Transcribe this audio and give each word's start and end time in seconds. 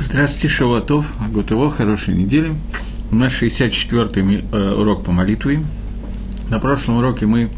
Здравствуйте, 0.00 0.48
Шавуатов, 0.48 1.12
Гутово, 1.32 1.70
хорошей 1.70 2.14
недели. 2.14 2.54
У 3.10 3.16
нас 3.16 3.32
64-й 3.32 4.44
э, 4.52 4.72
урок 4.74 5.04
по 5.04 5.10
молитве. 5.10 5.60
На 6.48 6.60
прошлом 6.60 6.98
уроке 6.98 7.26
мы 7.26 7.50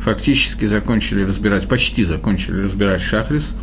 фактически 0.00 0.64
закончили 0.64 1.22
разбирать, 1.22 1.68
почти 1.68 2.04
закончили 2.04 2.62
разбирать 2.62 3.00
Шахрис. 3.00 3.54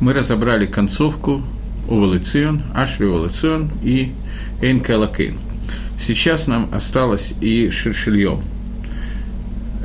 Мы 0.00 0.14
разобрали 0.14 0.64
концовку 0.64 1.42
Увалицион, 1.88 2.62
Ашри 2.74 3.04
Увалицион 3.04 3.70
и 3.82 4.14
Эйн 4.62 4.80
Калакейн. 4.80 5.38
Сейчас 5.98 6.46
нам 6.46 6.70
осталось 6.72 7.34
и 7.42 7.68
Шершильем. 7.68 8.44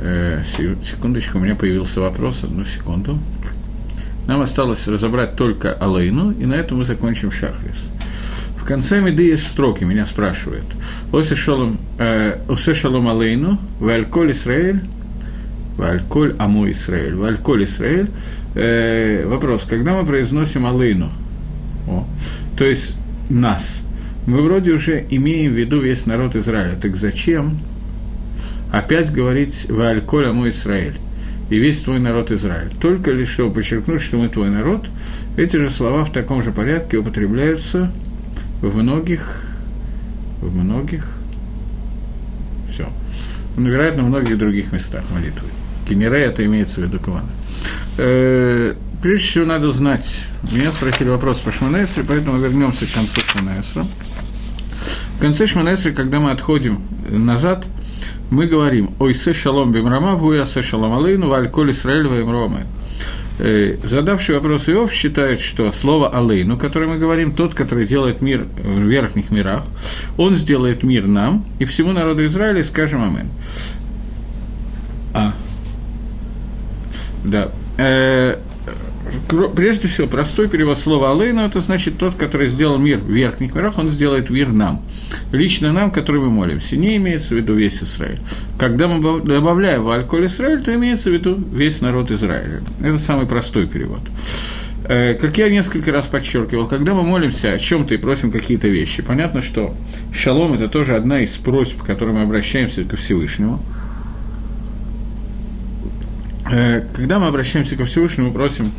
Э, 0.00 0.42
секундочку, 0.82 1.36
у 1.36 1.42
меня 1.42 1.54
появился 1.54 2.00
вопрос, 2.00 2.44
одну 2.44 2.64
секунду. 2.64 3.18
Нам 4.26 4.40
осталось 4.40 4.86
разобрать 4.88 5.36
только 5.36 5.72
Алейну, 5.72 6.32
и 6.32 6.46
на 6.46 6.54
этом 6.54 6.78
мы 6.78 6.84
закончим 6.84 7.30
Шахрис. 7.30 7.90
В 8.56 8.66
конце 8.66 9.00
меды 9.00 9.24
есть 9.24 9.46
строки, 9.46 9.84
меня 9.84 10.06
спрашивают. 10.06 10.64
Осе 11.12 11.34
шалом, 11.34 11.78
э, 11.98 12.38
шалом 12.56 13.08
Алейну, 13.08 13.58
Вальколь 13.78 14.30
Исраэль, 14.30 14.80
Вальколь 15.76 16.34
Аму 16.38 16.70
Исраэль, 16.70 17.14
Вальколь 17.14 17.64
Исраэль. 17.64 18.08
Э, 18.54 19.26
вопрос, 19.26 19.66
когда 19.68 19.92
мы 19.92 20.06
произносим 20.06 20.64
Алейну, 20.64 21.10
о, 21.86 22.06
то 22.56 22.64
есть 22.64 22.96
нас, 23.28 23.82
мы 24.26 24.40
вроде 24.40 24.72
уже 24.72 25.04
имеем 25.10 25.52
в 25.52 25.58
виду 25.58 25.82
весь 25.82 26.06
народ 26.06 26.34
Израиля, 26.34 26.76
так 26.80 26.96
зачем 26.96 27.58
опять 28.72 29.12
говорить 29.12 29.66
Вальколь 29.68 30.28
Аму 30.28 30.48
Исраэль? 30.48 30.96
И 31.54 31.58
весь 31.60 31.82
твой 31.82 32.00
народ 32.00 32.32
Израиль. 32.32 32.70
Только 32.80 33.12
лишь 33.12 33.28
чтобы 33.28 33.54
подчеркнуть, 33.54 34.02
что 34.02 34.16
мы 34.16 34.28
твой 34.28 34.50
народ, 34.50 34.88
эти 35.36 35.56
же 35.56 35.70
слова 35.70 36.02
в 36.04 36.12
таком 36.12 36.42
же 36.42 36.50
порядке 36.50 36.96
употребляются 36.96 37.92
в 38.60 38.76
многих, 38.76 39.46
в 40.40 40.52
многих, 40.52 41.06
все, 42.68 42.88
ну, 43.56 43.68
вероятно, 43.68 44.02
в 44.02 44.06
многих 44.06 44.36
других 44.36 44.72
местах 44.72 45.04
молитвы. 45.14 45.46
Кенере 45.88 46.24
это 46.24 46.44
имеется 46.44 46.80
в 46.80 46.84
виду 46.84 46.98
Кавана. 46.98 47.28
Э, 47.98 48.74
прежде 49.00 49.24
всего, 49.28 49.44
надо 49.44 49.70
знать, 49.70 50.24
меня 50.50 50.72
спросили 50.72 51.08
вопрос 51.08 51.38
по 51.38 51.52
Шманесре, 51.52 52.02
поэтому 52.02 52.40
вернемся 52.40 52.84
к 52.84 52.92
концу 52.92 53.20
Шманесра. 53.20 53.86
В 55.18 55.20
конце 55.20 55.46
Шманесры, 55.46 55.92
когда 55.92 56.18
мы 56.18 56.32
отходим 56.32 56.80
назад– 57.08 57.64
мы 58.30 58.46
говорим 58.46 58.94
«Ой, 58.98 59.14
се 59.14 59.32
шалом 59.32 59.72
бимрама, 59.72 60.14
вуя 60.16 60.44
се 60.44 60.62
шалом 60.62 60.92
алейну, 60.94 61.28
валь 61.28 61.48
коль 61.48 61.70
Исраэль 61.70 62.08
ваимроме». 62.08 62.66
Э, 63.38 63.76
задавший 63.82 64.36
вопрос 64.36 64.68
Иов 64.68 64.92
считает, 64.92 65.40
что 65.40 65.72
слово 65.72 66.08
«алейну», 66.08 66.56
которое 66.56 66.86
мы 66.86 66.98
говорим, 66.98 67.32
тот, 67.32 67.54
который 67.54 67.86
делает 67.86 68.22
мир 68.22 68.46
в 68.56 68.78
верхних 68.86 69.30
мирах, 69.30 69.64
он 70.16 70.34
сделает 70.34 70.82
мир 70.84 71.06
нам 71.06 71.44
и 71.58 71.64
всему 71.64 71.92
народу 71.92 72.24
Израиля, 72.26 72.62
скажем 72.62 73.02
«Амен». 73.02 73.28
А. 75.12 75.32
Да. 77.24 77.50
Прежде 79.54 79.88
всего, 79.88 80.06
простой 80.06 80.48
перевод 80.48 80.78
слова 80.78 81.12
«алейну»– 81.12 81.42
это 81.46 81.60
значит 81.60 81.98
тот, 81.98 82.14
который 82.14 82.46
сделал 82.46 82.78
мир 82.78 82.98
в 82.98 83.10
верхних 83.10 83.54
мирах, 83.54 83.78
он 83.78 83.90
сделает 83.90 84.30
мир 84.30 84.50
нам. 84.50 84.82
Лично 85.30 85.72
нам, 85.72 85.90
который 85.90 86.22
мы 86.22 86.30
молимся. 86.30 86.76
Не 86.76 86.96
имеется 86.96 87.34
в 87.34 87.36
виду 87.36 87.54
весь 87.54 87.82
Израиль. 87.82 88.18
Когда 88.58 88.88
мы 88.88 89.20
добавляем 89.20 89.84
в 89.84 89.90
«аль-коль 89.90 90.26
Израиль», 90.26 90.62
то 90.62 90.74
имеется 90.74 91.10
в 91.10 91.12
виду 91.12 91.34
весь 91.34 91.80
народ 91.80 92.10
Израиля. 92.10 92.62
Это 92.80 92.98
самый 92.98 93.26
простой 93.26 93.66
перевод. 93.66 94.00
Э, 94.84 95.14
как 95.14 95.36
я 95.38 95.48
несколько 95.50 95.92
раз 95.92 96.06
подчеркивал, 96.06 96.66
когда 96.66 96.94
мы 96.94 97.02
молимся 97.02 97.52
о 97.52 97.58
чем-то 97.58 97.94
и 97.94 97.98
просим 97.98 98.30
какие-то 98.30 98.68
вещи, 98.68 99.02
понятно, 99.02 99.42
что 99.42 99.74
шалом– 100.12 100.52
это 100.54 100.68
тоже 100.68 100.96
одна 100.96 101.22
из 101.22 101.36
просьб, 101.36 101.82
к 101.82 101.86
которой 101.86 102.14
мы 102.14 102.22
обращаемся 102.22 102.84
ко 102.84 102.96
Всевышнему– 102.96 103.62
э, 106.50 106.86
когда 106.94 107.18
мы 107.18 107.26
обращаемся 107.26 107.76
ко 107.76 107.84
Всевышнему, 107.84 108.32
просим 108.32 108.72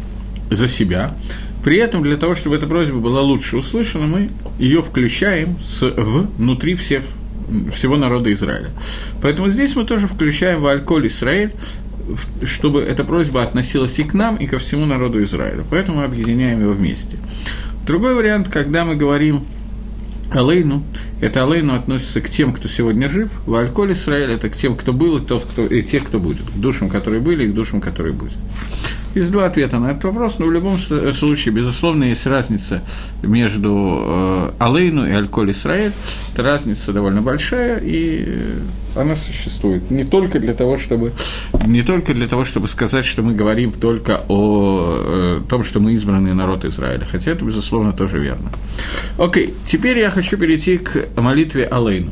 за 0.51 0.67
себя. 0.67 1.15
При 1.63 1.79
этом 1.79 2.03
для 2.03 2.17
того, 2.17 2.35
чтобы 2.35 2.55
эта 2.55 2.67
просьба 2.67 2.99
была 2.99 3.21
лучше 3.21 3.57
услышана, 3.57 4.05
мы 4.05 4.29
ее 4.59 4.81
включаем 4.81 5.59
с, 5.59 5.81
внутри 5.81 6.75
всех, 6.75 7.03
всего 7.73 7.97
народа 7.97 8.31
Израиля. 8.33 8.69
Поэтому 9.21 9.49
здесь 9.49 9.75
мы 9.75 9.85
тоже 9.85 10.07
включаем 10.07 10.61
в 10.61 10.67
Альколь 10.67 11.07
Израиль, 11.07 11.53
чтобы 12.43 12.81
эта 12.81 13.03
просьба 13.03 13.41
относилась 13.41 13.97
и 13.97 14.03
к 14.03 14.13
нам, 14.13 14.35
и 14.35 14.45
ко 14.45 14.59
всему 14.59 14.85
народу 14.85 15.23
Израиля. 15.23 15.63
Поэтому 15.69 15.99
мы 15.99 16.03
объединяем 16.03 16.61
его 16.61 16.73
вместе. 16.73 17.17
Другой 17.85 18.15
вариант, 18.15 18.47
когда 18.49 18.85
мы 18.85 18.95
говорим 18.95 19.43
Алейну, 20.31 20.83
это 21.21 21.43
Алейну 21.43 21.75
относится 21.75 22.21
к 22.21 22.29
тем, 22.29 22.53
кто 22.53 22.67
сегодня 22.67 23.07
жив, 23.07 23.29
в 23.45 23.55
Альколь 23.55 23.93
Израиль 23.93 24.33
это 24.33 24.49
к 24.49 24.55
тем, 24.55 24.75
кто 24.75 24.91
был, 24.93 25.17
и, 25.17 25.25
тот, 25.25 25.45
кто, 25.45 25.65
и 25.65 25.81
тех, 25.81 26.03
кто 26.03 26.19
будет, 26.19 26.41
к 26.41 26.57
душам, 26.57 26.89
которые 26.89 27.21
были, 27.21 27.45
и 27.45 27.51
к 27.51 27.53
душам, 27.53 27.81
которые 27.81 28.13
будут. 28.13 28.35
Есть 29.15 29.31
два 29.31 29.45
ответа 29.45 29.79
на 29.79 29.91
этот 29.91 30.03
вопрос, 30.03 30.39
но 30.39 30.45
в 30.45 30.51
любом 30.51 30.77
случае, 30.77 31.53
безусловно, 31.53 32.03
есть 32.03 32.27
разница 32.27 32.81
между 33.23 33.69
э, 33.69 34.51
Алейну 34.59 35.07
и 35.07 35.11
Альколь 35.11 35.51
Исраэль. 35.51 35.93
Это 36.33 36.43
разница 36.43 36.91
довольно 36.91 37.21
большая, 37.21 37.79
и 37.81 38.39
она 38.93 39.15
существует 39.15 39.89
не 39.89 40.03
только 40.03 40.39
для 40.39 40.53
того, 40.53 40.77
чтобы, 40.77 41.13
не 41.65 41.81
только 41.81 42.13
для 42.13 42.27
того, 42.27 42.43
чтобы 42.43 42.67
сказать, 42.67 43.05
что 43.05 43.23
мы 43.23 43.33
говорим 43.33 43.71
только 43.71 44.21
о 44.27 45.39
э, 45.39 45.41
том, 45.47 45.63
что 45.63 45.79
мы 45.79 45.93
избранный 45.93 46.33
народ 46.33 46.65
Израиля, 46.65 47.07
хотя 47.09 47.31
это, 47.31 47.45
безусловно, 47.45 47.93
тоже 47.93 48.19
верно. 48.19 48.51
Окей, 49.17 49.53
теперь 49.65 49.97
я 49.97 50.09
хочу 50.09 50.37
перейти 50.37 50.77
к 50.77 51.07
молитве 51.15 51.63
Алейну. 51.63 52.11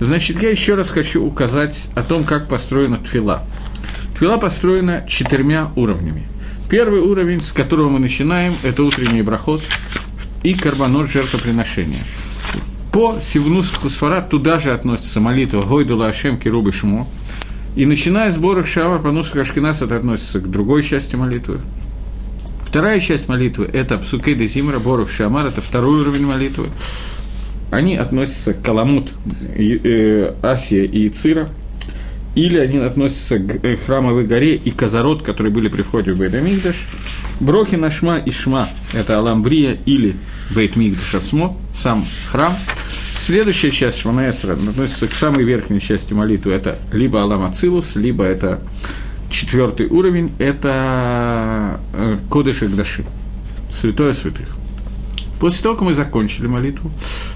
Значит, 0.00 0.42
я 0.42 0.50
еще 0.50 0.74
раз 0.74 0.90
хочу 0.90 1.22
указать 1.22 1.86
о 1.94 2.02
том, 2.02 2.24
как 2.24 2.48
построена 2.48 2.96
твила. 2.96 3.44
Твила 4.20 4.36
построена 4.36 5.06
четырьмя 5.08 5.72
уровнями. 5.76 6.24
Первый 6.68 7.00
уровень, 7.00 7.40
с 7.40 7.52
которого 7.52 7.88
мы 7.88 8.00
начинаем, 8.00 8.54
это 8.62 8.84
утренний 8.84 9.22
брахот 9.22 9.62
и 10.42 10.52
карбонот 10.52 11.08
жертвоприношения. 11.08 12.04
По 12.92 13.18
Сивнус 13.22 13.70
Хусфара 13.70 14.20
туда 14.20 14.58
же 14.58 14.74
относится 14.74 15.20
молитва 15.20 15.62
Гойдула 15.62 16.08
Ашем 16.08 16.36
Кирубы 16.36 16.70
Шмо. 16.70 17.08
И 17.76 17.86
начиная 17.86 18.30
с 18.30 18.36
Борах 18.36 18.66
Шава, 18.66 18.98
Панус 18.98 19.30
Кашкинас, 19.30 19.80
это 19.80 19.96
относится 19.96 20.38
к 20.40 20.50
другой 20.50 20.82
части 20.82 21.16
молитвы. 21.16 21.62
Вторая 22.66 23.00
часть 23.00 23.26
молитвы– 23.26 23.70
это 23.72 23.96
Псукей 23.96 24.34
де 24.34 24.46
Зимра, 24.46 24.80
Борах 24.80 25.10
Шамар, 25.10 25.46
это 25.46 25.62
второй 25.62 26.02
уровень 26.02 26.26
молитвы. 26.26 26.66
Они 27.70 27.96
относятся 27.96 28.52
к 28.52 28.60
Каламут, 28.60 29.14
э, 29.56 30.34
Асия 30.42 30.84
и 30.84 31.08
Цира– 31.08 31.48
или 32.34 32.58
они 32.58 32.78
относятся 32.78 33.38
к 33.38 33.64
э, 33.64 33.76
храмовой 33.76 34.24
горе 34.24 34.54
и 34.54 34.70
Казарот, 34.70 35.22
которые 35.22 35.52
были 35.52 35.68
при 35.68 35.82
входе 35.82 36.12
в 36.12 36.18
Бейдамигдаш. 36.18 36.86
Брохи 37.40 37.76
на 37.76 37.90
Шма 37.90 38.18
и 38.18 38.30
Шма– 38.30 38.68
это 38.92 39.18
Аламбрия 39.18 39.78
или 39.86 40.16
Бейтмигдаш 40.54 41.14
Асмо, 41.14 41.56
сам 41.72 42.06
храм. 42.30 42.54
Следующая 43.16 43.70
часть 43.70 43.98
Шманаэсра 43.98 44.54
относится 44.54 45.08
к 45.08 45.14
самой 45.14 45.44
верхней 45.44 45.80
части 45.80 46.12
молитвы. 46.14 46.52
Это 46.52 46.78
либо 46.92 47.20
Алам 47.20 47.44
Ацилус, 47.44 47.96
либо 47.96 48.24
это 48.24 48.60
четвертый 49.30 49.86
уровень, 49.86 50.32
это 50.38 51.80
э, 51.92 52.16
Кодыш 52.28 52.62
Игдаши, 52.62 53.04
святое 53.70 54.12
святых. 54.12 54.59
После 55.40 55.62
того, 55.62 55.74
как 55.74 55.86
мы 55.86 55.94
закончили 55.94 56.46
молитву, 56.46 56.92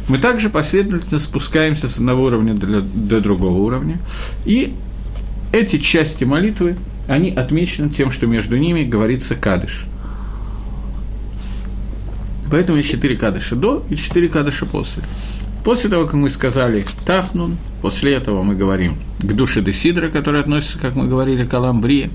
мы 0.09 0.19
также 0.19 0.50
последовательно 0.50 1.19
спускаемся 1.19 1.88
с 1.88 1.97
одного 1.97 2.25
уровня 2.25 2.54
до, 2.54 2.82
до 2.82 3.20
другого 3.20 3.59
уровня, 3.59 3.98
и 4.44 4.75
эти 5.53 5.78
части 5.78 6.25
молитвы, 6.25 6.76
они 7.09 7.31
отмечены 7.31 7.88
тем, 7.88 8.10
что 8.10 8.26
между 8.26 8.59
ними 8.59 8.84
говорится 8.84 9.34
кадыш. 9.34 9.87
Поэтому 12.50 12.76
есть 12.76 12.91
четыре 12.91 13.16
кадыша 13.16 13.56
до 13.56 13.84
и 13.89 13.97
четыре 13.97 14.28
кадыша 14.28 14.66
после. 14.66 15.03
После 15.65 15.89
того, 15.89 16.04
как 16.04 16.15
мы 16.15 16.28
сказали 16.28 16.84
Тахнун, 17.06 17.56
после 17.80 18.12
этого 18.15 18.42
мы 18.42 18.54
говорим 18.54 18.98
к 19.18 19.33
душе 19.33 19.62
Десидра, 19.62 20.09
который 20.09 20.42
относится, 20.42 20.78
как 20.78 20.95
мы 20.95 21.09
говорили, 21.09 21.47
к 21.47 21.54
Аламбрии. 21.54 22.10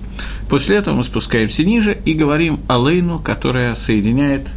После 0.50 0.78
этого 0.78 0.94
мы 0.94 1.04
спускаемся 1.04 1.64
ниже 1.64 2.00
и 2.06 2.14
говорим 2.14 2.60
Алейну, 2.68 3.18
которая 3.18 3.74
соединяет 3.74 4.48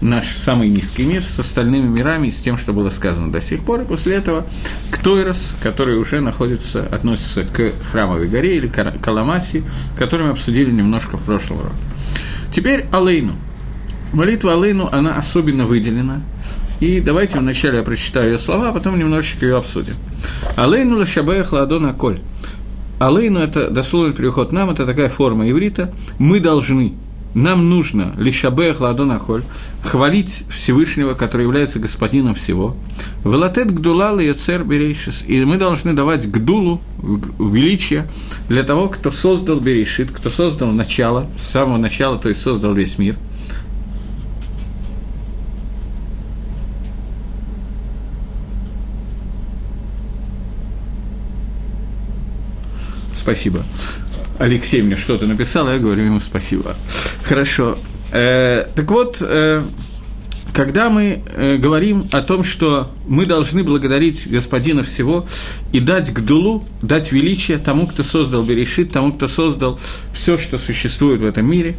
наш 0.00 0.26
самый 0.36 0.68
низкий 0.68 1.04
мир 1.04 1.22
с 1.22 1.38
остальными 1.38 1.88
мирами, 1.88 2.28
с 2.28 2.38
тем, 2.40 2.56
что 2.56 2.72
было 2.72 2.90
сказано 2.90 3.32
до 3.32 3.40
сих 3.40 3.64
пор. 3.64 3.82
И 3.82 3.84
после 3.84 4.16
этого 4.16 4.46
к 4.90 4.98
Тойрос, 4.98 5.54
который 5.62 5.96
уже 5.96 6.20
находится, 6.20 6.84
относится 6.86 7.44
к 7.44 7.72
Храмовой 7.90 8.28
горе 8.28 8.56
или 8.56 8.66
Каламаси, 8.66 9.64
который 9.96 10.26
мы 10.26 10.32
обсудили 10.32 10.70
немножко 10.70 11.16
в 11.16 11.22
прошлом 11.22 11.60
роке. 11.62 11.74
Теперь 12.52 12.86
Алейну. 12.92 13.34
Молитва 14.12 14.52
Алейну, 14.52 14.88
она 14.92 15.16
особенно 15.16 15.66
выделена. 15.66 16.22
И 16.80 17.00
давайте 17.00 17.38
вначале 17.38 17.78
я 17.78 17.82
прочитаю 17.82 18.32
ее 18.32 18.38
слова, 18.38 18.68
а 18.68 18.72
потом 18.72 18.98
немножечко 18.98 19.46
ее 19.46 19.56
обсудим. 19.56 19.94
Алейну 20.56 20.98
лашабеях 20.98 21.52
ладона 21.52 21.94
коль. 21.94 22.20
Алейну– 22.98 23.38
это 23.40 23.70
дословный 23.70 24.12
переход 24.12 24.52
нам, 24.52 24.70
это 24.70 24.86
такая 24.86 25.08
форма 25.08 25.50
иврита. 25.50 25.92
Мы 26.18 26.40
должны 26.40 26.94
нам 27.34 27.68
нужно 27.68 28.14
лишабех 28.16 28.80
ладонахоль, 28.80 29.44
хвалить 29.82 30.44
Всевышнего, 30.48 31.14
который 31.14 31.42
является 31.42 31.80
господином 31.80 32.34
всего. 32.34 32.76
Велатет 33.24 33.72
гдула 33.72 34.18
йоцер 34.20 34.64
берейшис. 34.64 35.24
И 35.26 35.44
мы 35.44 35.56
должны 35.58 35.92
давать 35.92 36.30
гдулу, 36.30 36.80
величие, 37.02 38.08
для 38.48 38.62
того, 38.62 38.88
кто 38.88 39.10
создал 39.10 39.60
берейшит, 39.60 40.10
кто 40.10 40.30
создал 40.30 40.70
начало, 40.70 41.26
с 41.36 41.44
самого 41.44 41.76
начала, 41.76 42.18
то 42.18 42.28
есть 42.28 42.40
создал 42.40 42.72
весь 42.72 42.98
мир. 42.98 43.16
Спасибо. 53.12 53.62
Алексей 54.38 54.82
мне 54.82 54.96
что-то 54.96 55.26
написал, 55.26 55.68
я 55.70 55.78
говорю 55.78 56.04
ему 56.04 56.20
спасибо. 56.20 56.76
Хорошо. 57.22 57.78
Э, 58.12 58.66
так 58.74 58.90
вот, 58.90 59.18
э, 59.20 59.62
когда 60.52 60.90
мы 60.90 61.22
э, 61.24 61.56
говорим 61.56 62.08
о 62.12 62.20
том, 62.20 62.42
что 62.42 62.90
мы 63.06 63.26
должны 63.26 63.62
благодарить 63.62 64.28
Господина 64.30 64.82
всего 64.82 65.26
и 65.72 65.80
дать 65.80 66.12
гдулу, 66.12 66.64
дать 66.82 67.12
величие 67.12 67.58
тому, 67.58 67.86
кто 67.86 68.02
создал 68.02 68.42
Берешит, 68.42 68.92
тому, 68.92 69.12
кто 69.12 69.28
создал 69.28 69.78
все, 70.12 70.36
что 70.36 70.58
существует 70.58 71.22
в 71.22 71.26
этом 71.26 71.48
мире, 71.48 71.76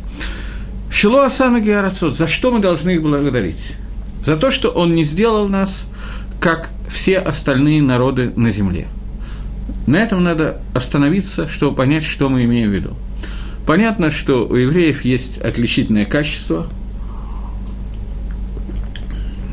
Шило 0.89 1.25
Асана 1.25 1.59
Геарацот, 1.59 2.15
за 2.15 2.27
что 2.27 2.51
мы 2.51 2.59
должны 2.59 2.91
их 2.91 3.01
благодарить? 3.01 3.73
За 4.23 4.37
то, 4.37 4.49
что 4.49 4.69
он 4.69 4.95
не 4.95 5.03
сделал 5.03 5.49
нас, 5.49 5.87
как 6.39 6.69
все 6.89 7.17
остальные 7.17 7.81
народы 7.81 8.31
на 8.35 8.49
земле– 8.49 8.87
на 9.87 9.97
этом 9.97 10.23
надо 10.23 10.61
остановиться, 10.73 11.47
чтобы 11.47 11.75
понять, 11.75 12.03
что 12.03 12.29
мы 12.29 12.43
имеем 12.45 12.69
в 12.69 12.73
виду. 12.73 12.95
Понятно, 13.65 14.11
что 14.11 14.47
у 14.47 14.55
евреев 14.55 15.05
есть 15.05 15.37
отличительное 15.39 16.05
качество, 16.05 16.67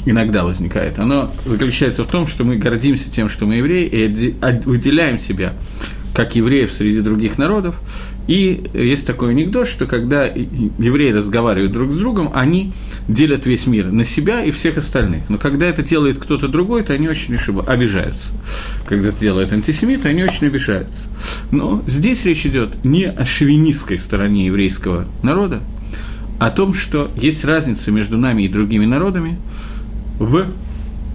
иногда 0.05 0.45
возникает. 0.45 0.99
Оно 0.99 1.33
заключается 1.47 2.05
в 2.05 2.09
том, 2.09 2.27
что 2.27 2.45
мы 2.45 2.57
гордимся 2.57 3.11
тем, 3.11 3.29
что 3.29 3.47
мы 3.47 3.57
евреи, 3.57 3.87
и 3.87 4.35
выделяем 4.67 5.19
себя 5.19 5.55
как 6.15 6.37
евреев 6.37 6.73
среди 6.73 7.01
других 7.01 7.39
народов. 7.39 7.81
И 8.29 8.65
есть 8.75 9.07
такой 9.07 9.31
анекдот, 9.31 9.67
что 9.67 9.87
когда 9.87 10.27
евреи 10.27 11.11
разговаривают 11.11 11.73
друг 11.73 11.93
с 11.93 11.97
другом, 11.97 12.31
они 12.35 12.73
делят 13.09 13.47
весь 13.47 13.67
мир 13.67 13.91
на 13.91 14.05
себя 14.05 14.45
и 14.45 14.51
всех 14.51 14.77
остальных. 14.77 15.29
Но 15.29 15.39
когда 15.39 15.67
это 15.67 15.83
делает 15.83 16.19
кто-то 16.19 16.49
другой, 16.49 16.85
то 16.85 16.93
они 16.93 17.09
очень 17.09 17.37
обижаются. 17.67 18.33
Когда 18.87 19.09
это 19.09 19.21
делает 19.21 19.53
антисемит, 19.53 20.07
они 20.07 20.23
очень 20.23 20.47
обижаются. 20.47 21.07
Но 21.51 21.83
здесь 21.87 22.25
речь 22.25 22.47
идет 22.47 22.85
не 22.85 23.07
о 23.07 23.25
шовинистской 23.25 23.99
стороне 23.99 24.47
еврейского 24.47 25.07
народа, 25.23 25.61
а 26.39 26.47
о 26.47 26.51
том, 26.51 26.75
что 26.75 27.11
есть 27.17 27.45
разница 27.45 27.91
между 27.91 28.19
нами 28.19 28.43
и 28.43 28.49
другими 28.49 28.85
народами 28.87 29.39
в 30.19 30.49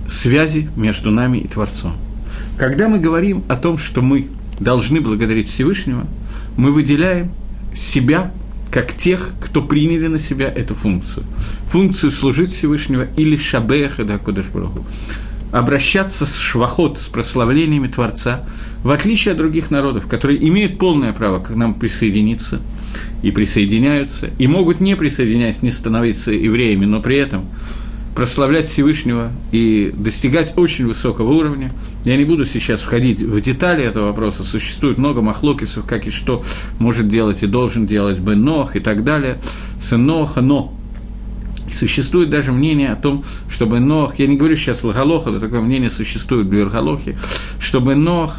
связи 0.08 0.70
между 0.76 1.12
нами 1.12 1.38
и 1.38 1.48
Творцом. 1.48 1.94
Когда 2.58 2.88
мы 2.88 3.00
говорим 3.00 3.44
о 3.48 3.56
том, 3.56 3.78
что 3.78 4.02
мы 4.02 4.28
должны 4.60 5.02
благодарить 5.02 5.50
Всевышнего, 5.50 6.08
мы 6.56 6.72
выделяем 6.72 7.32
себя 7.76 8.32
как 8.72 8.94
тех, 8.94 9.32
кто 9.40 9.62
приняли 9.62 10.08
на 10.08 10.20
себя 10.20 10.48
эту 10.48 10.76
функцию. 10.76 11.26
Функцию 11.70 12.12
служить 12.12 12.52
Всевышнего 12.52 13.08
или 13.16 13.38
шабеха 13.38 14.04
да 14.04 14.18
Кудашбраху. 14.18 14.86
Обращаться 15.52 16.26
с 16.26 16.38
швахот, 16.38 17.00
с 17.00 17.08
прославлениями 17.08 17.88
Творца, 17.88 18.46
в 18.84 18.92
отличие 18.92 19.32
от 19.32 19.38
других 19.38 19.72
народов, 19.72 20.06
которые 20.08 20.46
имеют 20.46 20.78
полное 20.78 21.14
право 21.14 21.40
к 21.40 21.52
нам 21.52 21.74
присоединиться 21.74 22.60
и 23.24 23.32
присоединяются, 23.32 24.30
и 24.38 24.48
могут 24.48 24.82
не 24.82 24.96
присоединяться, 24.96 25.64
не 25.64 25.72
становиться 25.72 26.34
евреями, 26.34 26.86
но 26.86 27.02
при 27.02 27.18
этом 27.18 27.46
прославлять 28.18 28.68
Всевышнего 28.68 29.32
и 29.52 29.94
достигать 29.96 30.58
очень 30.58 30.88
высокого 30.88 31.34
уровня. 31.34 31.72
Я 32.04 32.18
не 32.18 32.26
буду 32.26 32.46
сейчас 32.46 32.82
входить 32.82 33.22
в 33.22 33.40
детали 33.40 33.84
этого 33.84 34.06
вопроса. 34.06 34.44
Существует 34.44 34.98
много 34.98 35.22
махлокисов, 35.22 35.86
как 35.86 36.08
и 36.08 36.10
что 36.10 36.42
может 36.80 37.08
делать 37.08 37.44
и 37.44 37.46
должен 37.46 37.86
делать 37.86 38.18
Бенох 38.18 38.76
и 38.76 38.80
так 38.80 39.04
далее. 39.04 39.38
Сын 39.80 40.04
Ноха, 40.04 40.42
но 40.42 40.74
Существует 41.72 42.32
даже 42.32 42.54
мнение 42.54 42.92
о 42.92 42.96
том, 42.96 43.24
чтобы 43.50 43.80
Нох, 43.80 44.18
я 44.18 44.26
не 44.26 44.36
говорю 44.36 44.56
сейчас 44.56 44.84
Лагалоха, 44.84 45.30
но 45.30 45.40
такое 45.40 45.62
мнение 45.62 45.92
существует 45.92 46.48
в 46.48 46.50
Бюргалохе, 46.50 47.20
чтобы 47.60 47.94
Нох 47.94 48.36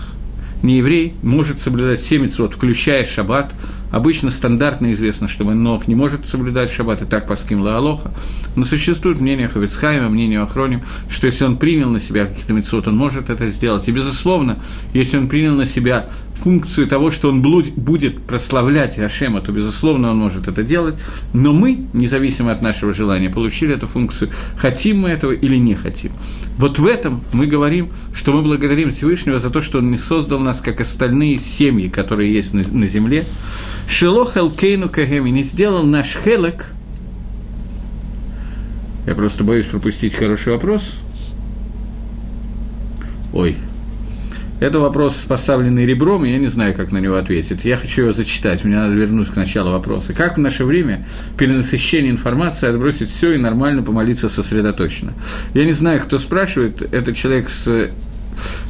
не 0.64 0.78
еврей 0.78 1.14
может 1.22 1.60
соблюдать 1.60 2.00
все 2.00 2.18
митцвот, 2.18 2.54
включая 2.54 3.04
шаббат. 3.04 3.54
Обычно 3.90 4.30
стандартно 4.30 4.92
известно, 4.92 5.28
что 5.28 5.44
Нох 5.44 5.88
не 5.88 5.94
может 5.94 6.26
соблюдать 6.26 6.70
шаббат, 6.70 7.02
и 7.02 7.06
так 7.06 7.26
по 7.26 7.36
ским 7.36 7.60
Лаалоха. 7.60 8.12
Но 8.56 8.64
существует 8.64 9.20
мнение 9.20 9.48
Хавицхайма, 9.48 10.08
мнение 10.08 10.40
Ахроним, 10.40 10.82
что 11.08 11.26
если 11.26 11.44
он 11.44 11.56
принял 11.56 11.90
на 11.90 12.00
себя 12.00 12.26
какие-то 12.26 12.52
митцвот, 12.52 12.88
он 12.88 12.96
может 12.96 13.30
это 13.30 13.48
сделать. 13.48 13.88
И, 13.88 13.92
безусловно, 13.92 14.62
если 14.92 15.18
он 15.18 15.28
принял 15.28 15.54
на 15.54 15.66
себя 15.66 16.08
функцию 16.34 16.86
того, 16.86 17.10
что 17.10 17.30
он 17.30 17.42
будет 17.42 18.22
прославлять 18.22 18.98
Ашема, 18.98 19.40
то, 19.40 19.50
безусловно, 19.52 20.10
он 20.10 20.18
может 20.18 20.48
это 20.48 20.62
делать. 20.62 20.94
Но 21.32 21.52
мы, 21.52 21.86
независимо 21.92 22.52
от 22.52 22.62
нашего 22.62 22.92
желания, 22.92 23.28
получили 23.28 23.74
эту 23.74 23.86
функцию, 23.86 24.30
хотим 24.56 25.00
мы 25.00 25.08
этого 25.10 25.32
или 25.32 25.56
не 25.56 25.74
хотим. 25.74 26.12
Вот 26.56 26.78
в 26.78 26.86
этом 26.86 27.22
мы 27.32 27.46
говорим, 27.46 27.90
что 28.12 28.32
мы 28.32 28.42
благодарим 28.42 28.90
Всевышнего 28.90 29.38
за 29.38 29.50
то, 29.50 29.60
что 29.60 29.78
он 29.78 29.90
не 29.90 29.96
создал 29.96 30.38
нас, 30.38 30.60
как 30.60 30.80
остальные 30.80 31.38
семьи, 31.38 31.88
которые 31.88 32.32
есть 32.32 32.54
на 32.54 32.86
земле. 32.86 33.24
Шелох 33.88 34.36
Элкейну 34.36 34.88
Кагеми 34.88 35.30
не 35.30 35.42
сделал 35.42 35.84
наш 35.84 36.16
Хелек. 36.22 36.66
Я 39.06 39.14
просто 39.14 39.42
боюсь 39.42 39.66
пропустить 39.66 40.14
хороший 40.14 40.52
вопрос. 40.52 40.98
Ой, 43.32 43.56
это 44.60 44.80
вопрос, 44.80 45.24
поставленный 45.26 45.86
ребром, 45.86 46.24
и 46.26 46.30
я 46.30 46.38
не 46.38 46.48
знаю, 46.48 46.74
как 46.74 46.92
на 46.92 46.98
него 46.98 47.14
ответить. 47.14 47.64
Я 47.64 47.76
хочу 47.76 48.02
его 48.02 48.12
зачитать, 48.12 48.64
мне 48.64 48.76
надо 48.76 48.92
вернуться 48.94 49.32
к 49.32 49.36
началу 49.36 49.70
вопроса. 49.70 50.12
Как 50.12 50.36
в 50.36 50.40
наше 50.40 50.64
время 50.64 51.06
перенасыщение 51.38 52.10
информации 52.10 52.68
отбросить 52.68 53.08
все 53.08 53.32
и 53.32 53.38
нормально 53.38 53.82
помолиться 53.82 54.28
сосредоточенно? 54.28 55.14
Я 55.54 55.64
не 55.64 55.72
знаю, 55.72 56.00
кто 56.00 56.18
спрашивает, 56.18 56.82
это 56.92 57.14
человек 57.14 57.48
с 57.48 57.90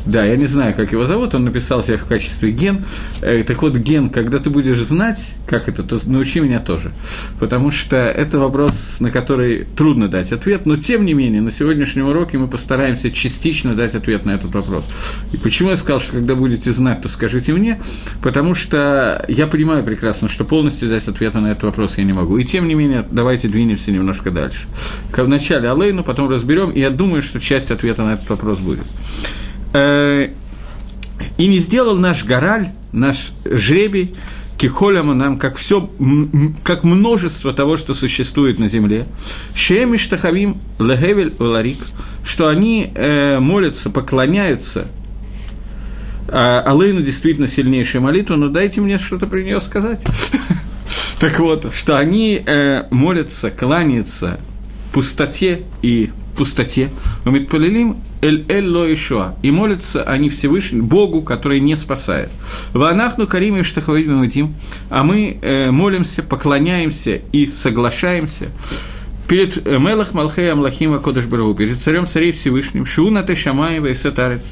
да, 0.07 0.25
я 0.25 0.37
не 0.37 0.47
знаю, 0.47 0.75
как 0.75 0.93
его 0.93 1.05
зовут, 1.05 1.35
он 1.35 1.45
написал 1.45 1.83
себя 1.83 1.97
в 1.97 2.05
качестве 2.05 2.51
ген. 2.51 2.85
Э, 3.21 3.43
так 3.45 3.61
вот, 3.63 3.77
ген, 3.77 4.11
когда 4.11 4.39
ты 4.39 4.51
будешь 4.51 4.79
знать, 4.79 5.25
как 5.47 5.69
это, 5.69 5.83
то 5.83 5.99
научи 6.07 6.41
меня 6.41 6.61
тоже. 6.61 6.93
Потому 7.39 7.71
что 7.71 7.97
это 7.97 8.39
вопрос, 8.39 8.97
на 9.01 9.11
который 9.11 9.67
трудно 9.77 10.09
дать 10.09 10.33
ответ, 10.33 10.67
но 10.67 10.77
тем 10.77 11.05
не 11.05 11.15
менее, 11.15 11.41
на 11.41 11.51
сегодняшнем 11.51 12.09
уроке 12.09 12.39
мы 12.39 12.49
постараемся 12.49 13.11
частично 13.11 13.75
дать 13.75 13.95
ответ 13.95 14.25
на 14.25 14.33
этот 14.33 14.53
вопрос. 14.53 14.89
И 15.33 15.37
почему 15.37 15.71
я 15.71 15.77
сказал, 15.77 16.01
что 16.01 16.13
когда 16.13 16.35
будете 16.35 16.73
знать, 16.73 17.03
то 17.03 17.09
скажите 17.09 17.53
мне, 17.53 17.81
потому 18.23 18.55
что 18.55 19.25
я 19.29 19.47
понимаю 19.47 19.85
прекрасно, 19.85 20.29
что 20.29 20.45
полностью 20.45 20.89
дать 20.89 21.07
ответ 21.09 21.35
на 21.35 21.49
этот 21.49 21.65
вопрос 21.65 21.99
я 21.99 22.05
не 22.05 22.13
могу. 22.13 22.39
И 22.39 22.45
тем 22.45 22.67
не 22.67 22.75
менее, 22.75 23.07
давайте 23.11 23.49
двинемся 23.49 23.91
немножко 23.91 24.31
дальше. 24.31 24.67
Вначале 25.15 25.71
Алейну, 25.71 26.05
потом 26.05 26.29
разберем, 26.31 26.71
и 26.71 26.81
я 26.81 26.91
думаю, 26.91 27.23
что 27.23 27.41
часть 27.41 27.71
ответа 27.71 28.03
на 28.03 28.15
этот 28.15 28.31
вопрос 28.31 28.61
будет. 28.61 28.87
Э, 29.73 30.29
и 31.37 31.47
не 31.47 31.59
сделал 31.59 31.97
наш 31.97 32.25
гораль, 32.25 32.71
наш 32.93 33.33
жребий, 33.45 34.15
кихоляма 34.57 35.15
нам, 35.15 35.39
как 35.39 35.57
все, 35.57 35.91
как 36.65 36.85
множество 36.85 37.53
того, 37.53 37.77
что 37.77 37.95
существует 37.95 38.59
на 38.59 38.69
земле. 38.69 39.07
Шеми 39.55 39.97
штахавим 39.97 40.59
легевель 40.79 41.33
ларик, 41.39 41.79
что 42.25 42.49
они 42.49 42.91
э, 42.95 43.39
молятся, 43.39 43.91
поклоняются. 43.91 44.89
А 46.31 46.61
Алейну 46.61 47.03
действительно 47.03 47.49
сильнейшая 47.49 48.03
молитва, 48.03 48.37
но 48.37 48.49
дайте 48.49 48.81
мне 48.81 48.99
что-то 48.99 49.27
про 49.27 49.41
нее 49.41 49.61
сказать. 49.61 50.01
Так 51.21 51.41
вот, 51.41 51.75
что 51.75 51.99
они 51.99 52.41
э, 52.47 52.87
молятся, 52.93 53.51
кланяются 53.51 54.39
пустоте 54.93 55.63
и 55.83 56.11
пустоте. 56.37 56.91
Эль 57.25 57.47
эль 58.23 58.69
ло 58.69 58.93
ишуа. 58.93 59.37
И 59.43 59.51
молятся 59.51 60.03
они 60.03 60.29
Всевышнему, 60.29 60.87
Богу, 60.87 61.23
который 61.23 61.61
не 61.61 61.77
спасает. 61.77 62.31
Ванахну 62.73 63.27
карим 63.27 63.57
и 63.57 63.63
штахавидим, 63.63 64.55
а 64.91 65.03
мы 65.03 65.39
э, 65.41 65.71
молимся, 65.71 66.23
поклоняемся 66.23 67.21
и 67.33 67.47
соглашаемся 67.47 68.49
перед 69.29 69.67
э, 69.67 69.79
Мелах 69.79 70.15
Малхей 70.15 70.51
Амлахима 70.51 70.99
Кодыш 70.99 71.27
Барагу, 71.27 71.55
перед 71.55 71.79
царем 71.79 72.07
царей 72.07 72.33
Всевышним, 72.33 72.87
Шуна 72.87 73.23
Тешамаева 73.23 73.87
и 73.87 73.95
Сатарец, 73.95 74.47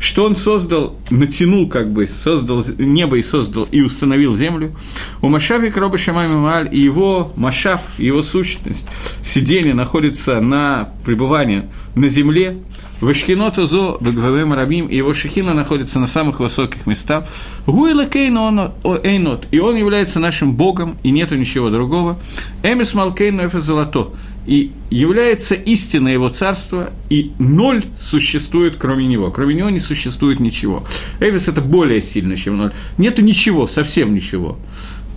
что 0.00 0.24
он 0.24 0.34
создал, 0.34 0.98
натянул 1.10 1.68
как 1.68 1.92
бы, 1.92 2.06
создал 2.06 2.64
небо 2.78 3.18
и 3.18 3.22
создал, 3.22 3.68
и 3.70 3.82
установил 3.82 4.32
землю. 4.34 4.74
У 5.20 5.28
Машави 5.28 5.70
Кроба 5.70 5.98
Шамай 5.98 6.28
Маль 6.28 6.68
и 6.72 6.80
его 6.80 7.32
Машав, 7.36 7.80
его 7.98 8.22
сущность, 8.22 8.86
сидение 9.22 9.74
находится 9.74 10.40
на 10.40 10.88
пребывании 11.04 11.64
на 11.94 12.08
земле, 12.08 12.56
Вашкиноту 13.02 13.66
зо 13.66 13.98
бегвавем 14.00 14.52
рабим, 14.52 14.86
и 14.86 14.96
его 14.96 15.12
шехина 15.12 15.54
находится 15.54 15.98
на 15.98 16.06
самых 16.06 16.38
высоких 16.38 16.86
местах. 16.86 17.24
Гуэла 17.66 18.06
кейну 18.06 18.72
эйнот, 18.84 19.48
и 19.50 19.58
он 19.58 19.74
является 19.74 20.20
нашим 20.20 20.52
Богом, 20.52 20.96
и 21.02 21.10
нету 21.10 21.34
ничего 21.34 21.68
другого. 21.68 22.16
Эмис 22.62 22.94
малкейну 22.94 23.44
эфе 23.44 23.58
золото, 23.58 24.10
и 24.46 24.70
является 24.88 25.56
истина 25.56 26.10
его 26.10 26.28
царства, 26.28 26.90
и 27.10 27.32
ноль 27.40 27.82
существует 28.00 28.76
кроме 28.76 29.06
него. 29.06 29.32
Кроме 29.32 29.56
него 29.56 29.70
не 29.70 29.80
существует 29.80 30.38
ничего. 30.38 30.84
Эвис– 31.18 31.48
это 31.48 31.60
более 31.60 32.00
сильно, 32.00 32.36
чем 32.36 32.56
ноль. 32.56 32.72
Нету 32.98 33.20
ничего, 33.22 33.66
совсем 33.66 34.14
ничего. 34.14 34.58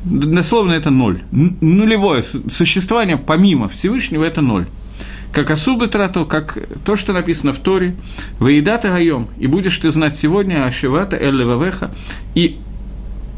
Дословно 0.06 0.74
это 0.74 0.90
ноль. 0.90 1.22
Нулевое 1.32 2.24
существование 2.24 3.18
помимо 3.18 3.68
Всевышнего– 3.68 4.24
это 4.26 4.42
ноль 4.42 4.66
как 5.36 5.52
особый 5.52 5.90
трату, 5.90 6.26
как 6.26 6.58
то, 6.86 6.96
что 6.96 7.12
написано 7.12 7.52
в 7.52 7.60
Торе, 7.60 7.98
«Воедата 8.40 8.88
гаем, 8.88 9.28
и 9.38 9.48
будешь 9.48 9.78
ты 9.78 9.92
знать 9.92 10.18
сегодня 10.18 10.66
Ашевата 10.66 11.18
Эллевавеха, 11.18 11.92
и 12.36 12.58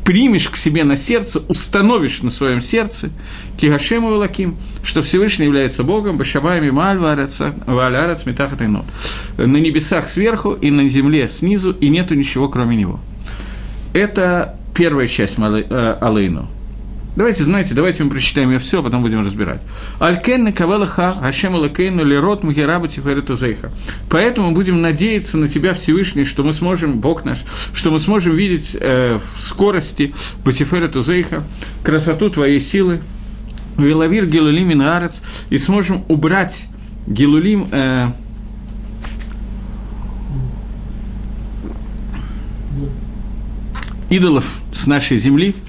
примешь 0.06 0.48
к 0.48 0.56
себе 0.56 0.84
на 0.84 0.96
сердце, 0.96 1.42
установишь 1.48 2.22
на 2.22 2.30
своем 2.30 2.62
сердце 2.62 3.10
Кигашему 3.58 4.10
Лаким, 4.10 4.58
что 4.84 5.02
Всевышний 5.02 5.46
является 5.46 5.84
Богом, 5.84 6.20
Башабаями 6.20 6.70
Ваалярец 6.70 8.26
Метахатайнот. 8.28 8.86
На 9.38 9.58
небесах 9.58 10.06
сверху 10.08 10.54
и 10.54 10.70
на 10.70 10.88
земле 10.90 11.28
снизу, 11.30 11.72
и 11.72 11.90
нету 11.90 12.14
ничего 12.14 12.48
кроме 12.48 12.78
него. 12.78 13.00
Это 13.94 14.56
первая 14.76 15.08
часть 15.08 15.40
э, 15.40 15.98
Алейну. 16.00 16.48
Давайте, 17.18 17.44
знаете, 17.46 17.74
давайте 17.74 18.04
мы 18.04 18.12
прочитаем 18.12 18.52
ее 18.52 18.60
все, 18.60 18.80
а 18.80 18.84
потом 18.84 19.02
будем 19.02 19.22
разбирать. 19.22 19.64
Алькенны 20.00 20.52
кавалаха 20.52 21.14
Хашем 21.14 21.56
Лакейну 21.56 22.04
Лерот 22.04 22.44
Мухерабу 22.44 22.86
Тиферету 22.86 23.36
Зейха. 23.36 23.72
Поэтому 24.08 24.52
будем 24.52 24.84
надеяться 24.84 25.40
на 25.40 25.48
Тебя, 25.48 25.74
Всевышний, 25.74 26.26
что 26.26 26.44
мы 26.44 26.54
сможем, 26.54 27.00
Бог 27.00 27.26
наш, 27.26 27.40
что 27.74 27.90
мы 27.90 27.98
сможем 27.98 28.36
видеть 28.36 28.78
э, 28.80 29.18
в 29.36 29.42
скорости 29.42 30.14
Батиферету 30.46 31.02
Зейха 31.02 31.44
красоту 31.84 32.30
Твоей 32.30 32.60
силы, 32.60 33.02
Вилавир 33.80 34.28
Гелулим 34.28 34.74
Ингарец, 34.74 35.20
и 35.50 35.58
сможем 35.58 36.04
убрать 36.10 36.68
Гелулим 37.08 37.68
э, 37.72 38.12
идолов 44.12 44.46
с 44.72 44.86
нашей 44.86 45.18
земли– 45.18 45.56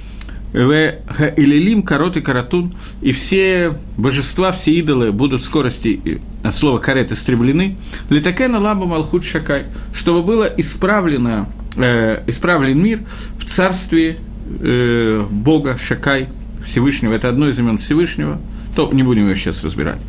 Илилим, 0.52 1.82
Карот 1.82 2.16
и 2.16 2.20
Каратун, 2.20 2.74
и 3.02 3.12
все 3.12 3.74
божества, 3.96 4.52
все 4.52 4.72
идолы 4.72 5.12
будут 5.12 5.42
в 5.42 5.44
скорости, 5.44 6.20
от 6.42 6.54
слова 6.54 6.78
карет, 6.78 7.12
истреблены. 7.12 7.76
Литакена 8.08 8.58
ламба 8.58 8.86
Малхут 8.86 9.24
Шакай, 9.24 9.66
чтобы 9.92 10.22
было 10.22 10.44
исправлено, 10.44 11.48
э, 11.76 12.22
исправлен 12.26 12.82
мир 12.82 13.00
в 13.38 13.44
царстве 13.44 14.18
э, 14.60 15.26
Бога 15.30 15.76
Шакай 15.76 16.28
Всевышнего. 16.64 17.12
Это 17.12 17.28
одно 17.28 17.48
из 17.48 17.58
имен 17.58 17.78
Всевышнего, 17.78 18.40
то 18.74 18.90
не 18.92 19.02
будем 19.02 19.24
его 19.24 19.34
сейчас 19.34 19.62
разбирать. 19.64 20.00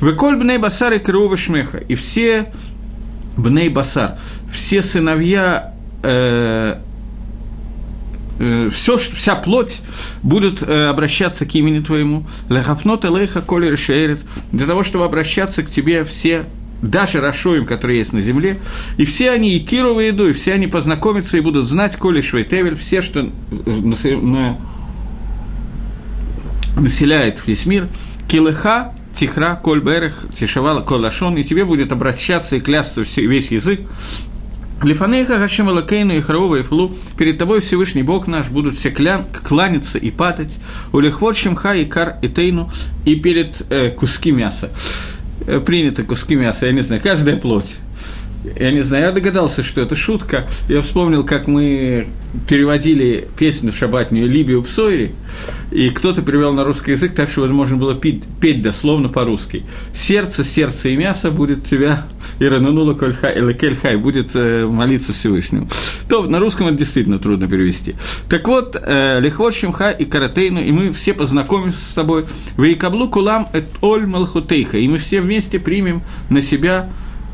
Веколь 0.00 0.36
бней 0.36 0.58
басар 0.58 0.92
и 0.92 0.98
крыува 0.98 1.36
шмеха, 1.36 1.78
и 1.78 1.94
все 1.94 2.52
бней 3.36 3.68
басар, 3.68 4.18
все 4.52 4.82
сыновья 4.82 5.74
э, 6.02 6.78
э, 8.38 8.70
все, 8.70 8.96
вся 8.96 9.36
плоть 9.36 9.80
будут 10.22 10.62
э, 10.62 10.86
обращаться 10.88 11.46
к 11.46 11.54
имени 11.54 11.80
Твоему, 11.80 12.26
лехафнот 12.48 13.04
элейха 13.04 13.42
коли 13.42 13.70
решейрет, 13.70 14.24
для 14.52 14.66
того, 14.66 14.82
чтобы 14.82 15.04
обращаться 15.04 15.62
к 15.62 15.70
Тебе 15.70 16.04
все 16.04 16.46
даже 16.82 17.20
Рашоим, 17.20 17.64
которые 17.64 17.98
есть 17.98 18.12
на 18.12 18.20
земле, 18.20 18.58
и 18.96 19.04
все 19.04 19.30
они 19.30 19.56
и 19.56 19.60
Кирова 19.60 20.00
еду, 20.00 20.28
и 20.28 20.32
все 20.32 20.54
они 20.54 20.66
познакомятся 20.66 21.36
и 21.36 21.40
будут 21.40 21.64
знать 21.64 21.96
Коли 21.96 22.20
Швейтевель, 22.20 22.76
все, 22.76 23.02
что 23.02 23.28
на, 23.50 24.58
населяет 26.80 27.40
весь 27.46 27.66
мир, 27.66 27.88
Килыха, 28.28 28.94
Тихра, 29.14 29.56
Коль 29.56 29.82
Берех, 29.82 30.26
Тишевала, 30.38 30.82
Колашон, 30.82 31.36
и 31.36 31.42
тебе 31.42 31.64
будет 31.64 31.90
обращаться 31.90 32.56
и 32.56 32.60
клясться 32.60 33.02
весь 33.16 33.50
язык, 33.50 33.80
Лифанейха 34.82 35.38
Хашем 35.38 35.68
Алакейну 35.68 36.14
и 36.14 36.20
Харова 36.20 36.56
и 36.56 36.62
Флу, 36.62 36.94
перед 37.16 37.36
тобой 37.36 37.60
Всевышний 37.60 38.04
Бог 38.04 38.28
наш, 38.28 38.48
будут 38.48 38.76
все 38.76 38.90
клян, 38.90 39.24
кланяться 39.24 39.98
и 39.98 40.10
падать, 40.10 40.60
у 40.92 41.00
Лихвот 41.00 41.36
Шимха 41.36 41.74
и 41.74 41.84
Кар 41.84 42.18
и 42.22 42.28
Тейну, 42.28 42.70
и 43.04 43.16
перед 43.16 43.60
э, 43.70 43.90
куски 43.90 44.30
мяса. 44.30 44.70
Э, 45.46 45.58
принято 45.58 46.04
куски 46.04 46.36
мяса, 46.36 46.66
я 46.66 46.72
не 46.72 46.82
знаю, 46.82 47.02
каждая 47.02 47.36
плоть. 47.36 47.78
Я 48.44 48.70
не 48.70 48.82
знаю, 48.82 49.06
я 49.06 49.12
догадался, 49.12 49.62
что 49.62 49.80
это 49.80 49.96
шутка. 49.96 50.46
Я 50.68 50.80
вспомнил, 50.80 51.24
как 51.24 51.48
мы 51.48 52.06
переводили 52.48 53.26
песню 53.36 53.72
шабатнюю 53.72 54.28
«Либию 54.28 54.62
Псойри», 54.62 55.12
и 55.72 55.90
кто-то 55.90 56.22
перевел 56.22 56.52
на 56.52 56.62
русский 56.64 56.92
язык 56.92 57.14
так, 57.14 57.30
что 57.30 57.46
можно 57.48 57.76
было 57.76 57.94
петь, 57.94 58.22
петь 58.40 58.62
дословно 58.62 59.08
по-русски. 59.08 59.64
«Сердце, 59.92 60.44
сердце 60.44 60.90
и 60.90 60.96
мясо 60.96 61.30
будет 61.30 61.64
тебя, 61.64 62.04
и 62.38 62.44
рананула 62.44 62.94
кольхай, 62.94 63.36
или 63.38 63.52
кельхай, 63.52 63.96
будет 63.96 64.30
э, 64.34 64.66
молиться 64.66 65.12
Всевышнему». 65.12 65.68
То 66.08 66.24
на 66.24 66.38
русском 66.38 66.68
это 66.68 66.76
действительно 66.76 67.18
трудно 67.18 67.48
перевести. 67.48 67.96
Так 68.28 68.46
вот, 68.46 68.80
э, 68.80 69.20
Лихвот 69.20 69.54
Шимха 69.54 69.90
и 69.90 70.04
Каратейну, 70.04 70.60
и 70.60 70.70
мы 70.70 70.92
все 70.92 71.12
познакомимся 71.12 71.84
с 71.84 71.94
тобой. 71.94 72.26
«Вейкаблу 72.56 73.08
кулам 73.08 73.48
эт 73.52 73.66
оль 73.80 74.06
малхутейха», 74.06 74.78
и 74.78 74.86
мы 74.86 74.98
все 74.98 75.20
вместе 75.20 75.58
примем 75.58 76.02
на 76.30 76.40
себя 76.40 76.88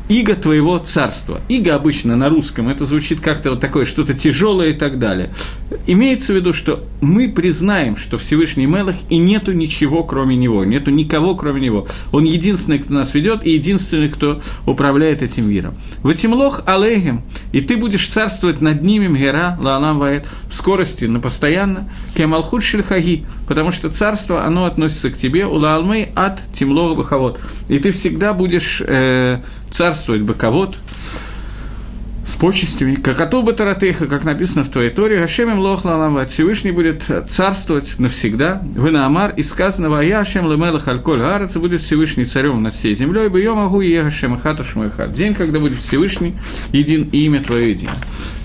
иго 0.09 0.35
твоего 0.35 0.77
царства. 0.77 1.41
Иго 1.49 1.75
обычно 1.75 2.15
на 2.15 2.29
русском, 2.29 2.69
это 2.69 2.85
звучит 2.85 3.21
как-то 3.21 3.51
вот 3.51 3.59
такое, 3.59 3.85
что-то 3.85 4.13
тяжелое 4.13 4.69
и 4.69 4.73
так 4.73 4.99
далее. 4.99 5.33
Имеется 5.87 6.33
в 6.33 6.35
виду, 6.35 6.53
что 6.53 6.83
мы 7.01 7.29
признаем, 7.29 7.97
что 7.97 8.17
Всевышний 8.17 8.65
Мелах, 8.65 8.95
и 9.09 9.17
нету 9.17 9.51
ничего, 9.51 10.03
кроме 10.03 10.35
него, 10.35 10.63
нету 10.63 10.91
никого, 10.91 11.35
кроме 11.35 11.61
него. 11.61 11.87
Он 12.11 12.23
единственный, 12.23 12.79
кто 12.79 12.93
нас 12.93 13.13
ведет, 13.13 13.45
и 13.45 13.51
единственный, 13.51 14.09
кто 14.09 14.41
управляет 14.65 15.21
этим 15.21 15.49
миром. 15.49 15.75
ותמלוך 16.03 16.61
עליהם, 16.65 17.23
и 17.51 17.61
ты 17.61 17.77
будешь 17.77 18.07
царствовать 18.07 18.61
над 18.61 18.81
ними, 18.83 19.07
מהרה, 19.07 19.57
לעולם 19.61 19.99
ועד, 19.99 20.27
в 20.49 20.55
скорости, 20.55 21.05
на 21.05 21.19
постоянно, 21.19 21.89
כי 22.15 22.29
המלכות 22.29 22.63
שלך 22.63 22.97
היא, 22.97 23.25
потому 23.47 23.71
что 23.71 23.89
царство, 23.89 24.45
оно 24.45 24.65
относится 24.65 25.09
к 25.09 25.17
тебе, 25.17 25.45
ולעולמי 25.45 26.09
עד 26.15 26.41
תמלוך 26.53 26.95
בכבוד. 26.95 27.39
И 27.67 27.79
ты 27.79 27.91
всегда 27.91 28.33
будешь 28.33 28.81
э, 28.85 29.41
царствовать 29.71 30.21
בכבוד, 30.21 30.79
с 32.25 32.35
почестями, 32.37 32.95
ככתוב 32.95 33.43
בתורתך, 33.43 34.07
как 34.07 34.23
написано 34.23 34.63
в 34.63 34.69
твоей 34.69 34.89
Торе, 34.89 35.19
השם 35.19 35.59
ימלוך 35.59 35.92
לעולם, 35.92 36.25
Всевышний 36.27 36.71
будет 36.71 37.03
царствовать 37.29 37.99
навсегда, 37.99 38.63
ונאמר, 38.75 39.33
и 39.37 39.43
сказано, 39.43 39.89
והיה 39.91 40.21
השם 40.21 40.51
למלך 40.51 40.87
על 40.87 41.00
כל 41.00 41.19
הארץ, 41.19 41.55
будет 41.55 41.81
Всевышний 41.81 42.25
царем 42.25 42.63
над 42.63 42.73
всей 42.73 42.95
землей, 42.95 43.29
ביום 43.29 44.01
ההוא 44.01 44.14
יהיה 44.14 44.26
השם 44.26 44.39
אחד 44.39 44.63
ושמו 44.63 44.91
אחד. 44.91 45.13
День, 45.13 45.35
когда 45.35 45.59
будет 45.59 45.77
Всевышний 45.77 46.35
един 46.71 47.03
и 47.03 47.25
имя 47.25 47.43
твое 47.43 47.71
едино. 47.71 47.93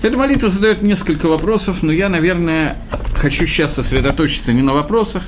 Эта 0.03 0.15
молитва 0.15 0.49
задает 0.49 0.83
несколько 0.83 1.25
вопросов, 1.27 1.81
но 1.81 1.91
я, 1.91 2.07
наверное, 2.07 2.77
хочу 3.15 3.47
сейчас 3.47 3.73
сосредоточиться 3.73 4.53
не 4.53 4.61
на 4.61 4.73
вопросах, 4.73 5.23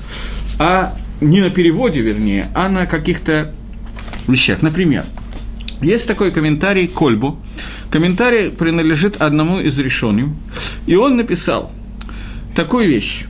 а 0.59 0.93
не 1.21 1.41
на 1.41 1.49
переводе, 1.49 2.01
вернее, 2.01 2.45
а 2.53 2.69
на 2.69 2.85
каких-то 2.85 3.53
вещах. 4.27 4.61
Например, 4.61 5.05
есть 5.83 6.07
такой 6.07 6.31
комментарий 6.31 6.87
Кольбу. 6.87 7.37
Комментарий 7.91 8.49
принадлежит 8.49 9.21
одному 9.21 9.59
из 9.59 9.77
решений. 9.79 10.29
И 10.87 10.95
он 10.95 11.17
написал 11.17 11.71
такую 12.55 12.87
вещь. 12.87 13.25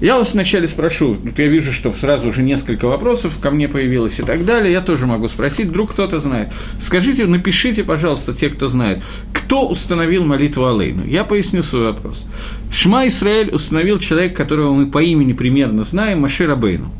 Я 0.00 0.16
вас 0.16 0.32
вначале 0.32 0.68
спрошу, 0.68 1.14
вот 1.14 1.38
я 1.40 1.48
вижу, 1.48 1.72
что 1.72 1.92
сразу 1.92 2.28
уже 2.28 2.42
несколько 2.42 2.86
вопросов 2.86 3.36
ко 3.40 3.50
мне 3.50 3.68
появилось 3.68 4.20
и 4.20 4.22
так 4.22 4.44
далее, 4.44 4.72
я 4.72 4.80
тоже 4.80 5.06
могу 5.06 5.26
спросить, 5.26 5.66
вдруг 5.66 5.90
кто-то 5.90 6.20
знает. 6.20 6.52
Скажите, 6.80 7.26
напишите, 7.26 7.82
пожалуйста, 7.82 8.32
те, 8.32 8.48
кто 8.48 8.68
знает, 8.68 9.02
кто 9.32 9.66
установил 9.68 10.24
молитву 10.24 10.66
Алейну? 10.66 11.04
Я 11.04 11.24
поясню 11.24 11.64
свой 11.64 11.82
вопрос. 11.82 12.26
Шма 12.70 13.08
Исраэль 13.08 13.50
установил 13.50 13.98
человек, 13.98 14.36
которого 14.36 14.72
мы 14.72 14.86
по 14.86 15.02
имени 15.02 15.32
примерно 15.32 15.82
знаем, 15.82 16.20
Машир 16.20 16.48
Абейну. 16.48 16.92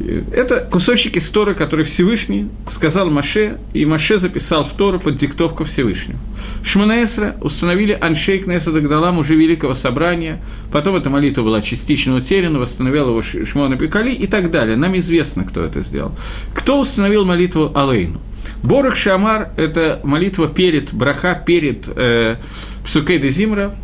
Это 0.00 0.64
кусочек 0.64 1.16
из 1.16 1.28
Торы, 1.28 1.54
который 1.54 1.84
Всевышний 1.84 2.48
сказал 2.70 3.10
Маше, 3.10 3.58
и 3.74 3.84
Маше 3.84 4.18
записал 4.18 4.64
в 4.64 4.72
Тору 4.72 4.98
под 4.98 5.16
диктовку 5.16 5.64
Всевышнего. 5.64 6.18
Шманаэсра 6.64 7.36
установили 7.42 7.92
Аншейк 7.92 8.46
Неса 8.46 8.72
Дагдалам 8.72 9.18
уже 9.18 9.34
Великого 9.34 9.74
Собрания, 9.74 10.42
потом 10.72 10.96
эта 10.96 11.10
молитва 11.10 11.42
была 11.42 11.60
частично 11.60 12.14
утеряна, 12.14 12.58
восстановил 12.58 13.10
его 13.10 13.20
Шмона 13.20 13.76
Пикали 13.76 14.12
и 14.12 14.26
так 14.26 14.50
далее. 14.50 14.76
Нам 14.76 14.96
известно, 14.96 15.44
кто 15.44 15.62
это 15.62 15.82
сделал. 15.82 16.12
Кто 16.54 16.80
установил 16.80 17.26
молитву 17.26 17.70
Алейну? 17.74 18.20
Борах 18.62 18.96
Шамар– 18.96 19.50
это 19.56 20.00
молитва 20.02 20.48
перед, 20.48 20.94
браха 20.94 21.34
перед 21.34 21.86
э, 21.88 22.36
Псукей 22.84 23.18
де 23.18 23.28
Зимра. 23.28 23.74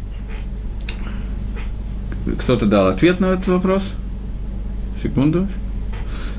Кто-то 2.41 2.65
дал 2.65 2.89
ответ 2.89 3.21
на 3.21 3.27
этот 3.27 3.49
вопрос? 3.49 3.93
Секунду. 5.03 5.47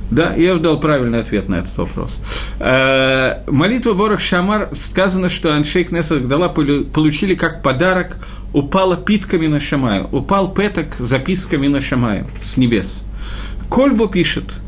Да, 0.10 0.34
я 0.36 0.56
дал 0.56 0.80
правильный 0.80 1.20
ответ 1.20 1.50
на 1.50 1.56
этот 1.56 1.78
вопрос. 1.78 2.18
Э, 2.60 3.44
молитва 3.48 3.94
Борох 3.94 4.20
Шамар 4.20 4.70
сказано, 4.74 5.28
что 5.30 5.54
Аншей 5.54 5.84
Кнессет 5.84 6.26
Гдала 6.26 6.50
получили 6.50 7.36
как 7.36 7.62
подарок 7.62 8.18
упала 8.54 8.96
питками 8.96 9.48
на 9.48 9.60
Шамаю, 9.60 10.08
упал 10.12 10.54
петок 10.54 10.96
записками 11.00 11.68
на 11.68 11.82
Шамаю 11.82 12.26
с 12.42 12.58
небес. 12.58 13.04
Кольбо 13.70 14.08
пишет– 14.08 14.46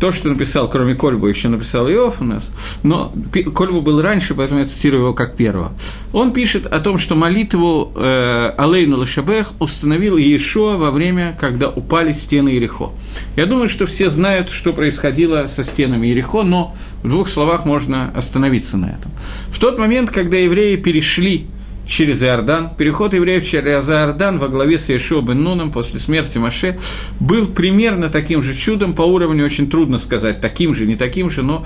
то, 0.00 0.10
что 0.10 0.30
написал, 0.30 0.68
кроме 0.68 0.94
Кольбу, 0.94 1.26
еще 1.26 1.48
написал 1.48 1.88
Иов 1.88 2.22
у 2.22 2.24
нас, 2.24 2.50
но 2.82 3.12
Кольбу 3.54 3.82
был 3.82 4.00
раньше, 4.00 4.34
поэтому 4.34 4.60
я 4.60 4.66
цитирую 4.66 5.02
его 5.02 5.14
как 5.14 5.36
первого. 5.36 5.72
Он 6.14 6.32
пишет 6.32 6.64
о 6.66 6.80
том, 6.80 6.96
что 6.96 7.14
молитву 7.14 7.92
э, 7.94 8.52
Алейну 8.56 8.96
Лашабех 8.96 9.52
установил 9.60 10.16
Иешуа 10.16 10.78
во 10.78 10.90
время, 10.90 11.36
когда 11.38 11.68
упали 11.68 12.12
стены 12.12 12.48
Ерехо. 12.48 12.90
Я 13.36 13.44
думаю, 13.44 13.68
что 13.68 13.84
все 13.86 14.08
знают, 14.08 14.48
что 14.48 14.72
происходило 14.72 15.46
со 15.46 15.62
стенами 15.64 16.06
Ерехо, 16.06 16.42
но 16.42 16.74
в 17.02 17.08
двух 17.08 17.28
словах 17.28 17.66
можно 17.66 18.10
остановиться 18.10 18.78
на 18.78 18.86
этом. 18.86 19.12
В 19.50 19.58
тот 19.58 19.78
момент, 19.78 20.10
когда 20.10 20.38
евреи 20.38 20.76
перешли 20.76 21.46
через 21.90 22.22
Иордан. 22.22 22.70
Переход 22.76 23.12
евреев 23.14 23.44
через 23.44 23.88
Иордан 23.88 24.38
во 24.38 24.48
главе 24.48 24.78
с 24.78 24.88
Иешуа 24.88 25.20
бен 25.20 25.42
Нуном 25.42 25.72
после 25.72 25.98
смерти 25.98 26.38
Маше 26.38 26.78
был 27.18 27.46
примерно 27.48 28.08
таким 28.08 28.42
же 28.42 28.54
чудом, 28.54 28.94
по 28.94 29.02
уровню 29.02 29.44
очень 29.44 29.68
трудно 29.68 29.98
сказать, 29.98 30.40
таким 30.40 30.74
же, 30.74 30.86
не 30.86 30.96
таким 30.96 31.28
же, 31.28 31.42
но 31.42 31.64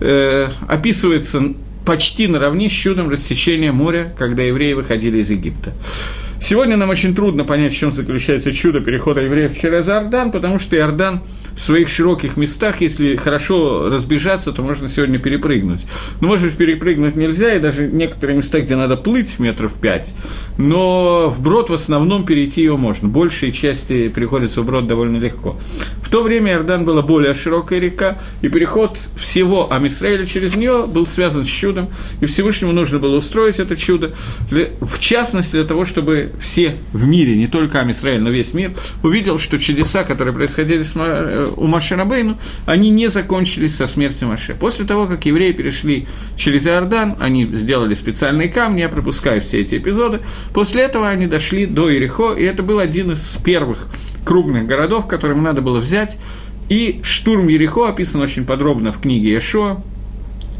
э, 0.00 0.48
описывается 0.66 1.42
почти 1.84 2.26
наравне 2.26 2.68
с 2.68 2.72
чудом 2.72 3.10
рассечения 3.10 3.70
моря, 3.70 4.12
когда 4.18 4.42
евреи 4.42 4.72
выходили 4.72 5.18
из 5.18 5.30
Египта. 5.30 5.72
Сегодня 6.40 6.76
нам 6.76 6.90
очень 6.90 7.14
трудно 7.14 7.44
понять, 7.44 7.72
в 7.72 7.76
чем 7.76 7.92
заключается 7.92 8.52
чудо 8.52 8.80
перехода 8.80 9.20
евреев 9.20 9.58
через 9.60 9.88
Иордан, 9.88 10.32
потому 10.32 10.58
что 10.58 10.76
Иордан 10.76 11.22
своих 11.56 11.88
широких 11.88 12.36
местах, 12.36 12.80
если 12.80 13.16
хорошо 13.16 13.88
разбежаться, 13.88 14.52
то 14.52 14.62
можно 14.62 14.88
сегодня 14.88 15.18
перепрыгнуть. 15.18 15.86
Но, 16.20 16.28
может 16.28 16.46
быть, 16.46 16.56
перепрыгнуть 16.56 17.16
нельзя, 17.16 17.54
и 17.54 17.58
даже 17.58 17.88
некоторые 17.88 18.36
места, 18.36 18.60
где 18.60 18.76
надо 18.76 18.96
плыть 18.96 19.38
метров 19.38 19.72
пять, 19.74 20.14
но 20.58 21.30
вброд 21.30 21.70
в 21.70 21.74
основном 21.74 22.24
перейти 22.26 22.62
его 22.62 22.76
можно. 22.76 23.08
Большей 23.08 23.50
части 23.50 24.08
переходится 24.08 24.62
вброд 24.62 24.86
довольно 24.86 25.16
легко. 25.16 25.58
В 26.02 26.08
то 26.08 26.22
время 26.22 26.52
Иордан 26.52 26.84
была 26.84 27.02
более 27.02 27.34
широкая 27.34 27.80
река, 27.80 28.18
и 28.42 28.48
переход 28.48 28.98
всего 29.16 29.72
Амисраэля 29.72 30.26
через 30.26 30.54
нее 30.54 30.86
был 30.86 31.06
связан 31.06 31.44
с 31.44 31.48
чудом, 31.48 31.88
и 32.20 32.26
Всевышнему 32.26 32.72
нужно 32.72 32.98
было 32.98 33.16
устроить 33.16 33.58
это 33.58 33.76
чудо, 33.76 34.14
для, 34.50 34.70
в 34.80 34.98
частности, 34.98 35.52
для 35.52 35.64
того, 35.64 35.84
чтобы 35.84 36.32
все 36.40 36.76
в 36.92 37.06
мире, 37.06 37.36
не 37.36 37.46
только 37.46 37.80
Амисраэль, 37.80 38.20
но 38.20 38.30
весь 38.30 38.54
мир, 38.54 38.72
увидел, 39.02 39.38
что 39.38 39.58
чудеса, 39.58 40.04
которые 40.04 40.34
происходили 40.34 40.82
с 40.82 40.94
у 41.56 41.66
Маше 41.66 41.96
Рабейну, 41.96 42.38
они 42.64 42.90
не 42.90 43.08
закончились 43.08 43.76
со 43.76 43.86
смертью 43.86 44.28
Маше. 44.28 44.54
После 44.54 44.84
того, 44.84 45.06
как 45.06 45.24
евреи 45.26 45.52
перешли 45.52 46.06
через 46.36 46.66
Иордан, 46.66 47.16
они 47.20 47.46
сделали 47.54 47.94
специальные 47.94 48.48
камни, 48.48 48.80
я 48.80 48.88
пропускаю 48.88 49.40
все 49.40 49.60
эти 49.60 49.76
эпизоды, 49.76 50.20
после 50.52 50.82
этого 50.82 51.08
они 51.08 51.26
дошли 51.26 51.66
до 51.66 51.92
Ирихо, 51.92 52.34
и 52.34 52.44
это 52.44 52.62
был 52.62 52.78
один 52.78 53.12
из 53.12 53.36
первых 53.44 53.88
крупных 54.24 54.66
городов, 54.66 55.06
которым 55.06 55.42
надо 55.42 55.62
было 55.62 55.78
взять, 55.78 56.18
и 56.68 57.00
штурм 57.02 57.48
Ерехо 57.48 57.88
описан 57.88 58.20
очень 58.20 58.44
подробно 58.44 58.92
в 58.92 59.00
книге 59.00 59.34
Ешо, 59.34 59.82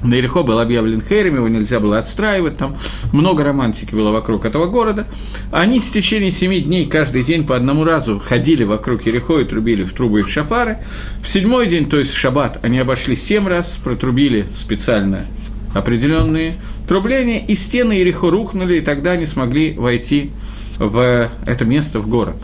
на 0.02 0.14
Ерехо 0.14 0.42
был 0.42 0.58
объявлен 0.58 1.00
Херем, 1.00 1.36
его 1.36 1.48
нельзя 1.48 1.80
было 1.80 1.98
отстраивать, 1.98 2.58
там 2.58 2.76
много 3.12 3.44
романтики 3.44 3.94
было 3.94 4.10
вокруг 4.10 4.44
этого 4.44 4.66
города. 4.66 5.06
Они 5.50 5.80
в 5.80 5.92
течение 5.92 6.30
семи 6.30 6.60
дней 6.60 6.86
каждый 6.86 7.24
день 7.24 7.46
по 7.46 7.56
одному 7.56 7.84
разу 7.84 8.18
ходили 8.18 8.64
вокруг 8.64 9.06
Ерехо 9.06 9.40
и 9.40 9.44
трубили 9.44 9.84
в 9.84 9.92
трубы 9.92 10.20
и 10.20 10.22
в 10.22 10.28
шафары. 10.28 10.78
В 11.22 11.28
седьмой 11.28 11.66
день, 11.66 11.86
то 11.86 11.98
есть 11.98 12.12
в 12.12 12.18
шаббат, 12.18 12.58
они 12.62 12.78
обошли 12.78 13.16
семь 13.16 13.48
раз, 13.48 13.78
протрубили 13.82 14.46
специально 14.54 15.26
определенные 15.74 16.54
трубления, 16.88 17.44
и 17.44 17.54
стены 17.54 17.92
Ерехо 17.92 18.30
рухнули, 18.30 18.78
и 18.78 18.80
тогда 18.80 19.12
они 19.12 19.26
смогли 19.26 19.74
войти 19.74 20.30
в 20.78 21.30
это 21.46 21.64
место, 21.64 22.00
в 22.00 22.08
город. 22.08 22.36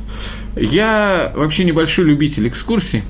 Я 0.56 1.32
вообще 1.34 1.64
небольшой 1.64 2.04
любитель 2.06 2.48
экскурсий, 2.48 3.04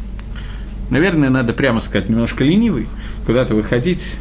наверное, 0.90 1.30
надо 1.30 1.52
прямо 1.52 1.80
сказать, 1.80 2.08
немножко 2.08 2.44
ленивый, 2.44 2.86
куда-то 3.24 3.54
выходить 3.54 4.14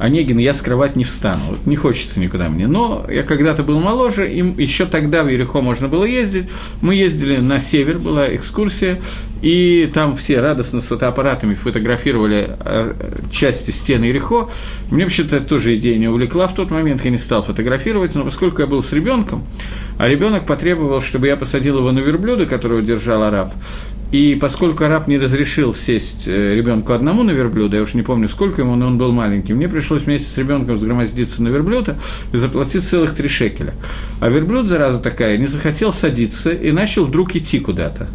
Онегин 0.00 0.38
я 0.38 0.54
скрывать 0.54 0.96
не 0.96 1.04
встану, 1.04 1.42
вот 1.50 1.66
не 1.66 1.76
хочется 1.76 2.20
никуда 2.20 2.48
мне. 2.48 2.66
Но 2.66 3.06
я 3.08 3.22
когда-то 3.22 3.62
был 3.62 3.80
моложе, 3.80 4.32
им 4.32 4.58
еще 4.58 4.86
тогда 4.86 5.22
в 5.22 5.28
Ерехо 5.28 5.60
можно 5.60 5.88
было 5.88 6.04
ездить. 6.04 6.48
Мы 6.80 6.94
ездили 6.94 7.36
на 7.36 7.60
север, 7.60 7.98
была 7.98 8.34
экскурсия, 8.34 8.98
и 9.42 9.90
там 9.92 10.16
все 10.16 10.40
радостно 10.40 10.80
с 10.80 10.84
фотоаппаратами 10.84 11.54
фотографировали 11.54 12.56
э, 12.58 12.94
части 13.30 13.72
стены 13.72 14.06
Ерехо. 14.06 14.48
Мне 14.90 15.04
вообще-то 15.04 15.40
тоже 15.40 15.76
идея 15.76 15.98
не 15.98 16.08
увлекла 16.08 16.46
в 16.46 16.54
тот 16.54 16.70
момент, 16.70 17.04
я 17.04 17.10
не 17.10 17.18
стал 17.18 17.42
фотографировать, 17.42 18.14
но 18.14 18.24
поскольку 18.24 18.62
я 18.62 18.66
был 18.66 18.82
с 18.82 18.94
ребенком, 18.94 19.44
а 19.98 20.08
ребенок 20.08 20.46
потребовал, 20.46 21.02
чтобы 21.02 21.26
я 21.26 21.36
посадил 21.36 21.76
его 21.78 21.92
на 21.92 21.98
верблюда, 21.98 22.46
которого 22.46 22.80
держал 22.80 23.22
араб, 23.22 23.52
и 24.12 24.34
поскольку 24.34 24.84
араб 24.84 25.06
не 25.06 25.16
разрешил 25.16 25.72
сесть 25.72 26.26
э, 26.26 26.54
ребенку 26.54 26.92
одному 26.92 27.22
на 27.22 27.30
верблюда, 27.30 27.76
я 27.76 27.82
уж 27.82 27.94
не 27.94 28.02
помню, 28.02 28.28
сколько 28.28 28.62
ему, 28.62 28.74
но 28.74 28.88
он 28.88 28.98
был 28.98 29.12
маленький, 29.12 29.54
мне 29.54 29.68
пришлось 29.68 30.02
вместе 30.02 30.28
с 30.28 30.36
ребенком 30.36 30.76
сгромоздиться 30.76 31.42
на 31.42 31.48
верблюда 31.48 31.96
и 32.32 32.36
заплатить 32.36 32.82
целых 32.82 33.14
три 33.14 33.28
шекеля. 33.28 33.74
А 34.20 34.28
верблюд, 34.28 34.66
зараза 34.66 34.98
такая, 34.98 35.38
не 35.38 35.46
захотел 35.46 35.92
садиться 35.92 36.50
и 36.50 36.72
начал 36.72 37.04
вдруг 37.04 37.36
идти 37.36 37.60
куда-то. 37.60 38.08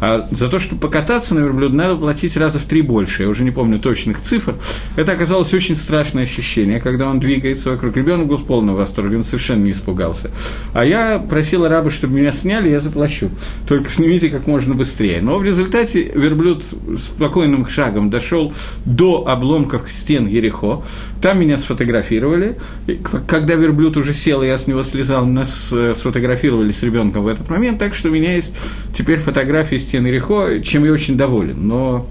А 0.00 0.28
за 0.30 0.48
то, 0.48 0.58
чтобы 0.58 0.80
покататься 0.80 1.34
на 1.34 1.40
верблюде, 1.40 1.76
надо 1.76 1.96
платить 1.96 2.36
раза 2.36 2.58
в 2.58 2.64
три 2.64 2.82
больше. 2.82 3.22
Я 3.22 3.28
уже 3.28 3.44
не 3.44 3.50
помню 3.50 3.78
точных 3.78 4.20
цифр. 4.20 4.56
Это 4.96 5.12
оказалось 5.12 5.52
очень 5.54 5.76
страшное 5.76 6.22
ощущение, 6.22 6.80
когда 6.80 7.08
он 7.08 7.20
двигается 7.20 7.70
вокруг. 7.70 7.96
Ребенок 7.96 8.26
был 8.26 8.36
в 8.36 8.44
полном 8.44 8.74
восторге, 8.74 9.16
он 9.16 9.24
совершенно 9.24 9.64
не 9.64 9.72
испугался. 9.72 10.30
А 10.72 10.84
я 10.84 11.18
просил 11.18 11.64
араба, 11.64 11.90
чтобы 11.90 12.14
меня 12.14 12.32
сняли, 12.32 12.68
я 12.68 12.80
заплачу. 12.80 13.30
Только 13.66 13.90
снимите 13.90 14.28
как 14.30 14.46
можно 14.46 14.74
быстрее. 14.74 15.20
Но 15.20 15.31
в 15.38 15.44
результате 15.44 16.02
верблюд 16.14 16.64
спокойным 16.98 17.68
шагом 17.68 18.10
дошел 18.10 18.52
до 18.84 19.26
обломков 19.26 19.90
стен 19.90 20.26
Ерехо. 20.26 20.82
Там 21.20 21.40
меня 21.40 21.56
сфотографировали. 21.56 22.58
И 22.86 23.00
когда 23.26 23.54
верблюд 23.54 23.96
уже 23.96 24.12
сел, 24.12 24.42
я 24.42 24.58
с 24.58 24.66
него 24.66 24.82
слезал, 24.82 25.24
нас 25.26 25.68
э, 25.72 25.94
сфотографировали 25.96 26.72
с 26.72 26.82
ребенком 26.82 27.24
в 27.24 27.28
этот 27.28 27.50
момент. 27.50 27.78
Так 27.78 27.94
что 27.94 28.08
у 28.08 28.12
меня 28.12 28.34
есть 28.34 28.56
теперь 28.92 29.18
фотографии 29.18 29.76
стен 29.76 30.06
Ерехо, 30.06 30.60
чем 30.62 30.84
я 30.84 30.92
очень 30.92 31.16
доволен. 31.16 31.68
Но 31.68 32.06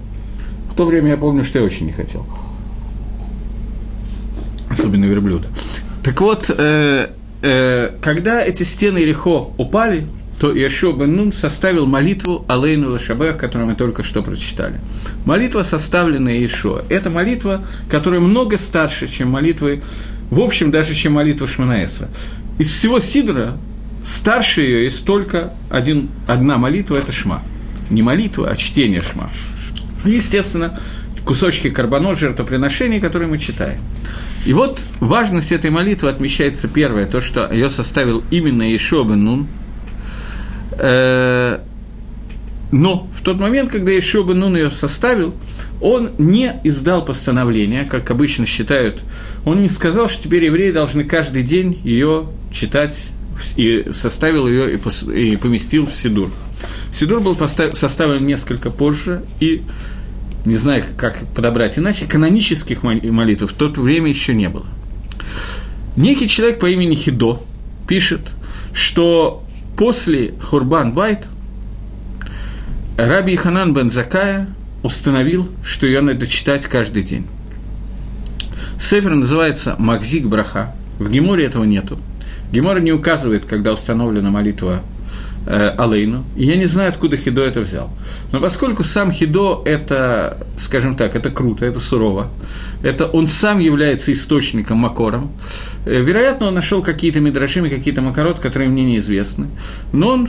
в 0.70 0.74
то 0.74 0.86
время 0.86 1.10
я 1.10 1.16
помню, 1.16 1.44
что 1.44 1.58
я 1.58 1.64
очень 1.64 1.86
не 1.86 1.92
хотел. 1.92 2.26
Особенно 4.70 5.04
верблюда. 5.04 5.48
Так 6.02 6.20
вот, 6.20 6.48
э, 6.48 7.10
э, 7.42 7.90
когда 8.00 8.42
эти 8.42 8.62
стены 8.62 8.98
Ерехо 8.98 9.50
упали, 9.58 10.06
то 10.42 10.52
Иешуа 10.52 10.92
бен 10.92 11.14
Нун 11.14 11.32
составил 11.32 11.86
молитву 11.86 12.44
Алейну 12.48 12.90
Лашабех, 12.90 13.36
которую 13.36 13.70
мы 13.70 13.76
только 13.76 14.02
что 14.02 14.24
прочитали. 14.24 14.80
Молитва, 15.24 15.62
составленная 15.62 16.32
Иешуа. 16.32 16.82
Это 16.88 17.10
молитва, 17.10 17.64
которая 17.88 18.18
много 18.18 18.58
старше, 18.58 19.06
чем 19.06 19.30
молитвы, 19.30 19.84
в 20.30 20.40
общем, 20.40 20.72
даже 20.72 20.96
чем 20.96 21.12
молитва 21.12 21.46
Шманаэсра. 21.46 22.08
Из 22.58 22.72
всего 22.72 22.98
Сидра 22.98 23.56
старше 24.04 24.62
ее 24.62 24.82
есть 24.82 25.04
только 25.04 25.52
один, 25.70 26.08
одна 26.26 26.58
молитва– 26.58 26.96
это 26.98 27.12
Шма. 27.12 27.40
Не 27.88 28.02
молитва, 28.02 28.48
а 28.50 28.56
чтение 28.56 29.00
Шма. 29.00 29.30
И, 30.04 30.10
естественно, 30.10 30.76
кусочки 31.24 31.70
карбонот, 31.70 32.18
жертвоприношений, 32.18 32.98
которые 32.98 33.28
мы 33.28 33.38
читаем. 33.38 33.80
И 34.44 34.52
вот 34.54 34.80
важность 34.98 35.52
этой 35.52 35.70
молитвы 35.70 36.08
отмечается 36.08 36.66
первое, 36.66 37.06
то, 37.06 37.20
что 37.20 37.48
ее 37.48 37.70
составил 37.70 38.24
именно 38.32 38.64
Иешуа 38.64 39.04
бен 39.04 39.24
Нун– 39.24 39.46
но 42.70 43.08
в 43.14 43.22
тот 43.22 43.38
момент, 43.38 43.70
когда 43.70 43.96
Ишуа 43.98 44.24
бен 44.24 44.40
Нун 44.40 44.56
ее 44.56 44.70
составил, 44.70 45.34
он 45.80 46.12
не 46.18 46.60
издал 46.64 47.04
постановления, 47.04 47.84
как 47.84 48.10
обычно 48.10 48.46
считают. 48.46 49.02
Он 49.44 49.60
не 49.60 49.68
сказал, 49.68 50.08
что 50.08 50.22
теперь 50.22 50.44
евреи 50.44 50.72
должны 50.72 51.04
каждый 51.04 51.42
день 51.42 51.78
ее 51.84 52.28
читать, 52.50 53.10
и 53.56 53.88
составил 53.92 54.46
ее 54.46 54.74
и 54.74 55.36
поместил 55.36 55.86
в 55.86 55.94
Сидур. 55.94 56.30
Сидур 56.92 57.20
был 57.20 57.36
составлен 57.36 58.24
несколько 58.24 58.70
позже, 58.70 59.24
и 59.40 59.62
не 60.44 60.54
знаю, 60.56 60.84
как 60.96 61.18
подобрать 61.34 61.78
иначе, 61.78 62.06
канонических 62.06 62.82
молитв 62.82 63.50
в 63.50 63.54
то 63.54 63.68
время 63.68 64.08
еще 64.08 64.34
не 64.34 64.48
было. 64.48 64.66
Некий 65.96 66.28
человек 66.28 66.58
по 66.58 66.66
имени 66.70 66.94
Хидо 66.94 67.40
пишет, 67.88 68.30
что 68.72 69.44
после 69.82 70.34
Хурбан 70.40 70.92
Байт 70.92 71.26
Раби 72.96 73.34
Ханан 73.34 73.74
бен 73.74 73.90
Закая 73.90 74.46
установил, 74.84 75.48
что 75.64 75.88
ее 75.88 76.00
надо 76.00 76.24
читать 76.28 76.66
каждый 76.66 77.02
день. 77.02 77.26
Сефер 78.78 79.16
называется 79.16 79.74
Макзик 79.80 80.26
Браха. 80.26 80.76
В 81.00 81.08
Геморе 81.08 81.46
этого 81.46 81.64
нету. 81.64 81.98
Гемора 82.52 82.78
не 82.78 82.92
указывает, 82.92 83.44
когда 83.44 83.72
установлена 83.72 84.30
молитва 84.30 84.82
э, 85.46 85.70
Алейну. 85.70 86.26
Я 86.36 86.56
не 86.56 86.66
знаю, 86.66 86.90
откуда 86.90 87.16
Хидо 87.16 87.42
это 87.42 87.60
взял. 87.60 87.90
Но 88.30 88.40
поскольку 88.40 88.84
сам 88.84 89.10
Хидо– 89.10 89.62
это, 89.64 90.46
скажем 90.58 90.94
так, 90.94 91.16
это 91.16 91.28
круто, 91.30 91.66
это 91.66 91.80
сурово, 91.80 92.30
это 92.82 93.06
он 93.06 93.26
сам 93.26 93.58
является 93.58 94.12
источником, 94.12 94.78
макором, 94.78 95.32
э, 95.84 96.00
вероятно, 96.00 96.48
он 96.48 96.54
нашел 96.54 96.82
какие-то 96.82 97.20
мидрашим 97.20 97.68
какие-то 97.68 98.02
макорот, 98.02 98.38
которые 98.38 98.68
мне 98.68 98.84
неизвестны. 98.84 99.48
Но 99.92 100.08
он 100.08 100.28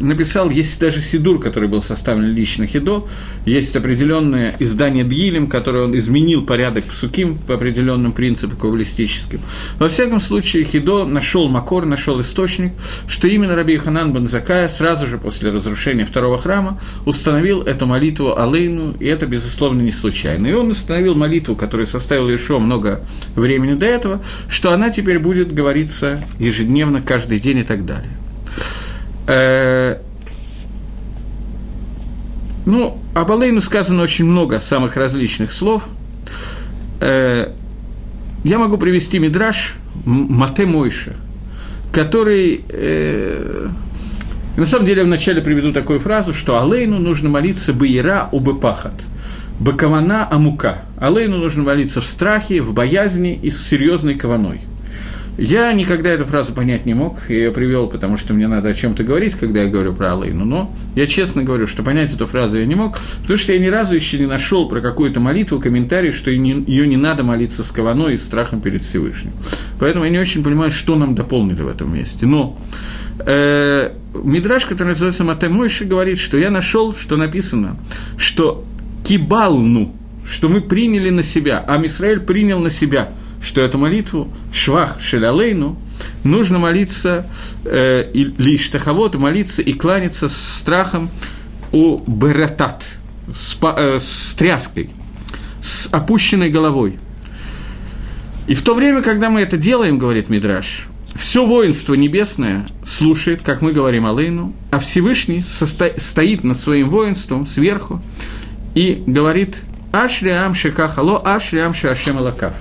написал, 0.00 0.50
есть 0.50 0.80
даже 0.80 1.00
Сидур, 1.00 1.40
который 1.40 1.68
был 1.68 1.80
составлен 1.80 2.34
лично 2.34 2.66
Хидо, 2.66 3.06
есть 3.46 3.74
определенное 3.76 4.54
издание 4.58 5.04
Дгилем, 5.04 5.46
которое 5.46 5.84
он 5.84 5.96
изменил 5.96 6.44
порядок 6.44 6.84
псуким 6.84 7.38
по 7.38 7.54
определенным 7.54 8.12
принципам 8.12 8.56
каббалистическим. 8.58 9.40
Во 9.78 9.88
всяком 9.88 10.20
случае, 10.20 10.64
Хидо 10.64 11.04
нашел 11.04 11.48
макор, 11.48 11.86
нашел 11.86 12.20
источник, 12.20 12.72
что 13.08 13.28
именно 13.28 13.54
Раби 13.54 13.76
Ханан 13.76 14.12
Банзакая 14.12 14.68
сразу 14.68 15.06
же 15.06 15.18
после 15.18 15.50
разрушения 15.50 16.04
второго 16.04 16.38
храма 16.38 16.80
установил 17.06 17.62
эту 17.62 17.86
молитву 17.86 18.36
Алейну, 18.38 18.94
и 19.00 19.06
это, 19.06 19.26
безусловно, 19.26 19.82
не 19.82 19.92
случайно. 19.92 20.46
И 20.46 20.52
он 20.52 20.70
установил 20.70 21.14
молитву, 21.14 21.56
которую 21.56 21.86
составил 21.94 22.28
еще 22.28 22.58
много 22.58 23.02
времени 23.36 23.74
до 23.74 23.86
этого, 23.86 24.20
что 24.48 24.72
она 24.72 24.90
теперь 24.90 25.20
будет 25.20 25.54
говориться 25.54 26.24
ежедневно, 26.40 27.00
каждый 27.00 27.38
день 27.38 27.58
и 27.58 27.62
так 27.62 27.86
далее. 27.86 28.10
Э, 29.28 29.98
ну, 32.66 32.98
об 33.14 33.30
Алейну 33.30 33.60
сказано 33.60 34.02
очень 34.02 34.24
много 34.24 34.58
самых 34.58 34.96
различных 34.96 35.52
слов. 35.52 35.84
Э, 37.00 37.52
я 38.42 38.58
могу 38.58 38.76
привести 38.76 39.20
Мидраш 39.20 39.74
Мате 40.04 40.66
Мойша, 40.66 41.14
который... 41.92 42.64
Э, 42.70 43.68
на 44.56 44.66
самом 44.66 44.86
деле, 44.86 45.02
я 45.02 45.06
вначале 45.06 45.42
приведу 45.42 45.72
такую 45.72 46.00
фразу, 46.00 46.34
что 46.34 46.60
Алейну 46.60 46.98
нужно 46.98 47.28
молиться 47.28 47.72
Баира 47.72 48.28
Убепахат. 48.32 48.94
Бакавана 49.60 50.28
Амука. 50.30 50.84
Алейну 50.98 51.38
нужно 51.38 51.62
молиться 51.62 52.00
в 52.00 52.06
страхе, 52.06 52.62
в 52.62 52.74
боязни 52.74 53.34
и 53.34 53.50
с 53.50 53.66
серьезной 53.66 54.14
каваной– 54.14 54.60
я 55.36 55.72
никогда 55.72 56.10
эту 56.10 56.26
фразу 56.26 56.52
понять 56.52 56.86
не 56.86 56.94
мог, 56.94 57.18
я 57.28 57.36
ее 57.36 57.50
привел, 57.50 57.88
потому 57.88 58.16
что 58.16 58.34
мне 58.34 58.46
надо 58.46 58.68
о 58.68 58.74
чем-то 58.74 59.02
говорить, 59.02 59.34
когда 59.34 59.62
я 59.62 59.68
говорю 59.68 59.92
про 59.92 60.14
Алейну, 60.14 60.44
но 60.44 60.72
я 60.94 61.06
честно 61.06 61.42
говорю, 61.42 61.66
что 61.66 61.82
понять 61.82 62.14
эту 62.14 62.26
фразу 62.26 62.60
я 62.60 62.66
не 62.66 62.76
мог, 62.76 62.98
потому 63.22 63.36
что 63.36 63.52
я 63.52 63.58
ни 63.58 63.66
разу 63.66 63.96
еще 63.96 64.16
не 64.18 64.26
нашел 64.26 64.68
про 64.68 64.80
какую-то 64.80 65.18
молитву 65.18 65.58
комментарий, 65.58 66.12
что 66.12 66.30
ее 66.30 66.86
не 66.86 66.96
надо 66.96 67.24
молиться 67.24 67.64
с 67.64 67.72
кованой 67.72 68.14
и 68.14 68.16
страхом 68.16 68.60
перед 68.60 68.82
Всевышним. 68.84 69.32
Поэтому 69.80 70.04
я 70.04 70.10
не 70.12 70.18
очень 70.18 70.44
понимаю, 70.44 70.70
что 70.70 70.94
нам 70.94 71.16
дополнили 71.16 71.62
в 71.62 71.68
этом 71.68 71.92
месте. 71.92 72.26
Но 72.26 72.56
э, 73.18 73.90
Мидраш, 74.14 74.66
который 74.66 74.88
называется 74.88 75.24
Матэ 75.24 75.48
Мойши, 75.48 75.84
говорит, 75.84 76.20
что 76.20 76.38
я 76.38 76.52
нашел, 76.52 76.94
что 76.94 77.16
написано, 77.16 77.76
что 78.16 78.64
кибалну, 79.04 79.94
что 80.26 80.48
мы 80.48 80.60
приняли 80.60 81.10
на 81.10 81.22
себя, 81.22 81.64
а 81.66 81.78
Мисраэль 81.78 82.20
принял 82.20 82.58
на 82.58 82.70
себя– 82.70 83.10
что 83.44 83.60
эту 83.60 83.78
молитву 83.78 84.32
«Швах 84.52 85.00
Шелялейну» 85.00 85.76
нужно 86.24 86.58
молиться, 86.58 87.26
э, 87.64 88.10
лишь 88.12 88.68
тахавод, 88.70 89.14
молиться 89.16 89.62
и 89.62 89.72
кланяться 89.74 90.28
с 90.28 90.36
страхом 90.58 91.10
у 91.70 91.98
Бератат, 92.10 92.84
с, 93.32 93.56
э, 93.62 93.98
с 93.98 94.34
тряской, 94.34 94.90
с 95.60 95.88
опущенной 95.92 96.50
головой. 96.50 96.98
И 98.46 98.54
в 98.54 98.62
то 98.62 98.74
время, 98.74 99.02
когда 99.02 99.30
мы 99.30 99.40
это 99.40 99.56
делаем, 99.56 99.98
говорит 99.98 100.30
Мидраш, 100.30 100.86
все 101.14 101.46
воинство 101.46 101.94
небесное 101.94 102.66
слушает, 102.84 103.42
как 103.42 103.62
мы 103.62 103.72
говорим 103.72 104.06
Алейну, 104.06 104.54
а 104.70 104.78
Всевышний 104.78 105.44
состо... 105.46 105.94
стоит 105.98 106.44
над 106.44 106.58
своим 106.58 106.88
воинством 106.88 107.46
сверху 107.46 108.02
и 108.74 109.02
говорит 109.06 109.58
«Ашри 109.92 110.30
ам 110.30 110.54
шекахало, 110.54 111.18
ашри 111.18 111.60
ам 111.60 111.74
шашем 111.74 112.18
алакав» 112.18 112.54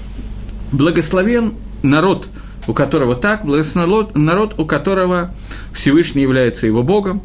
благословен 0.74 1.54
народ, 1.84 2.28
у 2.68 2.74
которого 2.74 3.16
так, 3.16 3.46
благословен 3.46 4.08
народ, 4.16 4.56
у 4.58 4.66
которого 4.66 5.34
Всевышний 5.74 6.24
является 6.24 6.68
его 6.68 6.84
Богом, 6.84 7.22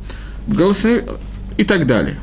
и 1.56 1.64
так 1.64 1.86
далее. 1.86 2.18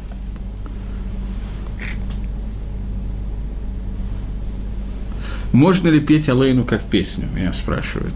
Можно 5.51 5.87
ли 5.87 5.99
петь 5.99 6.27
Алейну 6.29 6.65
как 6.65 6.83
песню, 6.83 7.27
меня 7.33 7.53
спрашивают. 7.53 8.13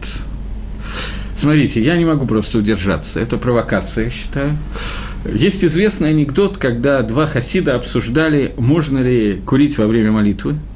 Смотрите, 1.35 1.81
я 1.81 1.95
не 1.95 2.03
могу 2.03 2.27
просто 2.27 2.57
удержаться, 2.57 3.19
это 3.19 3.38
провокация, 3.38 4.05
я 4.05 4.09
считаю. 4.09 4.57
Есть 5.25 5.65
известный 5.65 6.10
анекдот, 6.10 6.58
когда 6.58 7.01
два 7.01 7.25
хасида 7.25 7.75
обсуждали, 7.75 8.53
можно 8.58 8.99
ли 8.99 9.41
курить 9.45 9.77
во 9.77 9.88
время 9.88 10.12
молитвы– 10.12 10.55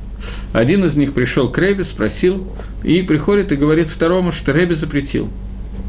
один 0.53 0.85
из 0.85 0.95
них 0.95 1.13
пришел 1.13 1.49
к 1.49 1.57
Рэбе, 1.57 1.83
спросил, 1.83 2.47
и 2.83 3.01
приходит 3.01 3.51
и 3.51 3.55
говорит 3.55 3.87
второму, 3.87 4.31
что 4.31 4.53
Рэбе 4.53 4.75
запретил. 4.75 5.29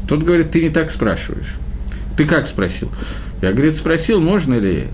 Тот 0.07 0.23
говорит, 0.23 0.51
ты 0.51 0.61
не 0.61 0.69
так 0.69 0.91
спрашиваешь. 0.91 1.55
Ты 2.17 2.25
как 2.25 2.47
спросил? 2.47 2.89
Я, 3.41 3.51
говорит, 3.51 3.75
спросил, 3.75 4.21
можно 4.21 4.55
ли 4.55 4.87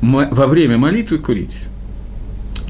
во 0.00 0.46
время 0.46 0.78
молитвы 0.78 1.18
курить. 1.18 1.56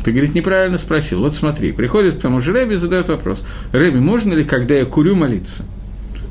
Ты, 0.05 0.12
говорит, 0.12 0.35
неправильно 0.35 0.79
спросил. 0.79 1.20
Вот 1.20 1.35
смотри, 1.35 1.72
приходит 1.72 2.16
к 2.16 2.20
тому 2.20 2.40
же 2.40 2.52
Рэбе 2.52 2.74
и 2.74 2.79
задает 2.79 3.09
вопрос. 3.09 3.44
Рэбе, 3.72 3.98
можно 3.98 4.35
ли, 4.35 4.44
когда 4.44 4.74
я 4.74 4.85
курю, 4.85 5.14
молиться? 5.14 5.64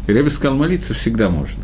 И 0.08 0.14
Рэбе 0.14 0.30
сказал, 0.30 0.58
молиться 0.58 0.94
всегда 0.94 1.30
можно. 1.30 1.64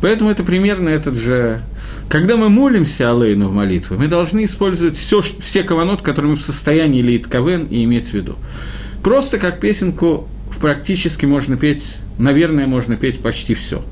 Поэтому 0.00 0.30
это 0.30 0.42
примерно 0.42 0.88
этот 0.88 1.14
же 1.14 1.62
когда 2.10 2.36
мы 2.36 2.48
молимся 2.48 3.12
Алейну 3.12 3.48
в 3.48 3.54
молитве, 3.54 3.96
мы 3.96 4.08
должны 4.08 4.44
использовать 4.44 4.96
все, 4.96 5.22
все 5.22 5.62
каванот, 5.62 6.02
которые 6.02 6.32
мы 6.32 6.36
в 6.36 6.42
состоянии 6.42 7.02
лить 7.02 7.26
кавен 7.30 7.66
и 7.66 7.84
иметь 7.84 8.08
в 8.08 8.14
виду. 8.14 8.36
Просто 9.04 9.38
как 9.38 9.60
песенку 9.60 10.28
практически 10.60 11.24
можно 11.24 11.56
петь, 11.56 11.98
наверное, 12.18 12.66
можно 12.66 12.96
петь 12.96 13.20
почти 13.20 13.54
все. 13.54 13.84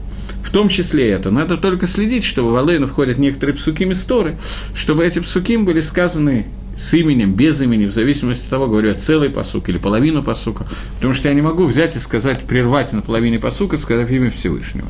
В 0.45 0.51
том 0.51 0.69
числе 0.69 1.11
это. 1.11 1.31
Надо 1.31 1.59
только 1.59 1.87
следить, 1.87 2.25
чтобы 2.25 2.51
в 2.51 2.57
Алейну 2.57 2.89
входят 2.89 3.19
некоторые 3.19 3.55
псуки 3.55 3.85
Мисторы, 3.85 4.37
чтобы 4.75 5.07
эти 5.07 5.21
псуки 5.21 5.57
были 5.57 5.81
сказаны 5.81 6.47
с 6.79 6.95
именем, 6.95 7.35
без 7.35 7.61
имени, 7.61 7.87
в 7.87 7.93
зависимости 7.93 8.45
от 8.45 8.51
того, 8.51 8.67
говорю 8.69 8.89
я 8.89 8.95
целый 8.95 9.31
посук 9.31 9.69
или 9.69 9.79
половину 9.79 10.23
посука, 10.23 10.67
потому 10.97 11.13
что 11.13 11.29
я 11.29 11.35
не 11.35 11.43
могу 11.43 11.65
взять 11.67 11.97
и 11.97 11.99
сказать, 11.99 12.43
прервать 12.43 12.93
на 12.93 13.03
половине 13.03 13.39
посука, 13.39 13.77
сказав 13.77 14.09
имя 14.11 14.31
Всевышнего. 14.31 14.89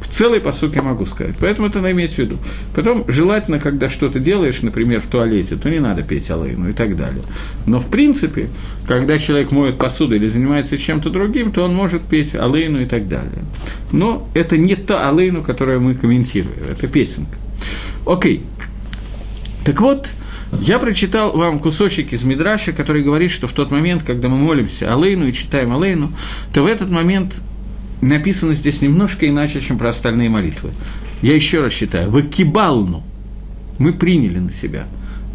В 0.00 0.06
целый 0.06 0.38
посук 0.38 0.76
я 0.76 0.82
могу 0.82 1.06
сказать, 1.06 1.34
поэтому 1.40 1.66
это 1.66 1.78
надо 1.78 1.90
иметь 1.90 2.12
в 2.12 2.18
виду. 2.18 2.38
Потом, 2.74 3.04
желательно, 3.08 3.58
когда 3.58 3.88
что-то 3.88 4.20
делаешь, 4.20 4.62
например, 4.62 5.00
в 5.00 5.06
туалете, 5.06 5.56
то 5.56 5.68
не 5.68 5.80
надо 5.80 6.02
петь 6.02 6.30
алейну 6.30 6.70
и 6.70 6.72
так 6.72 6.94
далее. 6.94 7.24
Но, 7.66 7.80
в 7.80 7.86
принципе, 7.86 8.48
когда 8.86 9.18
человек 9.18 9.50
моет 9.50 9.76
посуду 9.76 10.14
или 10.14 10.28
занимается 10.28 10.78
чем-то 10.78 11.10
другим, 11.10 11.50
то 11.50 11.64
он 11.64 11.74
может 11.74 12.02
петь 12.02 12.34
алейну 12.36 12.82
и 12.82 12.86
так 12.86 13.08
далее. 13.08 13.44
Но 13.90 14.28
это 14.34 14.56
не 14.56 14.76
та 14.76 15.08
алейну, 15.08 15.42
которую 15.42 15.80
мы 15.80 15.94
комментируем, 15.94 16.58
это 16.70 16.86
песенка. 16.86 17.36
Окей. 18.06 18.42
Так 19.64 19.80
вот, 19.80 20.10
я 20.60 20.78
прочитал 20.78 21.36
вам 21.36 21.58
кусочек 21.58 22.12
из 22.12 22.24
Мидраша, 22.24 22.72
который 22.72 23.02
говорит, 23.02 23.30
что 23.30 23.46
в 23.46 23.52
тот 23.52 23.70
момент, 23.70 24.02
когда 24.02 24.28
мы 24.28 24.36
молимся 24.36 24.92
Алейну 24.94 25.26
и 25.26 25.32
читаем 25.32 25.72
Алейну, 25.72 26.12
то 26.52 26.62
в 26.62 26.66
этот 26.66 26.90
момент 26.90 27.40
написано 28.00 28.54
здесь 28.54 28.82
немножко 28.82 29.28
иначе, 29.28 29.60
чем 29.60 29.78
про 29.78 29.90
остальные 29.90 30.28
молитвы. 30.28 30.70
Я 31.22 31.34
еще 31.34 31.60
раз 31.60 31.72
читаю. 31.72 32.10
В 32.10 32.22
кибалну 32.22 33.02
мы 33.78 33.92
приняли 33.92 34.38
на 34.38 34.52
себя. 34.52 34.86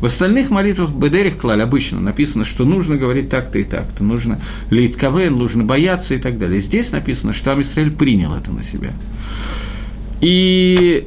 В 0.01 0.05
остальных 0.05 0.49
молитвах 0.49 0.91
Бедерих 0.91 1.37
Клаль 1.37 1.61
обычно 1.61 1.99
написано, 1.99 2.45
что 2.45 2.63
нужно 2.63 2.95
говорить 2.95 3.29
так-то 3.29 3.59
и 3.59 3.63
так-то, 3.63 4.01
нужно 4.01 4.39
лить 4.69 4.95
кавен, 4.95 5.35
нужно 5.35 5.65
бояться 5.65 6.15
и 6.15 6.19
так 6.19 6.39
далее. 6.39 6.61
Здесь 6.61 6.91
написано, 6.91 7.33
что 7.33 7.51
Амисраэль 7.51 7.91
принял 7.91 8.33
это 8.33 8.51
на 8.51 8.63
себя. 8.63 8.91
И 10.21 11.05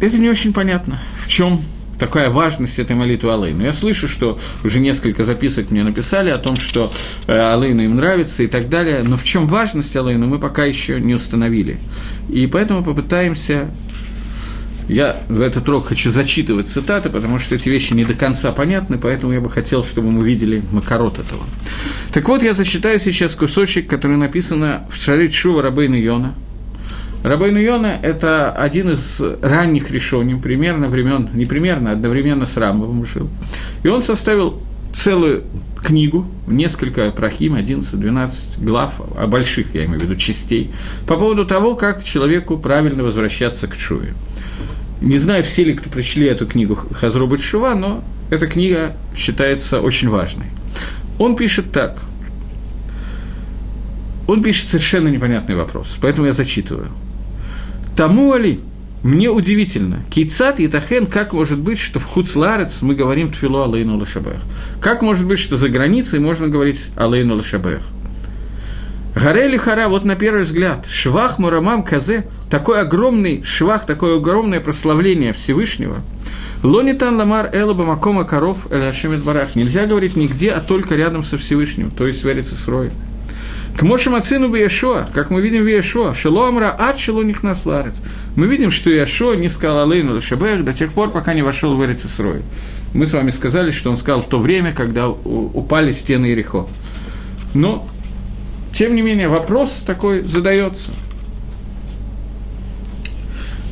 это 0.00 0.18
не 0.18 0.28
очень 0.28 0.52
понятно, 0.52 1.00
в 1.22 1.28
чем 1.28 1.60
такая 2.00 2.30
важность 2.30 2.78
этой 2.78 2.96
молитвы 2.96 3.32
Алейну. 3.32 3.62
Я 3.62 3.72
слышу, 3.72 4.08
что 4.08 4.38
уже 4.64 4.80
несколько 4.80 5.22
записок 5.22 5.70
мне 5.70 5.84
написали 5.84 6.30
о 6.30 6.38
том, 6.38 6.56
что 6.56 6.90
э, 7.26 7.32
Алейну 7.32 7.82
им 7.82 7.96
нравится 7.96 8.42
и 8.42 8.46
так 8.46 8.68
далее, 8.68 9.02
но 9.04 9.16
в 9.16 9.22
чем 9.22 9.46
важность 9.46 9.94
Алейну 9.94 10.26
мы 10.26 10.40
пока 10.40 10.64
еще 10.64 11.00
не 11.00 11.14
установили. 11.14 11.78
И 12.28 12.46
поэтому 12.46 12.82
попытаемся 12.82 13.70
я 14.88 15.22
в 15.28 15.40
этот 15.40 15.68
урок 15.68 15.86
хочу 15.86 16.10
зачитывать 16.10 16.68
цитаты, 16.68 17.10
потому 17.10 17.38
что 17.38 17.54
эти 17.54 17.68
вещи 17.68 17.92
не 17.92 18.04
до 18.04 18.14
конца 18.14 18.50
понятны, 18.50 18.98
поэтому 18.98 19.32
я 19.32 19.40
бы 19.40 19.48
хотел, 19.48 19.84
чтобы 19.84 20.10
мы 20.10 20.26
видели 20.26 20.64
макарот 20.72 21.20
этого. 21.20 21.44
Так 22.12 22.28
вот, 22.28 22.42
я 22.42 22.54
зачитаю 22.54 22.98
сейчас 22.98 23.36
кусочек, 23.36 23.88
который 23.88 24.16
написано 24.16 24.88
в 24.90 24.96
Шарит 24.96 25.32
Шува 25.32 25.62
Рабейна 25.62 25.94
Йона– 25.94 26.34
Рабейн 27.22 27.58
Йона– 27.58 27.98
это 28.02 28.50
один 28.50 28.90
из 28.90 29.20
ранних 29.42 29.90
решений, 29.90 30.36
примерно 30.36 30.88
времен, 30.88 31.28
не 31.34 31.44
примерно, 31.44 31.90
а 31.90 31.92
одновременно 31.92 32.46
с 32.46 32.56
Рамбовым 32.56 33.04
жил. 33.04 33.28
И 33.82 33.88
он 33.88 34.02
составил 34.02 34.62
целую 34.94 35.44
книгу, 35.82 36.26
несколько 36.46 37.10
прохим, 37.10 37.56
11-12 37.56 38.64
глав, 38.64 38.94
а 39.16 39.26
больших, 39.26 39.74
я 39.74 39.84
имею 39.84 40.00
в 40.00 40.02
виду, 40.04 40.14
частей, 40.16 40.70
по 41.06 41.16
поводу 41.16 41.44
того, 41.44 41.74
как 41.74 42.02
человеку 42.02 42.56
правильно 42.56 43.02
возвращаться 43.02 43.66
к 43.66 43.74
Шуве. 43.74 44.14
Не 45.02 45.18
знаю, 45.18 45.44
все 45.44 45.64
ли, 45.64 45.74
кто 45.74 45.90
прочли 45.90 46.26
эту 46.26 46.46
книгу 46.46 46.74
Хазру 46.74 47.30
Шува, 47.38 47.74
но 47.74 48.02
эта 48.30 48.46
книга 48.46 48.96
считается 49.14 49.80
очень 49.80 50.08
важной. 50.08 50.46
Он 51.18 51.36
пишет 51.36 51.72
так. 51.72 52.02
Он 54.26 54.42
пишет 54.42 54.68
совершенно 54.68 55.08
непонятный 55.08 55.56
вопрос, 55.56 55.98
поэтому 56.00 56.26
я 56.26 56.32
зачитываю. 56.32 56.90
Тому 58.00 58.32
Али, 58.32 58.60
мне 59.02 59.28
удивительно, 59.28 60.02
Кейцат 60.08 60.58
и 60.58 60.68
Тахен, 60.68 61.04
как 61.04 61.34
может 61.34 61.58
быть, 61.58 61.78
что 61.78 62.00
в 62.00 62.04
Хуцларец 62.04 62.80
мы 62.80 62.94
говорим 62.94 63.30
Тфилу 63.30 63.62
Алейну 63.62 63.98
Лашабех? 63.98 64.40
Как 64.80 65.02
может 65.02 65.26
быть, 65.26 65.38
что 65.38 65.58
за 65.58 65.68
границей 65.68 66.18
можно 66.18 66.48
говорить 66.48 66.86
Алейну 66.96 67.34
Лашабех? 67.34 67.82
Гарели 69.14 69.58
Хара, 69.58 69.88
вот 69.88 70.06
на 70.06 70.16
первый 70.16 70.44
взгляд, 70.44 70.86
Швах 70.90 71.38
Мурамам 71.38 71.82
Казе, 71.82 72.26
такой 72.48 72.80
огромный 72.80 73.42
швах, 73.44 73.84
такое 73.84 74.16
огромное 74.16 74.60
прославление 74.60 75.34
Всевышнего, 75.34 75.96
Лонитан 76.62 77.18
Ламар 77.18 77.50
Элаба 77.52 77.84
Макома 77.84 78.24
Коров 78.24 78.72
Эляшемет 78.72 79.22
Барах. 79.22 79.56
Нельзя 79.56 79.84
говорить 79.84 80.16
нигде, 80.16 80.52
а 80.52 80.60
только 80.60 80.94
рядом 80.94 81.22
со 81.22 81.36
Всевышним, 81.36 81.90
то 81.90 82.06
есть 82.06 82.24
в 82.24 82.30
Эрицесрое. 82.30 82.92
К 83.78 83.82
Моше 83.82 84.10
Мацину 84.10 84.48
Бешоа, 84.48 85.08
как 85.14 85.30
мы 85.30 85.40
видим 85.40 85.64
в 85.64 85.66
Иешуа, 85.66 86.12
Шело 86.12 86.48
Амра 86.48 86.74
Ад 86.78 86.98
Шело 86.98 87.22
Нихнас 87.22 87.64
Ларец. 87.64 87.96
Мы 88.36 88.46
видим, 88.46 88.70
что 88.70 88.90
Иешуа 88.90 89.34
не 89.34 89.48
сказал 89.48 89.80
Алейну 89.80 90.14
Лашабех 90.14 90.64
до 90.64 90.72
тех 90.72 90.92
пор, 90.92 91.10
пока 91.10 91.32
не 91.34 91.42
вошел 91.42 91.76
в 91.76 91.84
Эрицесрой. 91.84 92.42
Мы 92.92 93.06
с 93.06 93.12
вами 93.12 93.30
сказали, 93.30 93.70
что 93.70 93.90
он 93.90 93.96
сказал 93.96 94.20
в 94.20 94.28
то 94.28 94.38
время, 94.38 94.72
когда 94.72 95.08
упали 95.08 95.92
стены 95.92 96.26
Ерехо. 96.26 96.66
Но 97.54 97.88
тем 98.72 98.94
не 98.94 99.02
менее, 99.02 99.28
вопрос 99.28 99.82
такой 99.86 100.24
задается. 100.24 100.90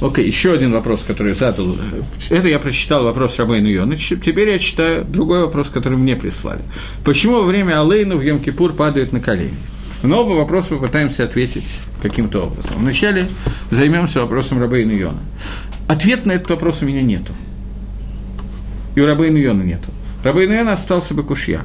Окей, 0.01 0.25
okay, 0.25 0.29
еще 0.29 0.53
один 0.53 0.73
вопрос, 0.73 1.03
который 1.03 1.35
задал. 1.35 1.77
Это 2.31 2.49
я 2.49 2.61
прочитал 2.61 3.03
вопрос 3.03 3.37
Рабейну 3.39 3.69
Йона. 3.69 3.97
Теперь 3.97 4.49
я 4.49 4.59
читаю 4.61 5.05
другой 5.05 5.41
вопрос, 5.41 5.71
который 5.71 5.99
мне 5.99 6.15
прислали. 6.15 6.63
Почему 7.05 7.37
во 7.37 7.43
время 7.43 7.81
Алейна 7.81 8.15
в 8.15 8.21
Йом-Кипур 8.21 8.75
падают 8.75 9.13
на 9.13 9.19
колени? 9.19 9.57
На 10.03 10.19
оба 10.19 10.35
вопроса 10.35 10.75
мы 10.75 10.81
пытаемся 10.81 11.25
ответить 11.25 11.67
каким-то 12.03 12.45
образом. 12.45 12.75
Вначале 12.79 13.27
займемся 13.71 14.21
вопросом 14.21 14.61
Рабейну 14.61 14.93
Йона. 14.93 15.21
Ответ 15.89 16.27
на 16.27 16.33
этот 16.33 16.51
вопрос 16.51 16.83
у 16.83 16.87
меня 16.87 17.03
нету. 17.03 17.33
И 18.95 19.01
у 19.01 19.07
Рабейну 19.07 19.39
Йона 19.39 19.63
нету. 19.63 19.91
Рабейну 20.23 20.55
Йона 20.55 20.73
остался 20.73 21.15
бы 21.15 21.25
кушья. 21.25 21.63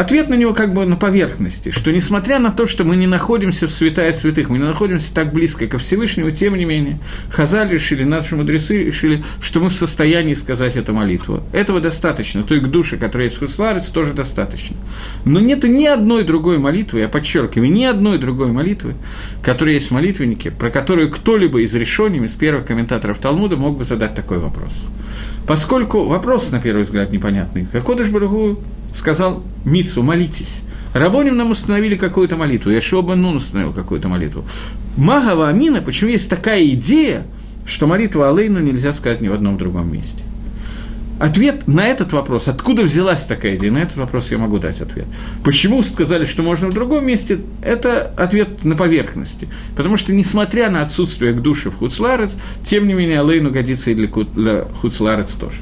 Ответ 0.00 0.30
на 0.30 0.34
него 0.34 0.54
как 0.54 0.72
бы 0.72 0.86
на 0.86 0.96
поверхности, 0.96 1.72
что 1.72 1.92
несмотря 1.92 2.38
на 2.38 2.50
то, 2.50 2.66
что 2.66 2.84
мы 2.84 2.96
не 2.96 3.06
находимся 3.06 3.68
в 3.68 3.70
святая 3.70 4.14
святых, 4.14 4.48
мы 4.48 4.56
не 4.56 4.64
находимся 4.64 5.12
так 5.14 5.30
близко 5.30 5.66
ко 5.66 5.78
Всевышнему, 5.78 6.30
тем 6.30 6.56
не 6.56 6.64
менее, 6.64 6.98
Хазаль 7.28 7.68
решили, 7.68 8.02
наши 8.02 8.34
мудрецы 8.34 8.82
решили, 8.82 9.22
что 9.42 9.60
мы 9.60 9.68
в 9.68 9.76
состоянии 9.76 10.32
сказать 10.32 10.76
эту 10.76 10.94
молитву. 10.94 11.42
Этого 11.52 11.80
достаточно, 11.80 12.42
той 12.42 12.62
к 12.62 12.68
душе, 12.68 12.96
которая 12.96 13.28
есть 13.28 13.36
в 13.36 13.40
Хусларец, 13.40 13.88
тоже 13.88 14.14
достаточно. 14.14 14.74
Но 15.26 15.38
нет 15.38 15.64
ни 15.64 15.84
одной 15.84 16.24
другой 16.24 16.56
молитвы, 16.56 17.00
я 17.00 17.08
подчеркиваю, 17.10 17.70
ни 17.70 17.84
одной 17.84 18.16
другой 18.16 18.52
молитвы, 18.52 18.94
которая 19.42 19.74
есть 19.74 19.88
в 19.88 19.90
молитвеннике, 19.90 20.50
про 20.50 20.70
которую 20.70 21.10
кто-либо 21.10 21.60
из 21.60 21.74
решений, 21.74 22.24
из 22.24 22.32
первых 22.32 22.64
комментаторов 22.64 23.18
Талмуда 23.18 23.58
мог 23.58 23.76
бы 23.76 23.84
задать 23.84 24.14
такой 24.14 24.38
вопрос. 24.38 24.72
Поскольку 25.46 26.06
вопрос, 26.06 26.50
на 26.50 26.58
первый 26.58 26.84
взгляд, 26.84 27.12
непонятный, 27.12 27.66
Какодыш 27.70 28.08
Барагу 28.08 28.60
сказал 28.94 29.42
Мицу, 29.64 30.02
молитесь. 30.02 30.52
Рабоним 30.92 31.36
нам 31.36 31.50
установили 31.50 31.96
какую-то 31.96 32.36
молитву, 32.36 32.70
Яшуа 32.70 33.14
Нун 33.14 33.36
установил 33.36 33.72
какую-то 33.72 34.08
молитву. 34.08 34.44
Магава 34.96 35.48
Амина, 35.48 35.82
почему 35.82 36.10
есть 36.10 36.28
такая 36.28 36.64
идея, 36.70 37.26
что 37.64 37.86
молитву 37.86 38.22
Алейну 38.22 38.58
нельзя 38.58 38.92
сказать 38.92 39.20
ни 39.20 39.28
в 39.28 39.32
одном 39.32 39.56
другом 39.56 39.92
месте? 39.92 40.24
Ответ 41.20 41.68
на 41.68 41.86
этот 41.86 42.12
вопрос, 42.14 42.48
откуда 42.48 42.82
взялась 42.82 43.24
такая 43.24 43.56
идея, 43.56 43.70
на 43.70 43.78
этот 43.78 43.98
вопрос 43.98 44.30
я 44.30 44.38
могу 44.38 44.58
дать 44.58 44.80
ответ. 44.80 45.04
Почему 45.44 45.82
сказали, 45.82 46.24
что 46.24 46.42
можно 46.42 46.70
в 46.70 46.72
другом 46.72 47.06
месте, 47.06 47.40
это 47.62 48.10
ответ 48.16 48.64
на 48.64 48.74
поверхности. 48.74 49.46
Потому 49.76 49.98
что, 49.98 50.14
несмотря 50.14 50.70
на 50.70 50.80
отсутствие 50.80 51.34
к 51.34 51.42
душе 51.42 51.70
в 51.70 51.76
Хуцларец, 51.76 52.30
тем 52.64 52.88
не 52.88 52.94
менее, 52.94 53.20
Алейну 53.20 53.50
годится 53.50 53.90
и 53.90 53.94
для 53.94 54.64
Хуцларец 54.80 55.32
тоже. 55.32 55.58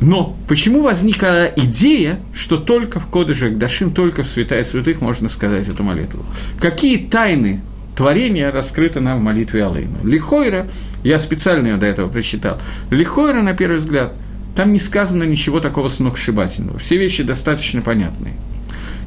Но 0.00 0.36
почему 0.46 0.82
возникла 0.82 1.46
идея, 1.56 2.20
что 2.34 2.58
только 2.58 3.00
в 3.00 3.06
Кодыше 3.06 3.50
Дашим, 3.50 3.90
только 3.90 4.22
в 4.22 4.26
Святая 4.26 4.62
Святых 4.62 5.00
можно 5.00 5.28
сказать 5.28 5.68
эту 5.68 5.82
молитву? 5.82 6.24
Какие 6.60 6.98
тайны 6.98 7.62
творения 7.96 8.52
раскрыты 8.52 9.00
нам 9.00 9.20
в 9.20 9.22
молитве 9.22 9.64
Алейну? 9.64 10.04
Лихойра, 10.04 10.66
я 11.02 11.18
специально 11.18 11.68
ее 11.68 11.76
до 11.78 11.86
этого 11.86 12.08
прочитал, 12.10 12.60
Лихойра, 12.90 13.40
на 13.40 13.54
первый 13.54 13.78
взгляд, 13.78 14.12
там 14.54 14.72
не 14.72 14.78
сказано 14.78 15.22
ничего 15.24 15.60
такого 15.60 15.88
сногсшибательного. 15.88 16.78
Все 16.78 16.96
вещи 16.98 17.22
достаточно 17.22 17.82
понятные. 17.82 18.34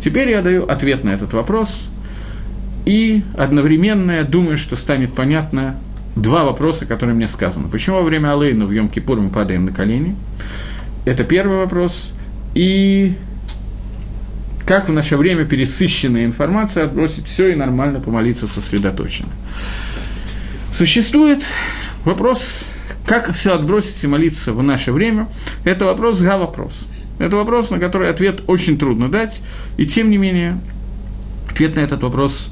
Теперь 0.03 0.29
я 0.29 0.41
даю 0.41 0.65
ответ 0.65 1.03
на 1.03 1.09
этот 1.09 1.33
вопрос, 1.33 1.89
и 2.85 3.23
одновременно 3.37 4.11
я 4.11 4.23
думаю, 4.23 4.57
что 4.57 4.75
станет 4.75 5.13
понятно 5.13 5.79
два 6.15 6.43
вопроса, 6.43 6.85
которые 6.85 7.15
мне 7.15 7.27
сказаны. 7.27 7.69
Почему 7.69 7.97
во 7.97 8.03
время 8.03 8.33
Алейну 8.33 8.65
в 8.65 8.71
Йом-Кипур 8.71 9.19
мы 9.19 9.29
падаем 9.29 9.65
на 9.65 9.71
колени? 9.71 10.15
Это 11.05 11.23
первый 11.23 11.57
вопрос. 11.57 12.13
И 12.55 13.15
как 14.65 14.87
в 14.87 14.91
наше 14.91 15.17
время 15.17 15.45
пересыщенная 15.45 16.25
информация 16.25 16.85
отбросить 16.85 17.25
все 17.25 17.49
и 17.49 17.55
нормально 17.55 17.99
помолиться 17.99 18.47
сосредоточенно. 18.47 19.31
Существует 20.71 21.43
вопрос, 22.05 22.63
как 23.05 23.33
все 23.33 23.55
отбросить 23.55 24.03
и 24.03 24.07
молиться 24.07 24.53
в 24.53 24.61
наше 24.61 24.91
время. 24.91 25.27
Это 25.63 25.85
вопрос 25.85 26.19
за 26.19 26.37
вопрос. 26.37 26.85
Это 27.17 27.35
вопрос, 27.35 27.71
на 27.71 27.79
который 27.79 28.09
ответ 28.09 28.43
очень 28.47 28.77
трудно 28.77 29.09
дать, 29.09 29.41
и 29.77 29.87
тем 29.87 30.11
не 30.11 30.17
менее 30.17 30.59
ответ 31.49 31.75
на 31.75 31.79
этот 31.79 32.03
вопрос 32.03 32.51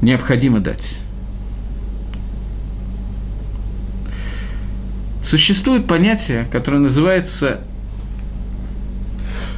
необходимо 0.00 0.60
дать. 0.60 1.00
Существует 5.26 5.88
понятие, 5.88 6.46
которое 6.52 6.78
называется... 6.78 7.62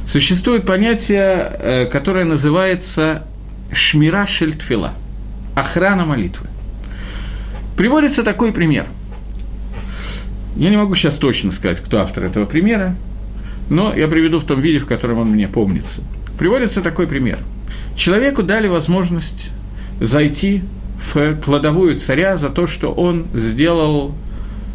Существует 0.07 0.65
понятие, 0.65 1.25
э, 1.59 1.85
которое 1.85 2.25
называется 2.25 3.27
шмира 3.71 4.25
шельтфила, 4.25 4.95
охрана 5.53 6.05
молитвы. 6.05 6.47
Приводится 7.77 8.23
такой 8.23 8.51
пример. 8.51 8.87
Я 10.55 10.71
не 10.71 10.77
могу 10.77 10.95
сейчас 10.95 11.17
точно 11.19 11.51
сказать, 11.51 11.79
кто 11.81 11.99
автор 11.99 12.25
этого 12.25 12.47
примера, 12.47 12.95
но 13.69 13.93
я 13.93 14.07
приведу 14.07 14.39
в 14.39 14.45
том 14.45 14.61
виде, 14.61 14.79
в 14.79 14.87
котором 14.87 15.19
он 15.19 15.27
мне 15.27 15.47
помнится. 15.47 16.01
Приводится 16.39 16.81
такой 16.81 17.07
пример. 17.07 17.37
Человеку 17.95 18.41
дали 18.41 18.67
возможность 18.67 19.51
зайти 20.01 20.63
в 21.13 21.35
кладовую 21.35 21.99
царя 21.99 22.37
за 22.37 22.49
то, 22.49 22.65
что 22.65 22.91
он 22.91 23.27
сделал 23.35 24.15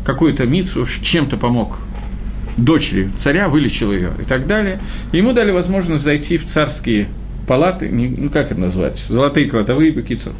какую-то 0.04 0.46
мицу, 0.46 0.86
чем-то 0.86 1.36
помог 1.36 1.78
дочери 2.56 3.10
царя, 3.16 3.48
вылечил 3.48 3.92
ее 3.92 4.12
и 4.20 4.24
так 4.24 4.46
далее. 4.46 4.80
ему 5.12 5.32
дали 5.32 5.50
возможность 5.50 6.04
зайти 6.04 6.38
в 6.38 6.44
царские 6.44 7.08
палаты, 7.48 7.90
ну 7.90 8.28
как 8.28 8.52
это 8.52 8.60
назвать, 8.60 9.04
золотые 9.08 9.48
кладовые 9.48 9.90
бекицы, 9.90 10.32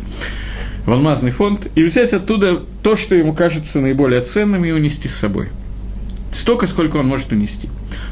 в 0.86 0.92
алмазный 0.92 1.30
фонд, 1.30 1.66
и 1.74 1.82
взять 1.82 2.12
оттуда 2.12 2.62
то, 2.82 2.94
что 2.96 3.14
ему 3.14 3.32
кажется 3.34 3.80
наиболее 3.80 4.20
ценным, 4.20 4.64
и 4.64 4.70
унести 4.70 5.08
с 5.08 5.14
собой. 5.14 5.48
Столько, 6.32 6.66
сколько 6.66 6.96
он 6.96 7.06
может 7.06 7.32
унести. 7.32 7.68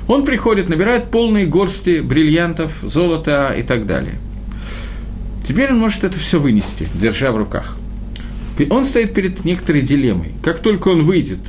Он 0.06 0.24
приходит, 0.24 0.68
набирает 0.68 1.10
полные 1.10 1.46
горсти 1.46 2.00
бриллиантов, 2.00 2.72
золота 2.82 3.52
и 3.56 3.62
так 3.62 3.86
далее. 3.86 4.14
Теперь 5.46 5.72
он 5.72 5.80
может 5.80 6.04
это 6.04 6.18
все 6.18 6.38
вынести, 6.38 6.88
держа 6.94 7.32
в 7.32 7.36
руках 7.36 7.76
он 8.70 8.84
стоит 8.84 9.14
перед 9.14 9.44
некоторой 9.44 9.82
дилеммой. 9.82 10.32
Как 10.42 10.60
только 10.60 10.88
он 10.88 11.04
выйдет, 11.04 11.40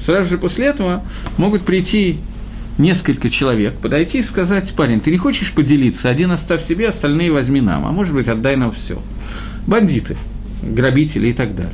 сразу 0.00 0.30
же 0.30 0.38
после 0.38 0.66
этого 0.66 1.04
могут 1.36 1.62
прийти 1.62 2.18
несколько 2.78 3.30
человек, 3.30 3.74
подойти 3.74 4.18
и 4.18 4.22
сказать, 4.22 4.72
парень, 4.74 5.00
ты 5.00 5.10
не 5.10 5.16
хочешь 5.16 5.52
поделиться, 5.52 6.08
один 6.08 6.32
оставь 6.32 6.64
себе, 6.64 6.88
остальные 6.88 7.32
возьми 7.32 7.60
нам, 7.60 7.86
а 7.86 7.92
может 7.92 8.14
быть, 8.14 8.28
отдай 8.28 8.56
нам 8.56 8.72
все. 8.72 9.00
Бандиты, 9.66 10.16
грабители 10.62 11.28
и 11.28 11.32
так 11.32 11.54
далее. 11.54 11.72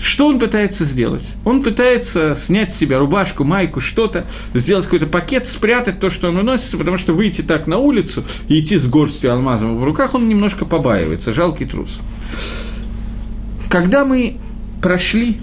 Что 0.00 0.28
он 0.28 0.38
пытается 0.38 0.86
сделать? 0.86 1.24
Он 1.44 1.62
пытается 1.62 2.34
снять 2.34 2.72
с 2.72 2.78
себя 2.78 2.98
рубашку, 2.98 3.44
майку, 3.44 3.80
что-то, 3.80 4.24
сделать 4.54 4.86
какой-то 4.86 5.06
пакет, 5.06 5.46
спрятать 5.46 6.00
то, 6.00 6.08
что 6.08 6.28
он 6.28 6.36
выносится, 6.36 6.78
потому 6.78 6.96
что 6.96 7.12
выйти 7.12 7.42
так 7.42 7.66
на 7.66 7.76
улицу 7.76 8.24
и 8.48 8.60
идти 8.60 8.78
с 8.78 8.86
горстью 8.86 9.32
алмазов 9.32 9.72
в 9.72 9.84
руках, 9.84 10.14
он 10.14 10.26
немножко 10.26 10.64
побаивается, 10.64 11.34
жалкий 11.34 11.66
трус. 11.66 12.00
Когда 13.70 14.04
мы 14.04 14.36
прошли 14.82 15.38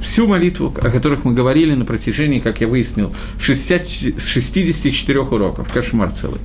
всю 0.00 0.26
молитву, 0.26 0.68
о 0.68 0.90
которых 0.90 1.24
мы 1.24 1.34
говорили 1.34 1.74
на 1.74 1.84
протяжении, 1.84 2.38
как 2.38 2.62
я 2.62 2.68
выяснил, 2.68 3.14
60, 3.38 4.18
64 4.18 5.20
уроков, 5.20 5.70
кошмар 5.70 6.10
целый. 6.10 6.40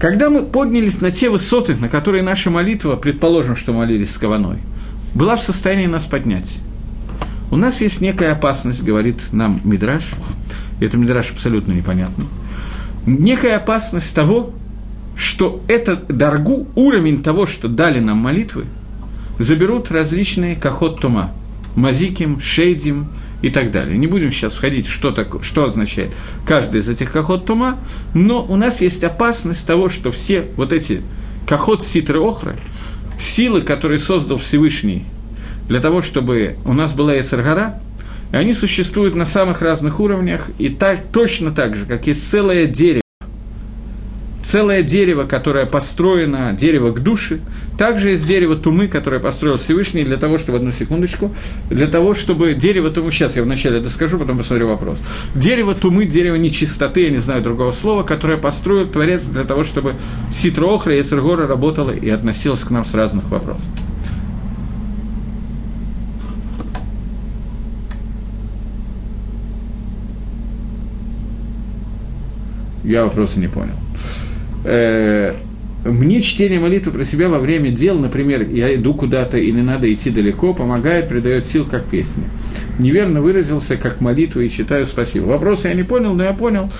Когда 0.00 0.28
мы 0.28 0.42
поднялись 0.42 1.00
на 1.00 1.12
те 1.12 1.30
высоты, 1.30 1.76
на 1.76 1.88
которые 1.88 2.24
наша 2.24 2.50
молитва, 2.50 2.96
предположим, 2.96 3.54
что 3.54 3.72
молились 3.72 4.10
с 4.10 4.18
Каваной, 4.18 4.58
была 5.14 5.36
в 5.36 5.42
состоянии 5.44 5.86
нас 5.86 6.06
поднять. 6.06 6.58
У 7.52 7.56
нас 7.56 7.80
есть 7.80 8.00
некая 8.00 8.32
опасность, 8.32 8.82
говорит 8.82 9.32
нам 9.32 9.60
Мидраш, 9.62 10.02
это 10.80 10.96
Мидраш 10.96 11.30
абсолютно 11.30 11.72
непонятный, 11.72 12.26
некая 13.06 13.58
опасность 13.58 14.12
того, 14.16 14.52
что 15.14 15.62
этот 15.68 16.08
дорогу, 16.08 16.66
уровень 16.74 17.22
того, 17.22 17.46
что 17.46 17.68
дали 17.68 18.00
нам 18.00 18.18
молитвы, 18.18 18.66
заберут 19.38 19.90
различные 19.90 20.56
кахот 20.56 21.00
тума, 21.00 21.32
мазиким, 21.76 22.40
шейдим 22.40 23.08
и 23.42 23.50
так 23.50 23.70
далее. 23.70 23.98
Не 23.98 24.06
будем 24.06 24.30
сейчас 24.30 24.54
входить, 24.54 24.86
что, 24.86 25.10
так, 25.10 25.42
что 25.42 25.64
означает 25.64 26.14
каждый 26.46 26.80
из 26.80 26.88
этих 26.88 27.12
кахот 27.12 27.46
тума, 27.46 27.78
но 28.14 28.44
у 28.44 28.56
нас 28.56 28.80
есть 28.80 29.04
опасность 29.04 29.66
того, 29.66 29.88
что 29.88 30.10
все 30.10 30.48
вот 30.56 30.72
эти 30.72 31.02
кахот 31.46 31.84
ситры 31.84 32.20
охры, 32.20 32.56
силы, 33.18 33.62
которые 33.62 33.98
создал 33.98 34.38
Всевышний 34.38 35.04
для 35.68 35.80
того, 35.80 36.00
чтобы 36.00 36.56
у 36.64 36.72
нас 36.72 36.94
была 36.94 37.14
Яцергара, 37.14 37.80
и 38.32 38.36
они 38.36 38.52
существуют 38.52 39.14
на 39.14 39.26
самых 39.26 39.62
разных 39.62 40.00
уровнях, 40.00 40.50
и 40.58 40.68
так, 40.68 41.12
точно 41.12 41.50
так 41.50 41.76
же, 41.76 41.86
как 41.86 42.06
есть 42.06 42.30
целое 42.30 42.66
дерево, 42.66 43.03
целое 44.54 44.84
дерево, 44.84 45.24
которое 45.24 45.66
построено, 45.66 46.52
дерево 46.52 46.92
к 46.92 47.00
душе, 47.00 47.40
также 47.76 48.10
есть 48.10 48.24
дерево 48.24 48.54
тумы, 48.54 48.86
которое 48.86 49.20
построил 49.20 49.56
Всевышний 49.56 50.04
для 50.04 50.16
того, 50.16 50.38
чтобы, 50.38 50.58
одну 50.58 50.70
секундочку, 50.70 51.34
для 51.70 51.88
того, 51.88 52.14
чтобы 52.14 52.54
дерево 52.54 52.90
тумы, 52.90 53.10
сейчас 53.10 53.34
я 53.34 53.42
вначале 53.42 53.80
это 53.80 53.90
скажу, 53.90 54.16
потом 54.16 54.38
посмотрю 54.38 54.68
вопрос. 54.68 55.02
Дерево 55.34 55.74
тумы, 55.74 56.06
дерево 56.06 56.36
нечистоты, 56.36 57.02
я 57.02 57.10
не 57.10 57.18
знаю 57.18 57.42
другого 57.42 57.72
слова, 57.72 58.04
которое 58.04 58.38
построил 58.38 58.86
Творец 58.86 59.24
для 59.24 59.42
того, 59.42 59.64
чтобы 59.64 59.94
Ситра 60.30 60.72
Охра 60.72 60.94
и 60.94 61.00
Эцергора 61.00 61.48
работала 61.48 61.90
и 61.90 62.08
относилась 62.08 62.60
к 62.60 62.70
нам 62.70 62.84
с 62.84 62.94
разных 62.94 63.28
вопросов. 63.30 63.66
Я 72.84 73.02
вопроса 73.02 73.40
не 73.40 73.48
понял 73.48 73.74
э, 74.64 75.34
мне 75.84 76.22
чтение 76.22 76.60
молитвы 76.60 76.92
про 76.92 77.04
себя 77.04 77.28
во 77.28 77.38
время 77.38 77.70
дел, 77.70 77.98
например, 77.98 78.48
я 78.48 78.74
иду 78.74 78.94
куда-то 78.94 79.36
и 79.36 79.52
не 79.52 79.60
надо 79.60 79.92
идти 79.92 80.08
далеко, 80.08 80.54
помогает, 80.54 81.08
придает 81.08 81.44
сил, 81.44 81.66
как 81.66 81.84
песня. 81.84 82.24
Неверно 82.78 83.20
выразился, 83.20 83.76
как 83.76 84.00
молитва, 84.00 84.40
и 84.40 84.48
читаю 84.48 84.86
спасибо. 84.86 85.26
Вопрос 85.26 85.66
я 85.66 85.74
не 85.74 85.82
понял, 85.82 86.14
но 86.14 86.24
я 86.24 86.32
понял, 86.32 86.70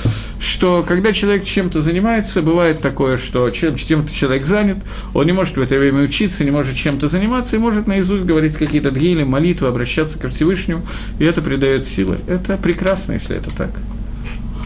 что 0.40 0.84
когда 0.88 1.12
человек 1.12 1.44
чем-то 1.44 1.82
занимается, 1.82 2.40
бывает 2.40 2.80
такое, 2.80 3.18
что 3.18 3.50
чем, 3.50 3.74
чем-то 3.74 4.12
человек 4.12 4.46
занят, 4.46 4.78
он 5.12 5.26
не 5.26 5.32
может 5.32 5.58
в 5.58 5.60
это 5.60 5.76
время 5.76 6.02
учиться, 6.02 6.42
не 6.42 6.50
может 6.50 6.74
чем-то 6.74 7.08
заниматься, 7.08 7.56
и 7.56 7.58
может 7.58 7.86
наизусть 7.86 8.24
говорить 8.24 8.54
какие-то 8.54 8.90
дгили, 8.90 9.22
молитвы, 9.22 9.68
обращаться 9.68 10.18
к 10.18 10.28
Всевышнему, 10.30 10.82
и 11.18 11.24
это 11.26 11.42
придает 11.42 11.86
силы. 11.86 12.20
Это 12.26 12.56
прекрасно, 12.56 13.12
если 13.12 13.36
это 13.36 13.54
так. 13.54 13.70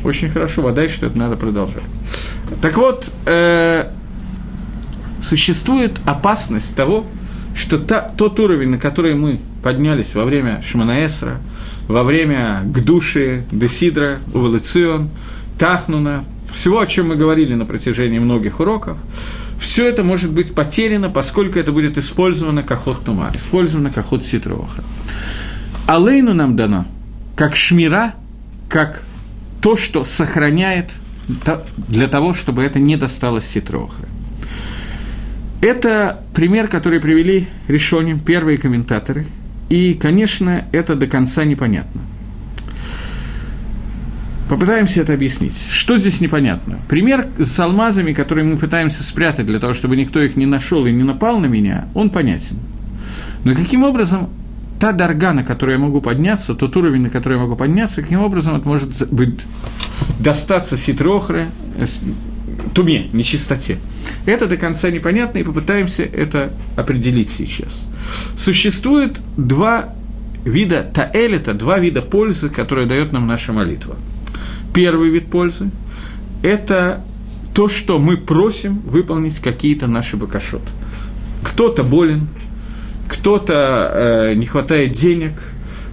Очень 0.05 0.29
хорошо, 0.29 0.63
вода, 0.63 0.87
что 0.87 1.07
это 1.07 1.19
надо 1.19 1.37
продолжать. 1.37 1.83
Так 2.61 2.77
вот, 2.77 3.11
э, 3.27 3.91
существует 5.23 5.99
опасность 6.05 6.75
того, 6.75 7.07
что 7.55 7.79
та, 7.79 8.01
тот 8.01 8.39
уровень, 8.41 8.71
на 8.71 8.79
который 8.79 9.15
мы 9.15 9.41
поднялись 9.63 10.15
во 10.15 10.25
время 10.25 10.63
Шманаэсра, 10.63 11.39
во 11.89 12.03
время 12.03 12.63
Гдуши, 12.65 13.45
Десидра, 13.51 14.21
Увелицион, 14.33 15.11
Тахнуна, 15.59 16.25
всего, 16.53 16.81
о 16.81 16.87
чем 16.87 17.09
мы 17.09 17.17
говорили 17.17 17.55
на 17.55 17.67
протяжении 17.67 18.19
многих 18.19 18.61
уроков, 18.61 18.97
все 19.61 19.89
это 19.89 20.05
может 20.05 20.31
быть 20.31 20.55
потеряно, 20.55 21.11
поскольку 21.11 21.59
это 21.59 21.73
будет 21.73 21.99
использовано 21.99 22.63
как 22.63 22.79
ход 22.81 23.05
тума, 23.05 23.31
использовано 23.35 23.91
как 23.91 24.07
ход 24.07 24.25
ситроха. 24.25 24.85
Алейну 25.87 26.33
нам 26.35 26.55
дано 26.55 26.87
как 27.37 27.57
шмира, 27.57 28.15
как 28.69 29.03
то, 29.61 29.77
что 29.77 30.05
сохраняет 30.05 30.91
для 31.89 32.09
того, 32.09 32.33
чтобы 32.33 32.63
это 32.63 32.79
не 32.79 32.97
досталось 32.97 33.47
Ситрохры. 33.47 34.09
Это 35.61 36.23
пример, 36.35 36.69
который 36.69 37.01
привели 37.01 37.49
решением 37.67 38.21
первые 38.21 38.59
комментаторы, 38.59 39.27
и, 39.69 39.95
конечно, 39.95 40.65
это 40.73 40.95
до 40.95 41.07
конца 41.07 41.45
непонятно. 41.45 42.03
Попытаемся 44.49 45.03
это 45.03 45.13
объяснить. 45.13 45.55
Что 45.69 45.99
здесь 45.99 46.23
непонятно? 46.23 46.79
Пример 46.89 47.29
с 47.39 47.59
алмазами, 47.61 48.13
которые 48.13 48.47
мы 48.47 48.57
пытаемся 48.57 49.03
спрятать 49.03 49.45
для 49.45 49.59
того, 49.59 49.75
чтобы 49.75 49.97
никто 49.97 50.23
их 50.23 50.37
не 50.37 50.47
нашел 50.47 50.87
и 50.87 50.93
не 50.93 51.03
напал 51.03 51.39
на 51.39 51.47
меня, 51.47 51.89
он 51.93 52.09
понятен. 52.09 52.57
Но 53.45 53.55
каким 53.55 53.85
образом 53.85 54.31
та 54.79 54.93
дорога, 54.93 55.33
на 55.33 55.43
которую 55.43 55.79
я 55.79 55.85
могу 55.85 56.01
подняться, 56.01 56.55
тот 56.55 56.77
уровень, 56.77 57.03
на 57.03 57.11
который 57.11 57.35
я 57.35 57.43
могу 57.43 57.57
подняться, 57.57 58.03
каким 58.03 58.21
образом 58.21 58.57
это 58.57 58.69
может 58.69 59.09
быть 59.13 59.47
достаться 60.21 60.77
ситрохре, 60.77 61.49
э, 61.77 61.87
туме, 62.75 63.09
нечистоте. 63.13 63.79
Это 64.27 64.47
до 64.47 64.57
конца 64.57 64.91
непонятно, 64.91 65.39
и 65.39 65.43
попытаемся 65.43 66.05
это 66.05 66.53
определить 66.77 67.31
сейчас. 67.31 67.89
Существует 68.37 69.21
два 69.37 69.95
вида 70.45 70.83
таэлита, 70.83 71.55
два 71.55 71.79
вида 71.79 72.03
пользы, 72.03 72.49
которые 72.49 72.89
дает 72.89 73.13
нам 73.13 73.27
наша 73.27 73.53
молитва. 73.53 73.97
Первый 74.73 75.11
вид 75.11 75.31
пользы– 75.31 75.71
это 76.43 77.05
то, 77.55 77.69
что 77.69 77.99
мы 77.99 78.17
просим 78.17 78.79
выполнить 78.79 79.41
какие-то 79.41 79.89
наши 79.89 80.17
бакашот. 80.17 80.63
Кто-то 81.43 81.83
болен, 81.83 82.29
кто-то 83.09 83.91
э, 83.93 84.35
не 84.35 84.47
хватает 84.47 84.93
денег, 84.93 85.33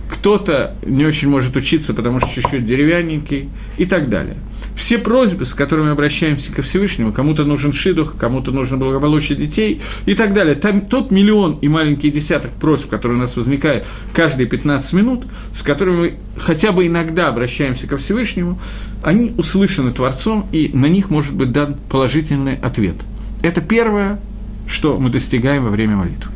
кто-то 0.10 0.76
не 0.86 1.06
очень 1.06 1.30
может 1.30 1.56
учиться, 1.56 1.94
потому 1.94 2.20
что 2.20 2.30
чуть-чуть 2.30 2.64
деревянненький 2.64 3.50
и 3.78 3.86
так 3.86 4.10
далее. 4.10 4.38
Все 4.76 4.98
просьбы, 4.98 5.46
с 5.46 5.54
которыми 5.54 5.92
обращаемся 5.92 6.54
ко 6.54 6.62
Всевышнему, 6.62 7.14
кому-то 7.14 7.46
нужен 7.46 7.72
шидух, 7.72 8.18
кому-то 8.18 8.52
нужно 8.52 8.78
благополучие 8.78 9.38
детей 9.38 9.82
и 10.06 10.16
так 10.16 10.34
далее. 10.34 10.56
Там 10.56 10.82
тот 10.82 11.12
миллион 11.12 11.60
и 11.62 11.70
маленький 11.70 12.12
десяток 12.12 12.52
просьб, 12.52 12.90
которые 12.90 13.18
у 13.18 13.22
нас 13.22 13.36
возникают 13.38 13.86
каждые 14.14 14.48
15 14.48 14.94
минут, 14.94 15.26
с 15.54 15.62
которыми 15.62 15.96
мы 15.96 16.14
хотя 16.38 16.74
бы 16.74 16.86
иногда 16.86 17.30
обращаемся 17.30 17.88
ко 17.88 17.98
Всевышнему, 17.98 18.60
они 19.02 19.34
услышаны 19.38 19.92
Творцом, 19.92 20.48
и 20.52 20.70
на 20.74 20.88
них 20.88 21.10
может 21.10 21.34
быть 21.34 21.52
дан 21.52 21.78
положительный 21.90 22.58
ответ. 22.58 22.98
Это 23.44 23.62
первое, 23.62 24.20
что 24.68 25.00
мы 25.00 25.10
достигаем 25.10 25.64
во 25.64 25.70
время 25.70 25.96
молитвы. 25.96 26.35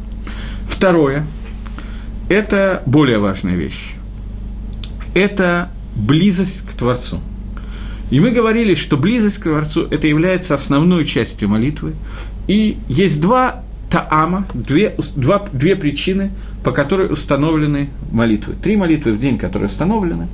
Второе– 0.70 1.26
это 2.30 2.84
более 2.86 3.18
важная 3.18 3.56
вещь. 3.56 3.96
Это 5.14 5.70
близость 5.96 6.66
к 6.66 6.72
Творцу. 6.72 7.20
И 8.12 8.20
мы 8.20 8.32
говорили, 8.32 8.76
что 8.76 8.96
близость 8.96 9.40
к 9.40 9.44
Творцу– 9.44 9.88
это 9.92 10.08
является 10.08 10.54
основной 10.54 11.06
частью 11.06 11.50
молитвы. 11.50 11.94
И 12.48 12.78
есть 12.88 13.20
два 13.20 13.64
таама, 13.90 14.48
две, 14.54 14.96
два, 15.16 15.46
две 15.52 15.76
причины, 15.76 16.32
по 16.64 16.72
которой 16.72 17.12
установлены 17.12 17.90
молитвы. 18.12 18.56
Три 18.62 18.78
молитвы 18.78 19.14
в 19.14 19.20
день, 19.20 19.38
которые 19.38 19.68
установлены, 19.68 20.28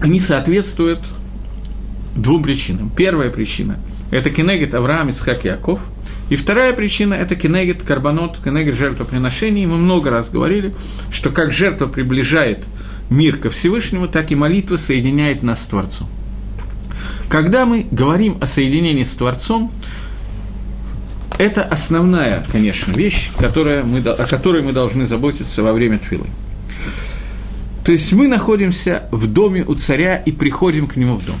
они 0.00 0.18
соответствуют 0.18 1.00
двум 2.16 2.42
причинам. 2.42 2.90
Первая 2.96 3.30
причина– 3.30 3.78
это 4.10 4.30
Кенегет 4.30 4.74
Авраам, 4.74 5.10
Ицхак 5.10 5.44
Яков– 5.44 5.80
и 6.32 6.36
вторая 6.36 6.72
причина– 6.72 7.12
это 7.20 7.36
кенегет 7.36 7.82
карбонот, 7.82 8.38
кенегет 8.42 8.74
жертвоприношений. 8.74 9.66
Мы 9.66 9.76
много 9.76 10.08
раз 10.08 10.30
говорили, 10.30 10.74
что 11.10 11.28
как 11.28 11.52
жертва 11.52 11.88
приближает 11.88 12.64
мир 13.10 13.36
ко 13.36 13.50
Всевышнему, 13.50 14.08
так 14.08 14.32
и 14.32 14.34
молитва 14.34 14.78
соединяет 14.78 15.42
нас 15.42 15.62
с 15.62 15.66
Творцом. 15.66 16.08
Когда 17.28 17.66
мы 17.66 17.86
говорим 17.90 18.38
о 18.40 18.46
соединении 18.46 19.04
с 19.04 19.10
Творцом, 19.10 19.70
это 21.36 21.64
основная, 21.64 22.46
конечно, 22.50 22.92
вещь, 22.92 23.30
которая 23.38 23.84
мы, 23.84 23.98
о 23.98 24.26
которой 24.26 24.62
мы 24.62 24.72
должны 24.72 25.06
заботиться 25.06 25.62
во 25.62 25.74
время 25.74 25.98
твилы. 25.98 26.28
То 27.84 27.92
есть 27.92 28.10
мы 28.14 28.26
находимся 28.26 29.06
в 29.10 29.26
доме 29.26 29.66
у 29.66 29.74
царя 29.74 30.16
и 30.16 30.32
приходим 30.32 30.86
к 30.86 30.96
нему 30.96 31.16
в 31.16 31.26
дом. 31.26 31.36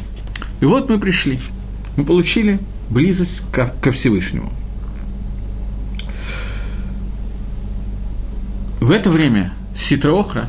И 0.60 0.66
вот 0.66 0.90
мы 0.90 1.00
пришли, 1.00 1.38
мы 1.96 2.04
получили 2.04 2.58
близость 2.90 3.40
ко, 3.50 3.74
ко 3.80 3.90
Всевышнему. 3.90 4.52
В 8.82 8.90
это 8.90 9.10
время 9.10 9.52
Ситроохра, 9.76 10.48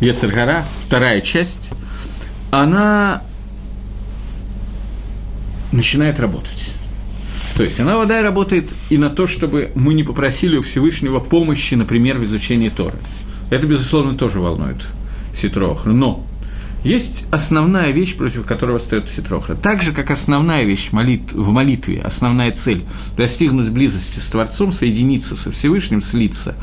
Ецергара, 0.00 0.64
вторая 0.86 1.20
часть, 1.20 1.68
она 2.50 3.22
начинает 5.70 6.18
работать. 6.18 6.72
То 7.54 7.62
есть 7.62 7.78
она 7.80 7.98
вода 7.98 8.22
работает 8.22 8.70
и 8.88 8.96
на 8.96 9.10
то, 9.10 9.26
чтобы 9.26 9.72
мы 9.74 9.92
не 9.92 10.04
попросили 10.04 10.56
у 10.56 10.62
Всевышнего 10.62 11.20
помощи, 11.20 11.74
например, 11.74 12.16
в 12.16 12.24
изучении 12.24 12.70
Торы. 12.70 12.96
Это, 13.50 13.66
безусловно, 13.66 14.14
тоже 14.14 14.40
волнует 14.40 14.88
Ситрохра. 15.34 15.92
Но 15.92 16.26
есть 16.84 17.24
основная 17.30 17.90
вещь, 17.92 18.14
против 18.14 18.46
которой 18.46 18.72
восстает 18.72 19.08
Ситрохра. 19.08 19.54
Так 19.54 19.82
же, 19.82 19.92
как 19.92 20.10
основная 20.10 20.64
вещь 20.64 20.92
молит, 20.92 21.32
в 21.32 21.50
молитве, 21.50 22.00
основная 22.00 22.52
цель– 22.52 22.84
достигнуть 23.16 23.70
близости 23.70 24.18
с 24.18 24.26
Творцом, 24.26 24.70
соединиться 24.70 25.34
со 25.34 25.50
Всевышним, 25.50 26.02
слиться, 26.02 26.54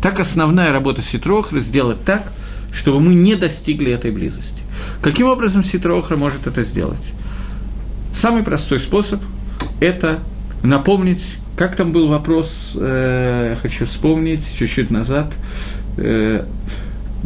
так 0.00 0.18
основная 0.18 0.72
работа 0.72 1.02
Ситрохра– 1.02 1.60
сделать 1.60 2.02
так, 2.04 2.32
чтобы 2.72 3.00
мы 3.00 3.14
не 3.14 3.36
достигли 3.36 3.92
этой 3.92 4.10
близости. 4.10 4.62
Каким 5.02 5.28
образом 5.28 5.62
Ситрохра 5.62 6.16
может 6.16 6.46
это 6.46 6.62
сделать? 6.62 7.12
Самый 8.14 8.42
простой 8.42 8.78
способ– 8.78 9.20
это 9.80 10.20
напомнить, 10.62 11.36
как 11.56 11.76
там 11.76 11.92
был 11.92 12.08
вопрос, 12.08 12.72
э, 12.76 13.56
хочу 13.60 13.84
вспомнить, 13.84 14.46
чуть-чуть 14.58 14.90
назад, 14.90 15.34
э, 15.98 16.46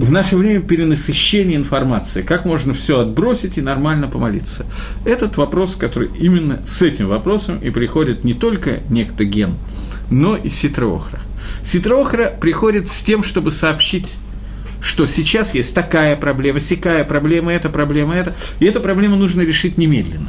в 0.01 0.11
наше 0.11 0.37
время 0.37 0.61
перенасыщение 0.61 1.59
информации, 1.59 2.23
как 2.23 2.47
можно 2.47 2.73
все 2.73 3.01
отбросить 3.01 3.59
и 3.59 3.61
нормально 3.61 4.09
помолиться. 4.09 4.65
Этот 5.05 5.37
вопрос, 5.37 5.77
который 5.77 6.11
именно 6.19 6.63
с 6.67 6.81
этим 6.81 7.09
вопросом 7.09 7.59
и 7.59 7.69
приходит 7.69 8.25
не 8.25 8.33
только 8.33 8.81
некто 8.89 9.25
ген, 9.25 9.57
но 10.11 10.37
и 10.37 10.49
ситроохра. 10.49 11.21
Ситроохра 11.63 12.33
приходит 12.41 12.89
с 12.89 13.01
тем, 13.01 13.23
чтобы 13.23 13.51
сообщить 13.51 14.17
что 14.83 15.05
сейчас 15.05 15.55
есть 15.55 15.75
такая 15.75 16.17
проблема, 16.17 16.59
сякая 16.59 17.05
проблема, 17.05 17.53
эта 17.53 17.69
проблема, 17.69 18.15
эта, 18.15 18.35
и 18.61 18.65
эту 18.65 18.81
проблему 18.81 19.17
нужно 19.17 19.43
решить 19.43 19.77
немедленно. 19.77 20.29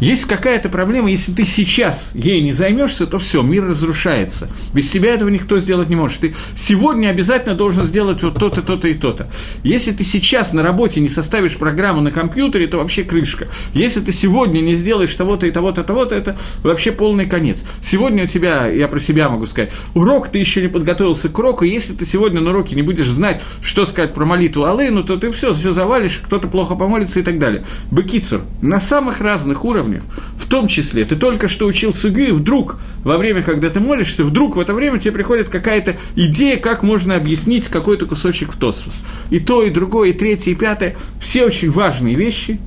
Есть 0.00 0.26
какая-то 0.26 0.68
проблема, 0.68 1.10
если 1.10 1.32
ты 1.32 1.44
сейчас 1.44 2.12
ей 2.14 2.40
не 2.42 2.52
займешься, 2.52 3.06
то 3.06 3.18
все, 3.18 3.42
мир 3.42 3.66
разрушается. 3.66 4.48
Без 4.72 4.88
тебя 4.90 5.14
этого 5.14 5.28
никто 5.28 5.58
сделать 5.58 5.88
не 5.88 5.96
может. 5.96 6.20
Ты 6.20 6.34
сегодня 6.54 7.08
обязательно 7.08 7.56
должен 7.56 7.84
сделать 7.84 8.22
вот 8.22 8.38
то-то, 8.38 8.62
то-то 8.62 8.86
и 8.86 8.94
то-то. 8.94 9.28
Если 9.64 9.90
ты 9.90 10.04
сейчас 10.04 10.52
на 10.52 10.62
работе 10.62 11.00
не 11.00 11.08
составишь 11.08 11.56
программу 11.56 12.00
на 12.00 12.12
компьютере, 12.12 12.68
то 12.68 12.78
вообще 12.78 13.02
крышка. 13.02 13.48
Если 13.74 14.00
ты 14.00 14.12
сегодня 14.12 14.60
не 14.60 14.74
сделаешь 14.74 15.14
того-то 15.14 15.46
и 15.46 15.50
того-то, 15.50 15.82
того-то, 15.82 16.14
это 16.14 16.38
вообще 16.62 16.92
полный 16.92 17.24
конец. 17.24 17.64
Сегодня 17.82 18.24
у 18.24 18.26
тебя, 18.26 18.66
я 18.68 18.86
про 18.86 19.00
себя 19.00 19.28
могу 19.28 19.46
сказать, 19.46 19.72
урок, 19.94 20.28
ты 20.28 20.38
еще 20.38 20.62
не 20.62 20.68
подготовился 20.68 21.28
к 21.28 21.36
уроку, 21.36 21.64
если 21.64 21.92
ты 21.92 22.06
сегодня 22.06 22.40
на 22.40 22.50
уроке 22.50 22.76
не 22.76 22.82
будешь 22.82 23.08
знать, 23.08 23.42
что 23.62 23.84
сказать 23.84 24.14
про 24.14 24.24
молитву 24.24 24.64
Алейну, 24.64 25.02
то 25.02 25.16
ты 25.16 25.32
все, 25.32 25.52
все 25.52 25.72
завалишь, 25.72 26.20
кто-то 26.24 26.46
плохо 26.46 26.76
помолится 26.76 27.18
и 27.18 27.22
так 27.24 27.40
далее. 27.40 27.64
Бекицер, 27.90 28.42
на 28.62 28.78
самых 28.78 29.20
разных 29.20 29.64
уровнях 29.64 29.87
уровнях. 29.88 30.02
В 30.38 30.46
том 30.46 30.66
числе, 30.66 31.04
ты 31.04 31.16
только 31.16 31.48
что 31.48 31.66
учил 31.66 31.92
сугю, 31.92 32.24
и 32.24 32.32
вдруг, 32.32 32.78
во 33.04 33.18
время, 33.18 33.42
когда 33.42 33.70
ты 33.70 33.80
молишься, 33.80 34.24
вдруг 34.24 34.56
в 34.56 34.60
это 34.60 34.74
время 34.74 34.98
тебе 34.98 35.12
приходит 35.12 35.48
какая-то 35.48 35.96
идея, 36.16 36.56
как 36.58 36.82
можно 36.82 37.16
объяснить 37.16 37.68
какой-то 37.68 38.06
кусочек 38.06 38.52
в 38.52 38.58
Тосфос. 38.58 39.02
И 39.30 39.38
то, 39.40 39.62
и 39.62 39.70
другое, 39.70 40.10
и 40.10 40.12
третье, 40.12 40.52
и 40.52 40.54
пятое. 40.54 40.96
Все 41.20 41.44
очень 41.44 41.70
важные 41.70 42.14
вещи, 42.14 42.60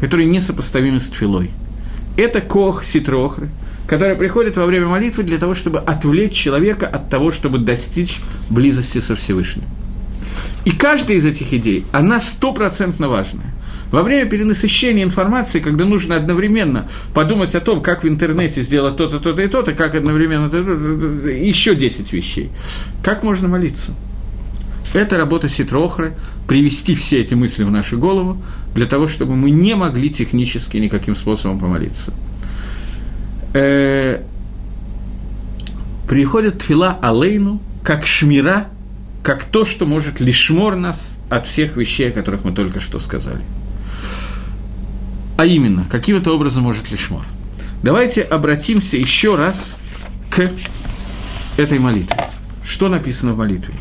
которые 0.00 0.28
несопоставимы 0.28 1.00
с 1.00 1.08
тфилой. 1.08 1.50
Это 2.16 2.40
кох 2.40 2.84
ситрохры, 2.84 3.48
который 3.86 4.16
приходит 4.16 4.56
во 4.56 4.66
время 4.66 4.88
молитвы 4.88 5.22
для 5.22 5.38
того, 5.38 5.54
чтобы 5.54 5.78
отвлечь 5.78 6.32
человека 6.32 6.86
от 6.86 7.08
того, 7.08 7.30
чтобы 7.30 7.58
достичь 7.58 8.18
близости 8.50 9.00
со 9.00 9.14
Всевышним. 9.14 9.64
И 10.64 10.70
каждая 10.70 11.16
из 11.16 11.24
этих 11.24 11.52
идей, 11.52 11.84
она 11.92 12.20
стопроцентно 12.20 13.08
важная. 13.08 13.54
Во 13.90 14.02
время 14.02 14.28
перенасыщения 14.28 15.02
информации, 15.02 15.60
когда 15.60 15.84
нужно 15.84 16.16
одновременно 16.16 16.88
подумать 17.14 17.54
о 17.54 17.60
том, 17.60 17.80
как 17.80 18.04
в 18.04 18.08
интернете 18.08 18.60
сделать 18.62 18.96
то-то, 18.96 19.18
то-то 19.18 19.42
и 19.42 19.48
то-то, 19.48 19.72
как 19.72 19.94
одновременно 19.94 20.46
еще 21.30 21.74
10 21.74 22.12
вещей, 22.12 22.50
как 23.02 23.22
можно 23.22 23.48
молиться? 23.48 23.94
Это 24.94 25.16
работа 25.16 25.48
Ситрохры, 25.48 26.14
привести 26.46 26.94
все 26.94 27.20
эти 27.20 27.34
мысли 27.34 27.62
в 27.62 27.70
нашу 27.70 27.98
голову, 27.98 28.42
для 28.74 28.86
того, 28.86 29.06
чтобы 29.06 29.36
мы 29.36 29.50
не 29.50 29.74
могли 29.74 30.10
технически 30.10 30.78
никаким 30.78 31.14
способом 31.14 31.58
помолиться. 31.58 32.12
Э, 33.54 34.22
приходит 36.08 36.60
Тфила 36.60 36.98
Алейну 37.02 37.60
как 37.82 38.06
шмира, 38.06 38.68
как 39.22 39.44
то, 39.44 39.64
что 39.64 39.84
может 39.84 40.20
лишмор 40.20 40.76
нас 40.76 41.16
от 41.28 41.46
всех 41.46 41.76
вещей, 41.76 42.10
о 42.10 42.12
которых 42.12 42.44
мы 42.44 42.52
только 42.52 42.80
что 42.80 42.98
сказали. 42.98 43.42
А 45.38 45.46
именно, 45.46 45.84
каким-то 45.88 46.34
образом 46.34 46.64
может 46.64 46.90
лишмор. 46.90 47.24
Давайте 47.84 48.22
обратимся 48.22 48.96
еще 48.96 49.36
раз 49.36 49.78
к 50.30 50.50
этой 51.56 51.78
молитве. 51.78 52.16
Что 52.64 52.88
написано 52.88 53.34
в 53.34 53.38
молитве? 53.38 53.72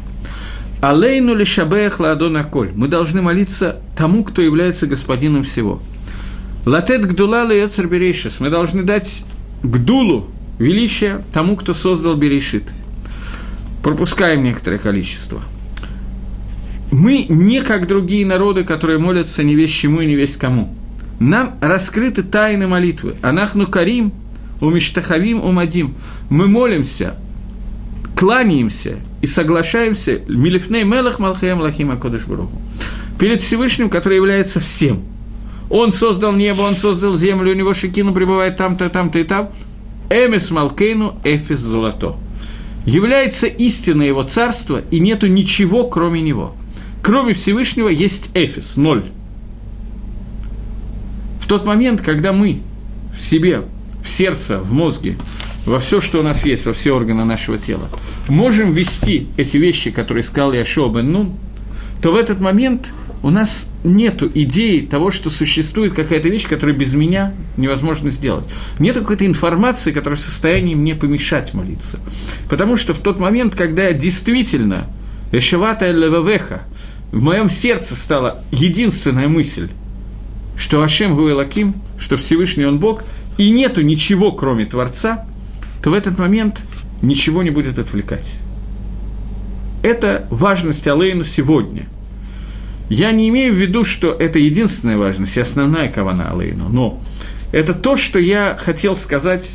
Алейну 0.82 1.34
лишабех 1.34 2.00
ладона 2.00 2.44
коль. 2.44 2.74
Мы 2.76 2.88
должны 2.88 3.24
молиться 3.24 3.82
тому, 3.98 4.24
кто 4.24 4.44
является 4.44 4.86
господином 4.86 5.46
всего. 5.46 5.82
Латет 6.68 7.08
гдула 7.08 7.44
леецер 7.48 7.88
берейшис. 7.88 8.40
Мы 8.40 8.52
должны 8.52 8.84
дать 8.84 9.24
гдулу, 9.64 10.28
величие, 10.60 11.24
тому, 11.34 11.56
кто 11.56 11.74
создал 11.74 12.16
берешит. 12.16 12.66
Пропускаем 13.82 14.44
некоторое 14.44 14.78
количество. 14.78 15.42
Мы 16.92 17.26
не 17.28 17.62
как 17.62 17.88
другие 17.88 18.28
народы, 18.28 18.64
которые 18.64 19.00
молятся 19.00 19.42
не 19.42 19.56
весь 19.56 19.72
чему 19.72 20.02
и 20.02 20.06
не 20.06 20.14
весь 20.14 20.38
кому– 20.38 20.72
нам 21.20 21.56
раскрыты 21.62 22.24
тайны 22.24 22.68
молитвы. 22.68 23.16
Анахну 23.22 23.68
карим, 23.68 24.14
умиштахавим, 24.62 25.44
умадим. 25.44 25.96
Мы 26.30 26.48
молимся, 26.48 27.16
кланяемся 28.16 28.98
и 29.22 29.28
соглашаемся 29.28 30.22
милифней 30.28 30.84
мелах 30.84 31.20
малхаем 31.20 31.60
лахим 31.60 31.92
акодыш 31.92 32.24
Перед 33.20 33.42
Всевышним, 33.42 33.90
который 33.90 34.16
является 34.16 34.60
всем. 34.60 35.04
Он 35.70 35.92
создал 35.92 36.34
небо, 36.34 36.62
он 36.62 36.76
создал 36.76 37.18
землю, 37.18 37.52
у 37.52 37.56
него 37.56 37.74
шикину 37.74 38.14
пребывает 38.14 38.56
там-то, 38.56 38.90
там-то 38.90 39.20
и 39.20 39.24
там. 39.24 39.50
Эмис 40.10 40.52
Малкейну 40.52 41.20
Эфис 41.26 41.60
Золото. 41.60 42.16
Является 42.86 43.48
истина 43.48 44.04
его 44.04 44.24
царства, 44.24 44.82
и 44.92 45.00
нету 45.00 45.28
ничего, 45.28 45.90
кроме 45.90 46.22
него. 46.22 46.56
Кроме 47.02 47.34
Всевышнего 47.34 47.90
есть 47.90 48.30
Эфис, 48.34 48.78
ноль 48.78 49.06
тот 51.48 51.66
момент, 51.66 52.02
когда 52.02 52.34
мы 52.34 52.62
в 53.18 53.22
себе, 53.22 53.64
в 54.04 54.10
сердце, 54.10 54.60
в 54.60 54.72
мозге, 54.72 55.18
во 55.66 55.80
все, 55.80 56.00
что 56.00 56.20
у 56.20 56.24
нас 56.24 56.46
есть, 56.46 56.66
во 56.66 56.74
все 56.74 56.92
органы 56.94 57.26
нашего 57.26 57.58
тела, 57.58 57.90
можем 58.28 58.74
вести 58.74 59.28
эти 59.38 59.58
вещи, 59.58 59.92
которые 59.92 60.24
сказал 60.24 60.54
Яшуа 60.54 60.90
бен 60.90 61.12
Нун, 61.12 61.34
то 62.02 62.12
в 62.12 62.16
этот 62.16 62.40
момент 62.40 62.94
у 63.24 63.30
нас 63.30 63.66
нет 63.84 64.22
идеи 64.36 64.82
того, 64.82 65.12
что 65.12 65.30
существует 65.30 65.94
какая-то 65.94 66.30
вещь, 66.30 66.48
которую 66.48 66.78
без 66.78 66.94
меня 66.94 67.34
невозможно 67.58 68.12
сделать. 68.12 68.48
Нет 68.80 68.98
какой-то 68.98 69.26
информации, 69.26 69.92
которая 69.92 70.18
в 70.18 70.22
состоянии 70.22 70.76
мне 70.76 70.96
помешать 70.96 71.54
молиться. 71.54 72.00
Потому 72.50 72.78
что 72.78 72.94
в 72.94 73.00
тот 73.00 73.20
момент, 73.20 73.56
когда 73.56 73.88
я 73.88 73.94
действительно 73.94 74.86
Эшевата 75.32 75.92
Левевеха, 75.92 76.62
в 77.12 77.22
моем 77.22 77.50
сердце 77.50 77.96
стала 77.96 78.44
единственная 78.52 79.28
мысль– 79.28 79.70
что 80.58 80.82
Ашем 80.82 81.16
Гуэлаким, 81.16 81.76
что 82.00 82.18
Всевышний 82.18 82.66
Он 82.66 82.80
Бог, 82.80 83.04
и 83.38 83.52
нету 83.52 83.82
ничего, 83.82 84.32
кроме 84.32 84.66
Творца, 84.66 85.26
то 85.84 85.92
в 85.92 85.94
этот 85.94 86.18
момент 86.18 86.62
ничего 87.02 87.44
не 87.44 87.52
будет 87.52 87.78
отвлекать. 87.78 88.34
Это 89.84 90.28
важность 90.32 90.88
Алейну 90.88 91.24
сегодня. 91.24 91.88
Я 92.90 93.12
не 93.12 93.30
имею 93.30 93.54
в 93.54 93.58
виду, 93.58 93.84
что 93.84 94.12
это 94.12 94.40
единственная 94.40 94.98
важность 94.98 95.38
и 95.38 95.40
основная 95.40 95.90
кавана 95.90 96.32
Алейну, 96.32 96.70
но 96.70 97.02
это 97.52 97.74
то, 97.74 97.96
что 97.96 98.18
я 98.18 98.58
хотел 98.60 98.96
сказать, 98.96 99.48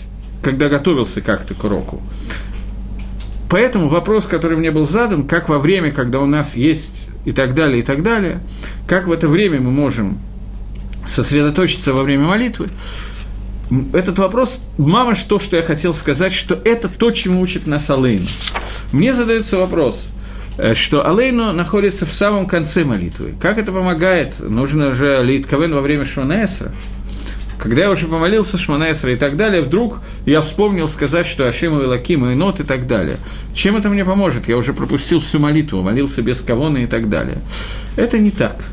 когда 0.42 0.68
готовился 0.68 1.20
как-то 1.20 1.54
к 1.54 1.64
уроку. 1.64 2.00
Поэтому 3.50 3.88
вопрос, 3.88 4.26
который 4.26 4.56
мне 4.56 4.70
был 4.70 4.86
задан, 4.86 5.26
как 5.26 5.48
во 5.48 5.58
время, 5.58 5.90
когда 5.90 6.20
у 6.20 6.26
нас 6.26 6.56
есть 6.56 7.08
и 7.24 7.32
так 7.32 7.54
далее, 7.54 7.80
и 7.80 7.82
так 7.82 8.02
далее, 8.02 8.40
как 8.86 9.06
в 9.06 9.12
это 9.12 9.28
время 9.28 9.60
мы 9.60 9.70
можем 9.70 10.18
сосредоточиться 11.06 11.92
во 11.92 12.02
время 12.02 12.26
молитвы, 12.26 12.68
этот 13.92 14.18
вопрос, 14.18 14.62
мама, 14.76 15.14
то, 15.14 15.38
что 15.38 15.56
я 15.56 15.62
хотел 15.62 15.94
сказать, 15.94 16.32
что 16.32 16.60
это 16.64 16.88
то, 16.88 17.10
чему 17.10 17.40
учит 17.40 17.66
нас 17.66 17.88
Алейну. 17.90 18.26
Мне 18.92 19.14
задается 19.14 19.56
вопрос, 19.56 20.10
э, 20.58 20.74
что 20.74 21.08
Алейну 21.08 21.52
находится 21.52 22.04
в 22.04 22.12
самом 22.12 22.46
конце 22.46 22.84
молитвы. 22.84 23.34
Как 23.40 23.58
это 23.58 23.72
помогает? 23.72 24.40
Нужно 24.40 24.92
же 24.92 25.22
Литковен 25.22 25.74
во 25.74 25.80
время 25.80 26.04
Шманаэсра. 26.04 26.72
Когда 27.58 27.82
я 27.82 27.90
уже 27.90 28.08
помолился 28.08 28.58
Шманаэсра 28.58 29.12
и 29.12 29.16
так 29.16 29.36
далее, 29.36 29.62
вдруг 29.62 30.00
я 30.26 30.42
вспомнил 30.42 30.88
сказать, 30.88 31.26
что 31.26 31.46
Ашим 31.46 31.80
и 31.80 31.84
Лаким 31.84 32.26
и 32.26 32.34
Нот 32.34 32.58
и 32.58 32.64
так 32.64 32.88
далее. 32.88 33.18
Чем 33.54 33.76
это 33.76 33.88
мне 33.88 34.04
поможет? 34.04 34.48
Я 34.48 34.56
уже 34.56 34.74
пропустил 34.74 35.20
всю 35.20 35.38
молитву, 35.38 35.80
молился 35.80 36.22
без 36.22 36.40
кавона 36.40 36.78
и 36.78 36.86
так 36.86 37.08
далее. 37.08 37.38
Это 37.96 38.18
не 38.18 38.32
так. 38.32 38.64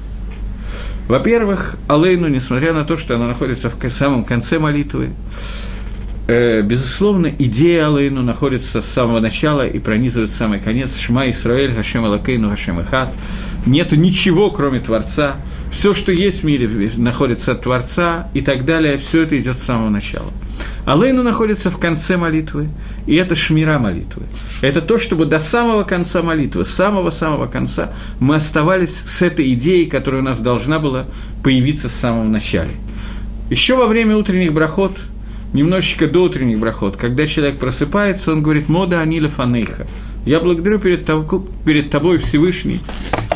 Во-первых, 1.10 1.76
Алейну, 1.88 2.28
несмотря 2.28 2.72
на 2.72 2.86
то, 2.86 2.96
что 2.96 3.16
она 3.16 3.26
находится 3.26 3.72
в 3.72 3.90
самом 3.90 4.24
конце 4.24 4.60
молитвы, 4.60 5.10
э, 6.30 6.62
безусловно, 6.62 7.34
идея 7.40 7.88
Алейну 7.88 8.22
находится 8.22 8.82
с 8.82 8.86
самого 8.86 9.20
начала 9.20 9.68
и 9.68 9.80
пронизывает 9.80 10.30
самый 10.30 10.60
конец. 10.60 10.98
Шма 10.98 11.30
Исраэль, 11.30 11.74
Хашем 11.74 12.06
Алакейну, 12.06 12.50
Хашем 12.50 12.80
Ихат. 12.82 13.14
Нету 13.66 13.96
ничего, 13.96 14.52
кроме 14.52 14.80
Творца. 14.80 15.38
Все, 15.72 15.94
что 15.94 16.12
есть 16.12 16.42
в 16.42 16.46
мире, 16.46 16.92
находится 16.98 17.54
от 17.54 17.64
Творца 17.64 18.30
и 18.34 18.42
так 18.42 18.66
далее. 18.66 18.98
Все 18.98 19.24
это 19.24 19.40
идет 19.40 19.60
с 19.60 19.64
самого 19.64 19.90
начала. 19.90 20.32
Алейну 20.86 21.24
находится 21.24 21.72
в 21.72 21.80
конце 21.80 22.16
молитвы, 22.16 22.70
и 23.08 23.16
это 23.16 23.36
шмира 23.36 23.80
молитвы. 23.80 24.24
Это 24.62 24.82
то, 24.82 24.98
чтобы 24.98 25.26
до 25.26 25.40
самого 25.40 25.84
конца 25.84 26.22
молитвы, 26.22 26.64
самого-самого 26.64 27.48
конца, 27.48 27.94
мы 28.20 28.36
оставались 28.36 29.04
с 29.06 29.22
этой 29.22 29.54
идеей, 29.54 29.86
которая 29.86 30.22
у 30.22 30.26
нас 30.26 30.40
должна 30.40 30.80
была 30.80 31.06
появиться 31.44 31.90
с 31.90 31.94
самого 31.94 32.26
начала. 32.26 32.70
Еще 33.50 33.76
во 33.76 33.88
время 33.88 34.16
утренних 34.16 34.54
брахот– 34.54 34.98
немножечко 35.54 36.08
до 36.08 36.24
утренних 36.24 36.60
брахот, 36.60 36.98
когда 36.98 37.26
человек 37.28 37.60
просыпается, 37.60 38.32
он 38.32 38.44
говорит 38.44 38.70
«Мода 38.70 39.02
Анила 39.02 39.30
Фанейха». 39.30 39.88
Я 40.26 40.42
благодарю 40.42 40.80
перед, 40.80 41.06
тобой, 41.06 41.42
перед 41.66 41.90
тобой 41.90 42.18
Всевышний 42.18 42.82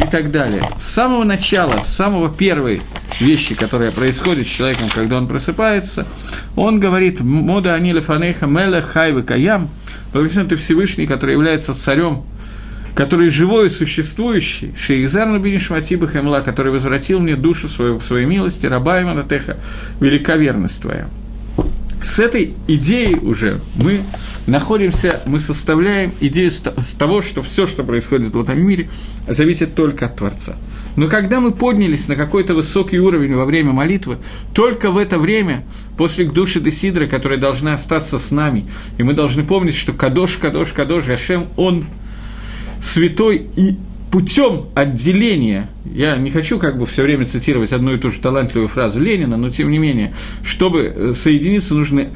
и 0.03 0.07
так 0.11 0.31
далее. 0.31 0.61
С 0.79 0.87
самого 0.87 1.23
начала, 1.23 1.81
с 1.81 1.95
самого 1.95 2.29
первой 2.29 2.81
вещи, 3.19 3.55
которая 3.55 3.91
происходит 3.91 4.45
с 4.45 4.49
человеком, 4.49 4.89
когда 4.93 5.17
он 5.17 5.27
просыпается, 5.27 6.05
он 6.55 6.79
говорит 6.79 7.21
«Мода 7.21 7.73
Анила 7.73 8.01
Фанейха 8.01 8.45
Меле 8.45 8.81
Хайвы 8.81 9.23
Каям», 9.23 9.69
благословен 10.11 10.49
ты 10.49 10.55
Всевышний, 10.55 11.05
который 11.05 11.33
является 11.33 11.73
царем 11.73 12.23
который 12.95 13.29
живой 13.29 13.67
и 13.67 13.69
существующий, 13.69 14.75
Шейзар 14.79 15.27
Набинишматиба 15.27 16.07
Хемла, 16.07 16.41
который 16.41 16.71
возвратил 16.71 17.17
мне 17.17 17.35
душу 17.35 17.67
свою 17.67 17.97
в 17.97 18.05
своей 18.05 18.27
милости, 18.27 18.67
раба 18.67 19.01
Иманатеха, 19.01 19.57
велика 19.99 20.35
верность 20.35 20.79
твоя 20.79 21.09
с 22.03 22.19
этой 22.19 22.53
идеей 22.67 23.15
уже 23.15 23.61
мы 23.75 24.01
находимся, 24.45 25.21
мы 25.25 25.39
составляем 25.39 26.11
идею 26.19 26.51
того, 26.99 27.21
что 27.21 27.41
все, 27.41 27.65
что 27.65 27.83
происходит 27.83 28.33
в 28.33 28.41
этом 28.41 28.59
мире, 28.59 28.89
зависит 29.27 29.73
только 29.73 30.07
от 30.07 30.17
Творца. 30.17 30.55
Но 30.95 31.07
когда 31.07 31.39
мы 31.39 31.51
поднялись 31.51 32.07
на 32.07 32.15
какой-то 32.15 32.53
высокий 32.53 32.99
уровень 32.99 33.33
во 33.35 33.45
время 33.45 33.71
молитвы, 33.71 34.17
только 34.53 34.91
в 34.91 34.97
это 34.97 35.17
время, 35.17 35.63
после 35.97 36.25
души 36.25 36.59
Десидра, 36.59 37.07
которая 37.07 37.39
должна 37.39 37.73
остаться 37.73 38.19
с 38.19 38.31
нами, 38.31 38.69
и 38.97 39.03
мы 39.03 39.13
должны 39.13 39.43
помнить, 39.43 39.75
что 39.75 39.93
Кадош, 39.93 40.37
Кадош, 40.37 40.73
Кадош, 40.73 41.05
Гашем, 41.05 41.47
Он 41.55 41.85
святой 42.81 43.47
и 43.55 43.77
путем 44.13 44.67
отделения, 44.75 45.71
я 45.85 46.17
не 46.17 46.29
хочу 46.29 46.59
как 46.59 46.77
бы 46.77 46.85
все 46.85 47.01
время 47.01 47.25
цитировать 47.25 47.73
одну 47.73 47.95
и 47.95 47.97
ту 47.97 48.11
же 48.11 48.19
талантливую 48.19 48.67
фразу 48.67 48.99
Ленина, 48.99 49.37
но 49.37 49.49
тем 49.49 49.71
не 49.71 49.79
менее, 49.79 50.13
чтобы 50.43 50.81
э, 50.81 51.13
соединиться, 51.15 51.73
нужно 51.73 52.09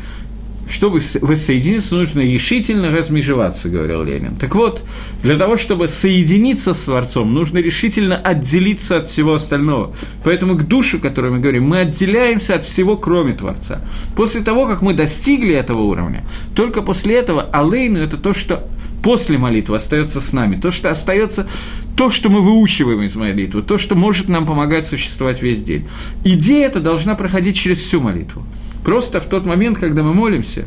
чтобы 0.69 0.99
воссоединиться, 1.21 1.95
нужно 1.95 2.19
решительно 2.19 2.91
размежеваться, 2.91 3.69
говорил 3.69 4.03
Ленин. 4.03 4.35
Так 4.35 4.53
вот, 4.53 4.83
для 5.23 5.37
того, 5.37 5.57
чтобы 5.57 5.87
соединиться 5.87 6.73
с 6.73 6.81
Творцом, 6.81 7.33
нужно 7.33 7.59
решительно 7.59 8.17
отделиться 8.17 8.97
от 8.97 9.07
всего 9.07 9.35
остального. 9.35 9.95
Поэтому 10.23 10.55
к 10.55 10.67
душу, 10.67 10.99
которую 10.99 11.35
мы 11.35 11.39
говорим, 11.39 11.67
мы 11.67 11.79
отделяемся 11.79 12.55
от 12.55 12.65
всего, 12.65 12.97
кроме 12.97 13.33
Творца. 13.33 13.81
После 14.15 14.41
того, 14.41 14.67
как 14.67 14.81
мы 14.81 14.93
достигли 14.93 15.55
этого 15.55 15.81
уровня, 15.83 16.25
только 16.53 16.81
после 16.81 17.15
этого 17.15 17.43
Алейну– 17.43 17.99
это 18.01 18.17
то, 18.17 18.33
что 18.33 18.67
после 19.03 19.37
молитвы 19.37 19.75
остается 19.75 20.21
с 20.21 20.33
нами, 20.33 20.59
то, 20.59 20.71
что 20.71 20.89
остается, 20.89 21.47
то, 21.95 22.09
что 22.09 22.29
мы 22.29 22.41
выучиваем 22.41 23.03
из 23.03 23.15
молитвы, 23.15 23.61
то, 23.61 23.77
что 23.77 23.95
может 23.95 24.29
нам 24.29 24.45
помогать 24.45 24.85
существовать 24.85 25.41
весь 25.41 25.61
день. 25.63 25.87
Идея 26.23 26.67
эта 26.67 26.79
должна 26.79 27.15
проходить 27.15 27.55
через 27.55 27.79
всю 27.79 28.01
молитву. 28.01 28.43
Просто 28.83 29.19
в 29.21 29.25
тот 29.25 29.45
момент, 29.45 29.77
когда 29.77 30.03
мы 30.03 30.13
молимся, 30.13 30.65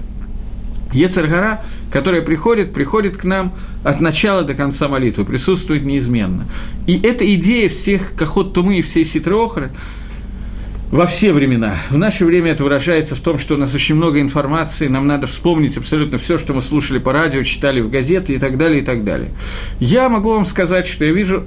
Ецаргара, 0.93 1.65
которая 1.93 2.23
приходит, 2.23 2.73
приходит 2.73 3.17
к 3.17 3.25
нам 3.25 3.55
от 3.85 4.01
начала 4.01 4.43
до 4.43 4.55
конца 4.55 4.89
молитвы, 4.89 5.25
присутствует 5.25 5.85
неизменно. 5.85 6.47
И 6.87 6.99
эта 7.01 7.33
идея 7.35 7.69
всех 7.69 8.15
Кахот 8.17 8.53
Тумы 8.55 8.79
и 8.79 8.83
всей 8.83 9.05
Ситрохры 9.05 9.71
во 10.91 11.07
все 11.07 11.33
времена. 11.33 11.77
В 11.89 11.97
наше 11.97 12.25
время 12.25 12.53
это 12.53 12.65
выражается 12.65 13.15
в 13.15 13.21
том, 13.21 13.39
что 13.39 13.55
у 13.55 13.59
нас 13.59 13.75
очень 13.75 13.95
много 13.95 14.21
информации, 14.21 14.89
нам 14.89 15.07
надо 15.07 15.27
вспомнить 15.27 15.77
абсолютно 15.77 16.19
все, 16.19 16.37
что 16.37 16.53
мы 16.53 16.61
слушали 16.61 16.99
по 16.99 17.13
радио, 17.13 17.43
читали 17.43 17.81
в 17.81 17.91
газеты 17.91 18.35
и 18.35 18.39
так 18.39 18.59
далее, 18.59 18.83
и 18.83 18.85
так 18.85 19.05
далее. 19.05 19.31
Я 19.79 20.09
могу 20.09 20.31
вам 20.31 20.45
сказать, 20.45 20.87
что 20.87 21.05
я 21.05 21.13
вижу 21.13 21.45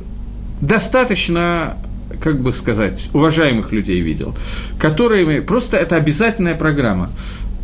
достаточно 0.62 1.78
как 2.22 2.41
бы 2.41 2.54
сказать, 2.54 3.10
уважаемых 3.12 3.72
людей 3.72 4.00
видел, 4.00 4.36
которые 4.80 5.41
просто 5.41 5.78
это 5.78 5.96
обязательная 5.96 6.56
программа 6.56 7.10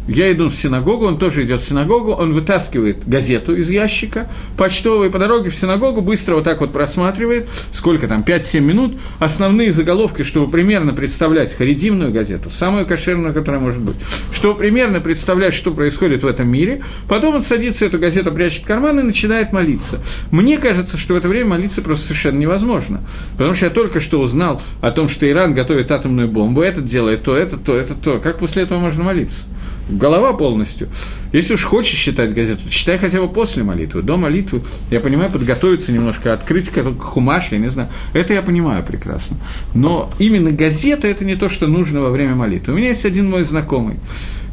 я 0.10 0.32
иду 0.32 0.50
в 0.50 0.56
синагогу, 0.56 1.06
он 1.06 1.18
тоже 1.18 1.44
идет 1.44 1.62
в 1.62 1.68
синагогу, 1.68 2.12
он 2.12 2.34
вытаскивает 2.34 3.08
газету 3.08 3.56
из 3.56 3.70
ящика, 3.70 4.28
почтовые 4.58 5.12
по 5.12 5.20
дороге 5.20 5.50
в 5.50 5.56
синагогу, 5.56 6.02
быстро 6.02 6.36
вот 6.36 6.44
так 6.44 6.62
вот 6.62 6.74
просматривает, 6.74 7.48
сколько 7.72 8.08
там, 8.08 8.22
5-7 8.22 8.60
минут, 8.60 9.00
основные 9.20 9.72
заголовки, 9.72 10.24
чтобы 10.24 10.52
примерно 10.52 10.94
представлять 10.94 11.56
харидимную 11.56 12.12
газету, 12.12 12.50
самую 12.50 12.86
кошерную, 12.86 13.34
которая 13.34 13.62
может 13.62 13.82
быть, 13.82 13.96
чтобы 14.34 14.60
примерно 14.60 15.00
представлять, 15.00 15.54
что 15.54 15.72
происходит 15.72 16.24
в 16.24 16.28
этом 16.28 16.48
мире, 16.48 16.82
потом 17.08 17.36
он 17.36 17.42
садится, 17.44 17.86
эту 17.86 18.00
газету 18.00 18.32
прячет 18.32 18.64
в 18.64 18.66
карман 18.66 19.00
и 19.00 19.04
начинает 19.04 19.54
молиться. 19.54 20.00
Мне 20.32 20.58
кажется, 20.58 20.98
что 20.98 21.14
в 21.14 21.18
это 21.18 21.28
время 21.28 21.52
молиться 21.52 21.82
просто 21.82 22.06
совершенно 22.06 22.40
невозможно, 22.40 23.02
потому 23.34 23.54
что 23.54 23.66
я 23.66 23.72
только 23.72 24.00
что 24.00 24.20
узнал 24.20 24.62
о 24.82 24.92
том, 24.92 25.08
что 25.08 25.30
Иран 25.30 25.54
готовит 25.54 25.92
атомную 25.92 26.28
бомбу, 26.28 26.62
этот 26.62 26.86
делает 26.86 27.24
то, 27.24 27.36
это, 27.36 27.58
то, 27.58 27.76
это, 27.76 27.94
то. 27.94 28.20
Как 28.20 28.40
после 28.40 28.64
этого 28.64 28.80
можно 28.80 29.04
молиться? 29.04 29.44
Голова 29.90 30.34
полностью. 30.34 30.90
Если 31.32 31.54
уж 31.54 31.64
хочешь 31.64 31.98
читать 31.98 32.34
газету, 32.34 32.62
читай 32.70 32.98
хотя 32.98 33.22
бы 33.22 33.28
после 33.28 33.64
молитвы. 33.64 34.02
До 34.02 34.18
молитвы, 34.18 34.62
я 34.92 35.00
понимаю, 35.00 35.32
подготовиться 35.32 35.92
немножко, 35.92 36.34
открыть 36.34 36.72
хумаш, 37.00 37.52
я 37.52 37.58
не 37.58 37.70
знаю. 37.70 37.90
Это 38.14 38.34
я 38.34 38.42
понимаю 38.42 38.84
прекрасно. 38.84 39.38
Но 39.74 40.12
именно 40.20 40.52
газета– 40.52 41.08
это 41.10 41.26
не 41.26 41.36
то, 41.36 41.50
что 41.50 41.68
нужно 41.68 42.02
во 42.02 42.10
время 42.10 42.36
молитвы. 42.36 42.74
У 42.74 42.78
меня 42.78 42.90
есть 42.90 43.06
один 43.06 43.30
мой 43.30 43.44
знакомый, 43.44 43.98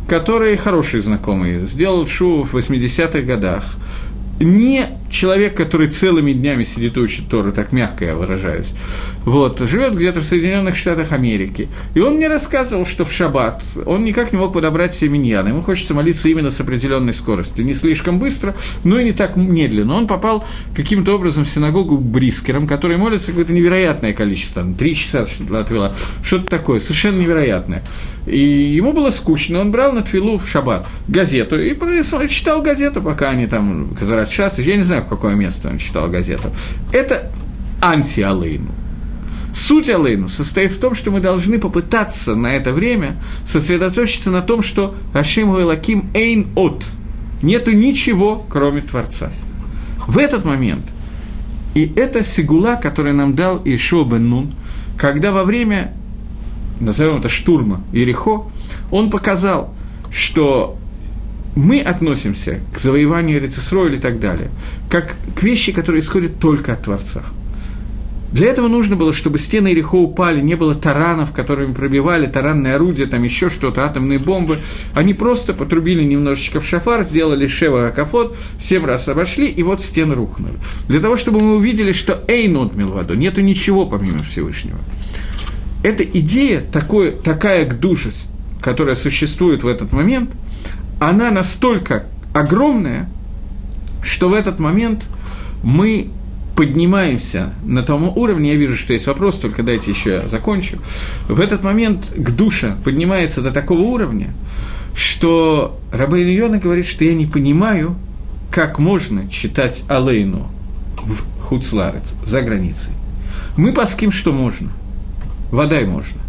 который 0.08 0.56
хороший 0.56 1.00
знакомый, 1.00 1.64
сделал 1.66 2.06
шу 2.06 2.42
в 2.42 2.54
80-х 2.54 3.20
годах 3.22 3.64
не 4.40 4.86
человек, 5.10 5.56
который 5.56 5.88
целыми 5.88 6.32
днями 6.32 6.64
сидит 6.64 6.96
и 6.96 7.00
учит 7.00 7.28
Тору, 7.28 7.52
так 7.52 7.72
мягко 7.72 8.04
я 8.04 8.14
выражаюсь, 8.14 8.74
вот, 9.24 9.60
живет 9.60 9.94
где-то 9.94 10.20
в 10.20 10.24
Соединенных 10.24 10.76
Штатах 10.76 11.12
Америки. 11.12 11.68
И 11.94 12.00
он 12.00 12.14
мне 12.14 12.28
рассказывал, 12.28 12.86
что 12.86 13.04
в 13.04 13.12
шаббат 13.12 13.62
он 13.84 14.04
никак 14.04 14.32
не 14.32 14.38
мог 14.38 14.52
подобрать 14.52 14.94
себе 14.94 15.10
миньяна. 15.10 15.48
Ему 15.48 15.62
хочется 15.62 15.94
молиться 15.94 16.28
именно 16.28 16.50
с 16.50 16.60
определенной 16.60 17.12
скоростью. 17.12 17.64
Не 17.64 17.74
слишком 17.74 18.18
быстро, 18.18 18.54
но 18.84 18.98
и 18.98 19.04
не 19.04 19.12
так 19.12 19.36
медленно. 19.36 19.94
Он 19.94 20.06
попал 20.06 20.44
каким-то 20.74 21.14
образом 21.14 21.44
в 21.44 21.48
синагогу 21.48 21.98
Брискером, 21.98 22.66
который 22.66 22.96
молится 22.96 23.32
какое-то 23.32 23.52
невероятное 23.52 24.12
количество, 24.12 24.62
там, 24.62 24.74
три 24.74 24.94
часа 24.94 25.26
отвела, 25.52 25.92
что-то 26.22 26.46
такое, 26.46 26.80
совершенно 26.80 27.20
невероятное. 27.20 27.82
И 28.26 28.38
ему 28.40 28.92
было 28.92 29.10
скучно, 29.10 29.60
он 29.60 29.70
брал 29.70 29.92
на 29.92 30.02
твилу 30.02 30.38
в 30.38 30.48
шаббат 30.48 30.86
газету 31.06 31.60
и 31.60 31.76
читал 32.28 32.60
газету, 32.62 33.00
пока 33.00 33.30
они 33.30 33.46
там 33.46 33.94
возвращаться. 33.94 34.62
Я 34.62 34.76
не 34.76 34.82
знаю, 34.82 34.95
в 35.00 35.08
какое 35.08 35.34
место 35.34 35.68
он 35.68 35.78
читал 35.78 36.08
газету. 36.08 36.50
Это 36.92 37.30
анти-алейну. 37.80 38.72
Суть 39.56 39.88
Алейну 39.88 40.28
состоит 40.28 40.72
в 40.72 40.78
том, 40.78 40.94
что 40.94 41.10
мы 41.10 41.20
должны 41.20 41.58
попытаться 41.58 42.34
на 42.34 42.48
это 42.48 42.74
время 42.74 43.18
сосредоточиться 43.46 44.30
на 44.30 44.42
том, 44.42 44.60
что 44.60 44.94
Ашим 45.14 45.48
Лаким 45.48 46.10
Эйн 46.12 46.48
От. 46.54 46.84
Нету 47.40 47.72
ничего, 47.72 48.44
кроме 48.50 48.82
Творца. 48.82 49.32
В 50.06 50.18
этот 50.18 50.44
момент, 50.44 50.84
и 51.74 51.90
это 51.96 52.22
сигула, 52.22 52.76
который 52.76 53.14
нам 53.14 53.34
дал 53.34 53.62
Ишо 53.64 54.04
бен 54.04 54.28
Нун, 54.28 54.54
когда 54.98 55.32
во 55.32 55.44
время, 55.44 55.94
назовем 56.78 57.20
это 57.20 57.30
штурма 57.30 57.82
Ирихо, 57.92 58.44
он 58.90 59.10
показал, 59.10 59.72
что 60.10 60.76
мы 61.56 61.80
относимся 61.80 62.60
к 62.72 62.78
завоеванию 62.78 63.40
Рецесроя 63.40 63.90
и 63.90 63.98
так 63.98 64.20
далее, 64.20 64.50
как 64.88 65.16
к 65.34 65.42
вещи, 65.42 65.72
которые 65.72 66.02
исходят 66.02 66.38
только 66.38 66.74
от 66.74 66.84
Творца. 66.84 67.24
Для 68.30 68.48
этого 68.48 68.68
нужно 68.68 68.96
было, 68.96 69.12
чтобы 69.12 69.38
стены 69.38 69.72
Ирихо 69.72 69.94
упали, 69.94 70.42
не 70.42 70.56
было 70.56 70.74
таранов, 70.74 71.32
которыми 71.32 71.72
пробивали, 71.72 72.26
таранные 72.26 72.74
орудия, 72.74 73.06
там 73.06 73.22
еще 73.22 73.48
что-то, 73.48 73.84
атомные 73.84 74.18
бомбы. 74.18 74.58
Они 74.94 75.14
просто 75.14 75.54
потрубили 75.54 76.04
немножечко 76.04 76.60
в 76.60 76.66
шафар, 76.66 77.04
сделали 77.04 77.46
шева 77.46 77.88
акафот, 77.88 78.36
семь 78.60 78.84
раз 78.84 79.08
обошли, 79.08 79.46
и 79.46 79.62
вот 79.62 79.80
стены 79.80 80.14
рухнули. 80.14 80.54
Для 80.88 81.00
того, 81.00 81.16
чтобы 81.16 81.40
мы 81.40 81.56
увидели, 81.56 81.92
что 81.92 82.22
Эйнот 82.28 82.74
Милваду, 82.74 83.14
нету 83.14 83.40
ничего 83.40 83.86
помимо 83.86 84.18
Всевышнего. 84.18 84.78
Эта 85.82 86.02
идея, 86.02 86.60
такой, 86.60 87.12
такая 87.12 87.64
к 87.64 87.78
которая 88.60 88.96
существует 88.96 89.62
в 89.62 89.68
этот 89.68 89.92
момент, 89.92 90.30
она 90.98 91.30
настолько 91.30 92.04
огромная, 92.32 93.08
что 94.02 94.28
в 94.28 94.34
этот 94.34 94.58
момент 94.58 95.06
мы 95.62 96.10
поднимаемся 96.56 97.52
на 97.64 97.82
том 97.82 98.08
уровне, 98.16 98.52
я 98.52 98.56
вижу, 98.56 98.76
что 98.76 98.94
есть 98.94 99.06
вопрос, 99.06 99.38
только 99.38 99.62
дайте 99.62 99.90
еще 99.90 100.10
я 100.22 100.28
закончу, 100.28 100.78
в 101.28 101.40
этот 101.40 101.62
момент 101.62 102.06
к 102.16 102.30
душе 102.30 102.76
поднимается 102.82 103.42
до 103.42 103.50
такого 103.50 103.80
уровня, 103.80 104.32
что 104.94 105.78
Рабейн 105.92 106.28
Йона 106.28 106.58
говорит, 106.58 106.86
что 106.86 107.04
я 107.04 107.14
не 107.14 107.26
понимаю, 107.26 107.96
как 108.50 108.78
можно 108.78 109.28
читать 109.28 109.82
Алейну 109.88 110.48
в 111.04 111.42
Хуцларец, 111.42 112.14
за 112.24 112.40
границей. 112.40 112.92
Мы 113.58 113.72
паским, 113.72 114.10
что 114.10 114.32
можно. 114.32 114.70
Вода 115.50 115.78
и 115.78 115.84
можно. 115.84 116.20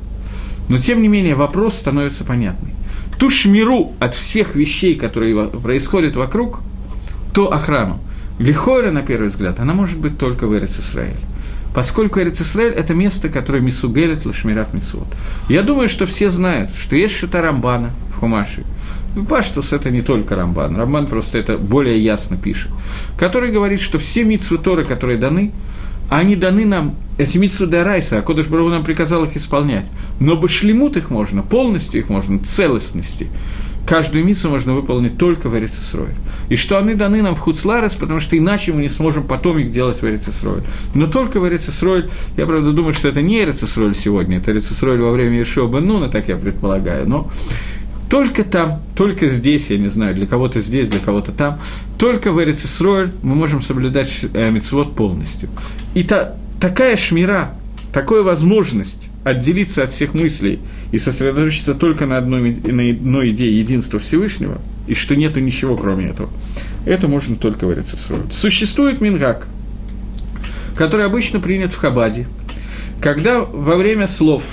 Но, 0.68 0.78
тем 0.78 1.02
не 1.02 1.08
менее, 1.08 1.36
вопрос 1.36 1.76
становится 1.76 2.26
понятный. 2.26 2.72
Ту 3.20 3.30
шмиру 3.30 3.94
от 4.00 4.14
всех 4.16 4.56
вещей, 4.56 4.96
которые 4.96 5.48
происходят 5.48 6.16
вокруг, 6.16 6.60
то 7.34 7.52
охрану, 7.52 8.00
Лихойра, 8.40 8.92
на 8.92 9.02
первый 9.02 9.30
взгляд, 9.30 9.60
она 9.60 9.74
может 9.74 9.98
быть 9.98 10.18
только 10.18 10.48
в 10.48 10.56
Эрец 10.56 10.80
Исраэль. 10.80 11.18
Поскольку 11.74 12.20
Эрец 12.20 12.42
Исраэль– 12.42 12.74
это 12.76 12.94
место, 12.94 13.30
которое 13.30 13.60
Мисугелет 13.62 14.26
Лашмират 14.26 14.74
Мисуот. 14.74 15.08
Я 15.50 15.64
думаю, 15.64 15.88
что 15.88 16.06
все 16.06 16.30
знают, 16.30 16.72
что 16.76 16.96
есть 16.96 17.16
что-то 17.16 17.42
Рамбана 17.42 17.92
в 18.16 18.20
Хумаши. 18.20 18.64
Паштус– 19.28 19.74
это 19.74 19.90
не 19.90 20.02
только 20.02 20.36
Рамбан. 20.36 20.76
Рамбан 20.76 21.08
просто 21.08 21.40
это 21.40 21.58
более 21.58 22.00
ясно 22.00 22.38
пишет. 22.38 22.72
Который 23.18 23.52
говорит, 23.52 23.80
что 23.80 23.98
все 23.98 24.24
митсвы 24.24 24.58
Торы, 24.58 24.86
которые 24.86 25.18
даны, 25.18 25.52
они 26.10 26.36
даны 26.36 26.66
нам, 26.66 26.96
эти 27.18 27.38
митсвы 27.38 27.68
Дарайса, 27.68 28.18
а 28.18 28.22
Кодыш 28.22 28.48
Бару 28.48 28.70
нам 28.70 28.84
приказал 28.84 29.24
их 29.24 29.36
исполнять. 29.36 29.90
Но 30.20 30.38
башлемут 30.38 30.98
их 30.98 31.10
можно, 31.10 31.42
полностью 31.42 32.02
их 32.02 32.10
можно, 32.10 32.40
целостности. 32.40 33.28
Каждую 33.88 34.26
миссу 34.26 34.50
можно 34.50 34.74
выполнить 34.74 35.18
только 35.18 35.48
в 35.48 35.58
Эрицесрое. 35.58 36.14
И 36.50 36.58
что 36.58 36.78
они 36.78 36.94
даны 36.94 37.22
нам 37.22 37.36
в 37.36 37.40
Хуцларес, 37.40 37.96
потому 37.96 38.20
что 38.20 38.38
иначе 38.38 38.74
мы 38.74 38.82
не 38.82 38.90
сможем 38.90 39.24
потом 39.24 39.60
их 39.60 39.72
делать 39.72 40.02
в 40.02 40.06
Эрицесрое. 40.06 40.64
Но 40.94 41.08
только 41.08 41.40
в 41.40 41.48
Эрицесрое, 41.48 42.10
я, 42.36 42.46
правда, 42.46 42.74
думаю, 42.74 42.92
что 42.92 43.08
это 43.08 43.22
не 43.22 43.42
Эрицесрое 43.42 43.94
сегодня, 43.94 44.40
это 44.40 44.52
Эрицесрое 44.52 45.00
во 45.00 45.12
время 45.12 45.40
Ешуа 45.40 45.70
Бенуна, 45.70 46.10
так 46.10 46.28
я 46.28 46.36
предполагаю, 46.36 47.08
но 47.08 47.32
только 48.10 48.44
там, 48.44 48.82
только 48.96 49.28
здесь, 49.28 49.70
я 49.70 49.78
не 49.78 49.90
знаю, 49.90 50.16
для 50.16 50.28
кого-то 50.28 50.60
здесь, 50.62 50.90
для 50.90 51.00
кого-то 51.00 51.32
там, 51.32 51.60
только 51.98 52.32
в 52.32 52.42
Эрицесроль 52.42 53.12
мы 53.22 53.36
можем 53.36 53.62
соблюдать 53.62 54.26
э, 54.34 54.50
мицвод 54.50 54.96
полностью. 54.96 55.50
И 55.94 56.04
та, 56.04 56.36
такая 56.60 56.96
шмира, 56.96 57.56
такая 57.92 58.22
возможность 58.22 59.10
отделиться 59.24 59.84
от 59.84 59.92
всех 59.92 60.14
мыслей 60.14 60.60
и 60.92 60.98
сосредоточиться 60.98 61.74
только 61.74 62.06
на 62.06 62.18
одной, 62.18 62.56
на 62.56 62.90
одной 62.90 63.32
идее 63.32 63.60
единства 63.60 64.00
Всевышнего, 64.00 64.62
и 64.88 64.94
что 64.94 65.16
нету 65.16 65.42
ничего 65.42 65.76
кроме 65.76 66.10
этого, 66.10 66.30
это 66.86 67.10
можно 67.10 67.36
только 67.36 67.68
в 67.68 67.74
Эрицесроль. 67.74 68.22
Существует 68.32 69.02
мингак, 69.02 69.48
который 70.78 71.06
обычно 71.06 71.42
принят 71.42 71.74
в 71.74 71.78
Хабаде, 71.78 72.28
когда 73.02 73.42
во 73.42 73.76
время 73.76 74.08
слов 74.08 74.44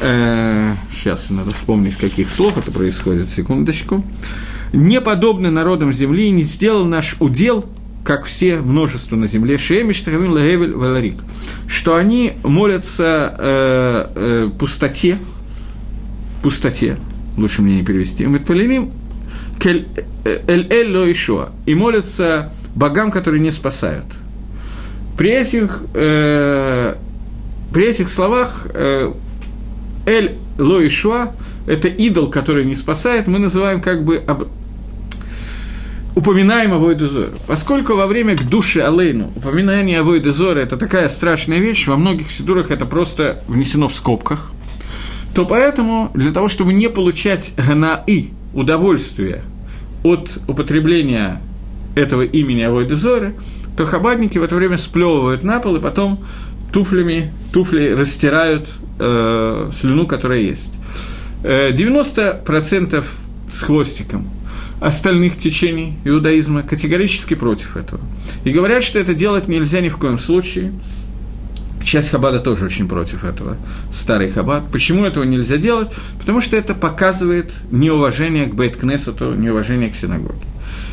э, 0.00 0.74
сейчас 0.92 1.30
надо 1.30 1.52
вспомнить, 1.52 1.96
каких 1.96 2.30
слов 2.30 2.58
это 2.58 2.70
происходит, 2.70 3.30
секундочку, 3.30 4.04
не 4.72 5.00
подобны 5.00 5.50
народам 5.50 5.92
земли, 5.92 6.30
не 6.30 6.42
сделал 6.42 6.84
наш 6.84 7.16
удел, 7.20 7.64
как 8.04 8.24
все 8.24 8.60
множество 8.60 9.16
на 9.16 9.26
земле, 9.26 9.58
Шемиш, 9.58 10.00
Тахамин, 10.00 10.32
Лагевель, 10.32 10.72
Валарик, 10.72 11.16
что 11.66 11.96
они 11.96 12.32
молятся 12.44 13.34
э, 13.38 14.06
э, 14.14 14.50
пустоте, 14.58 15.18
пустоте, 16.42 16.96
лучше 17.36 17.62
мне 17.62 17.76
не 17.76 17.84
перевести, 17.84 18.24
Митпалилим, 18.24 18.92
Эль-Эль 19.62 20.96
Лоишуа, 20.96 21.50
и 21.66 21.74
молятся 21.74 22.52
богам, 22.74 23.10
которые 23.10 23.40
не 23.40 23.50
спасают. 23.50 24.06
При 25.18 25.32
этих, 25.32 25.82
э, 25.94 26.94
при 27.72 27.86
этих 27.86 28.10
словах 28.10 28.66
э, 28.72 29.12
Эль 30.10 30.38
Лоишуа– 30.58 31.34
это 31.68 31.86
идол, 31.86 32.30
который 32.30 32.64
не 32.64 32.74
спасает, 32.74 33.28
мы 33.28 33.38
называем 33.38 33.80
как 33.80 34.04
бы 34.04 34.16
об... 34.16 34.48
упоминаем 36.16 36.72
Авойду 36.72 37.06
Зору. 37.06 37.30
Поскольку 37.46 37.94
во 37.94 38.08
время 38.08 38.36
к 38.36 38.42
душе 38.42 38.82
Алейну 38.82 39.30
упоминание 39.36 40.00
Авойду 40.00 40.32
Зоры– 40.32 40.60
это 40.62 40.76
такая 40.76 41.08
страшная 41.08 41.58
вещь, 41.58 41.86
во 41.86 41.96
многих 41.96 42.32
сидурах 42.32 42.72
это 42.72 42.86
просто 42.86 43.44
внесено 43.46 43.86
в 43.86 43.94
скобках, 43.94 44.50
то 45.32 45.46
поэтому 45.46 46.10
для 46.14 46.32
того, 46.32 46.48
чтобы 46.48 46.72
не 46.72 46.88
получать 46.88 47.52
ганаи, 47.56 48.30
удовольствие 48.52 49.44
от 50.02 50.40
употребления 50.48 51.40
этого 51.94 52.22
имени 52.22 52.62
Авойды 52.62 52.96
Зоры, 52.96 53.36
то 53.76 53.86
хабадники 53.86 54.38
в 54.38 54.42
это 54.42 54.56
время 54.56 54.76
сплевывают 54.76 55.44
на 55.44 55.60
пол 55.60 55.76
и 55.76 55.80
потом 55.80 56.24
туфлями, 56.72 57.32
туфли 57.52 57.90
растирают 57.90 58.68
э, 58.98 59.70
слюну, 59.72 60.06
которая 60.06 60.40
есть. 60.40 60.72
90% 61.42 62.98
э, 62.98 63.02
с 63.52 63.62
хвостиком 63.62 64.28
остальных 64.80 65.36
течений 65.36 65.98
иудаизма 66.04 66.62
категорически 66.62 67.34
против 67.34 67.76
этого. 67.76 68.00
И 68.44 68.50
говорят, 68.50 68.82
что 68.82 68.98
это 68.98 69.14
делать 69.14 69.46
нельзя 69.46 69.80
ни 69.80 69.90
в 69.90 69.98
коем 69.98 70.18
случае. 70.18 70.72
Часть 71.84 72.10
Хабада 72.10 72.40
тоже 72.40 72.66
очень 72.66 72.88
против 72.88 73.24
этого, 73.24 73.56
старый 73.90 74.30
Хабад. 74.30 74.64
Почему 74.70 75.06
этого 75.06 75.24
нельзя 75.24 75.56
делать? 75.56 75.88
Потому 76.18 76.42
что 76.42 76.56
это 76.56 76.74
показывает 76.74 77.54
неуважение 77.70 78.46
к 78.46 78.54
Бейт-Кнессету, 78.54 79.34
неуважение 79.34 79.88
к 79.88 79.94
синагоге. 79.94 80.44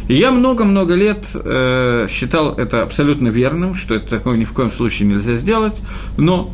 И 0.07 0.13
я 0.13 0.31
много-много 0.31 0.95
лет 0.95 1.27
э, 1.33 2.07
считал 2.09 2.53
это 2.53 2.81
абсолютно 2.81 3.27
верным, 3.27 3.75
что 3.75 3.95
это 3.95 4.09
такое 4.09 4.37
ни 4.37 4.45
в 4.45 4.53
коем 4.53 4.69
случае 4.69 5.09
нельзя 5.09 5.35
сделать, 5.35 5.81
но 6.17 6.53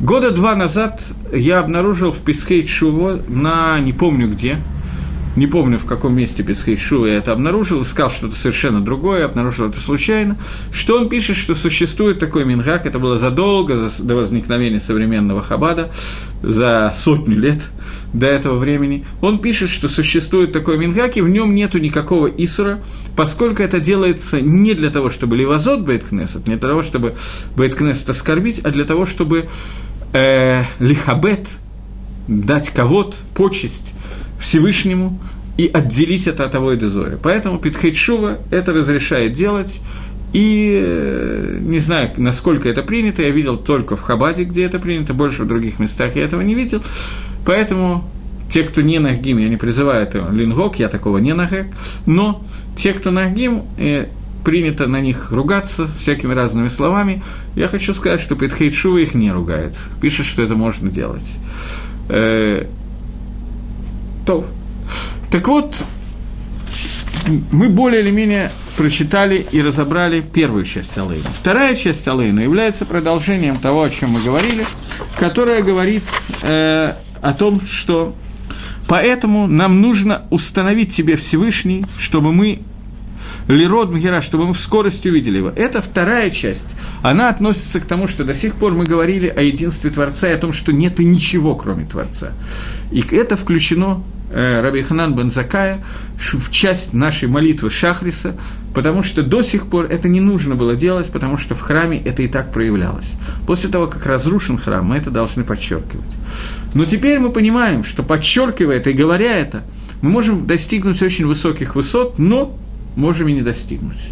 года 0.00 0.30
два 0.30 0.54
назад 0.54 1.02
я 1.32 1.58
обнаружил 1.58 2.12
в 2.12 2.18
Песхей 2.18 2.66
Шуво 2.66 3.18
на 3.26 3.80
не 3.80 3.92
помню 3.92 4.28
где, 4.28 4.58
не 5.36 5.46
помню, 5.46 5.78
в 5.78 5.84
каком 5.84 6.14
месте 6.16 6.42
Песхейшу 6.42 7.06
я 7.06 7.14
это 7.14 7.32
обнаружил, 7.32 7.82
искал 7.82 8.10
что-то 8.10 8.34
совершенно 8.34 8.80
другое, 8.80 9.24
обнаружил 9.24 9.68
это 9.68 9.80
случайно, 9.80 10.36
что 10.72 10.96
он 10.96 11.08
пишет, 11.08 11.36
что 11.36 11.54
существует 11.54 12.18
такой 12.18 12.44
мингак, 12.44 12.86
это 12.86 12.98
было 12.98 13.18
задолго 13.18 13.90
до 13.98 14.16
возникновения 14.16 14.80
современного 14.80 15.42
Хабада, 15.42 15.92
за 16.42 16.92
сотню 16.94 17.38
лет 17.38 17.60
до 18.12 18.26
этого 18.26 18.58
времени. 18.58 19.04
Он 19.20 19.38
пишет, 19.38 19.70
что 19.70 19.88
существует 19.88 20.52
такой 20.52 20.78
мингак, 20.78 21.16
и 21.16 21.20
в 21.20 21.28
нем 21.28 21.54
нету 21.54 21.78
никакого 21.78 22.26
Исура, 22.26 22.80
поскольку 23.16 23.62
это 23.62 23.80
делается 23.80 24.40
не 24.40 24.74
для 24.74 24.90
того, 24.90 25.10
чтобы 25.10 25.36
левозот 25.36 25.80
Бейткнесет, 25.80 26.46
не 26.46 26.56
для 26.56 26.68
того, 26.68 26.82
чтобы 26.82 27.14
Бейткнесет 27.56 28.08
оскорбить, 28.08 28.60
а 28.60 28.70
для 28.70 28.84
того, 28.84 29.06
чтобы 29.06 29.48
э, 30.12 30.62
лихабет, 30.78 31.48
дать 32.28 32.70
кого-то, 32.70 33.16
почесть 33.34 33.94
Всевышнему 34.38 35.18
и 35.56 35.66
отделить 35.66 36.26
это 36.26 36.44
от 36.44 36.54
Авойда 36.54 36.88
Зори. 36.88 37.18
Поэтому 37.20 37.58
Питхейшува 37.58 38.38
это 38.50 38.72
разрешает 38.72 39.32
делать, 39.32 39.80
и 40.32 40.78
э, 40.80 41.58
не 41.60 41.78
знаю, 41.78 42.10
насколько 42.16 42.68
это 42.68 42.82
принято, 42.82 43.22
я 43.22 43.30
видел 43.30 43.56
только 43.56 43.96
в 43.96 44.02
Хабаде, 44.02 44.44
где 44.44 44.64
это 44.64 44.78
принято, 44.78 45.14
больше 45.14 45.44
в 45.44 45.48
других 45.48 45.78
местах 45.78 46.16
я 46.16 46.24
этого 46.24 46.42
не 46.42 46.54
видел. 46.54 46.82
Поэтому 47.46 48.04
те, 48.48 48.62
кто 48.62 48.82
не 48.82 48.98
нагим, 48.98 49.38
я 49.38 49.48
не 49.48 49.56
призываю 49.56 50.02
это 50.02 50.28
лингок, 50.30 50.78
я 50.78 50.88
такого 50.88 51.18
не 51.18 51.34
нагек, 51.34 51.66
но 52.06 52.44
те, 52.76 52.92
кто 52.92 53.10
нагим, 53.10 53.64
э, 53.78 54.06
принято 54.44 54.86
на 54.86 55.00
них 55.00 55.32
ругаться 55.32 55.88
всякими 55.88 56.32
разными 56.32 56.68
словами. 56.68 57.22
Я 57.56 57.68
хочу 57.68 57.92
сказать, 57.92 58.20
что 58.20 58.36
Петхейшува 58.36 58.98
их 58.98 59.14
не 59.14 59.32
ругает. 59.32 59.76
Пишет, 60.00 60.26
что 60.26 60.42
это 60.42 60.54
можно 60.54 60.90
делать. 60.90 61.28
То. 64.28 64.44
Так 65.30 65.48
вот, 65.48 65.74
мы 67.50 67.70
более 67.70 68.02
или 68.02 68.10
менее 68.10 68.52
прочитали 68.76 69.46
и 69.52 69.62
разобрали 69.62 70.20
первую 70.20 70.66
часть 70.66 70.98
Алейна. 70.98 71.30
Вторая 71.40 71.74
часть 71.74 72.06
Алейна 72.06 72.40
является 72.40 72.84
продолжением 72.84 73.56
того, 73.56 73.84
о 73.84 73.88
чем 73.88 74.10
мы 74.10 74.20
говорили, 74.20 74.66
которая 75.18 75.62
говорит 75.62 76.02
э, 76.42 76.92
о 77.22 77.32
том, 77.32 77.62
что 77.64 78.14
поэтому 78.86 79.46
нам 79.46 79.80
нужно 79.80 80.26
установить 80.28 80.92
себе 80.92 81.16
Всевышний, 81.16 81.86
чтобы 81.96 82.34
мы 82.34 82.60
Лирод 83.48 83.90
Мгера, 83.90 84.20
чтобы 84.20 84.48
мы 84.48 84.52
в 84.52 84.60
скорости 84.60 85.08
увидели 85.08 85.38
его. 85.38 85.48
Это 85.48 85.80
вторая 85.80 86.28
часть. 86.28 86.76
Она 87.02 87.30
относится 87.30 87.80
к 87.80 87.86
тому, 87.86 88.06
что 88.06 88.24
до 88.24 88.34
сих 88.34 88.56
пор 88.56 88.72
мы 88.74 88.84
говорили 88.84 89.26
о 89.26 89.40
единстве 89.40 89.90
Творца 89.90 90.28
и 90.28 90.34
о 90.34 90.38
том, 90.38 90.52
что 90.52 90.70
нет 90.70 90.98
ничего, 90.98 91.54
кроме 91.54 91.86
Творца. 91.86 92.32
И 92.92 93.00
это 93.00 93.38
включено 93.38 94.02
Раби 94.32 94.82
Ханан 94.82 95.14
бен 95.14 95.30
Закая 95.30 95.82
в 96.16 96.50
часть 96.50 96.92
нашей 96.92 97.28
молитвы 97.28 97.70
Шахриса, 97.70 98.34
потому 98.74 99.02
что 99.02 99.22
до 99.22 99.42
сих 99.42 99.68
пор 99.68 99.86
это 99.86 100.08
не 100.08 100.20
нужно 100.20 100.54
было 100.54 100.74
делать, 100.76 101.10
потому 101.10 101.38
что 101.38 101.54
в 101.54 101.60
храме 101.60 102.00
это 102.04 102.22
и 102.22 102.28
так 102.28 102.52
проявлялось. 102.52 103.10
После 103.46 103.70
того, 103.70 103.86
как 103.86 104.04
разрушен 104.04 104.58
храм, 104.58 104.84
мы 104.84 104.96
это 104.96 105.10
должны 105.10 105.44
подчеркивать. 105.44 106.14
Но 106.74 106.84
теперь 106.84 107.18
мы 107.18 107.30
понимаем, 107.30 107.84
что 107.84 108.02
подчеркивая 108.02 108.76
это 108.76 108.90
и 108.90 108.92
говоря 108.92 109.36
это, 109.36 109.62
мы 110.02 110.10
можем 110.10 110.46
достигнуть 110.46 111.02
очень 111.02 111.26
высоких 111.26 111.74
высот, 111.74 112.18
но 112.18 112.56
можем 112.96 113.28
и 113.28 113.32
не 113.32 113.42
достигнуть. 113.42 114.10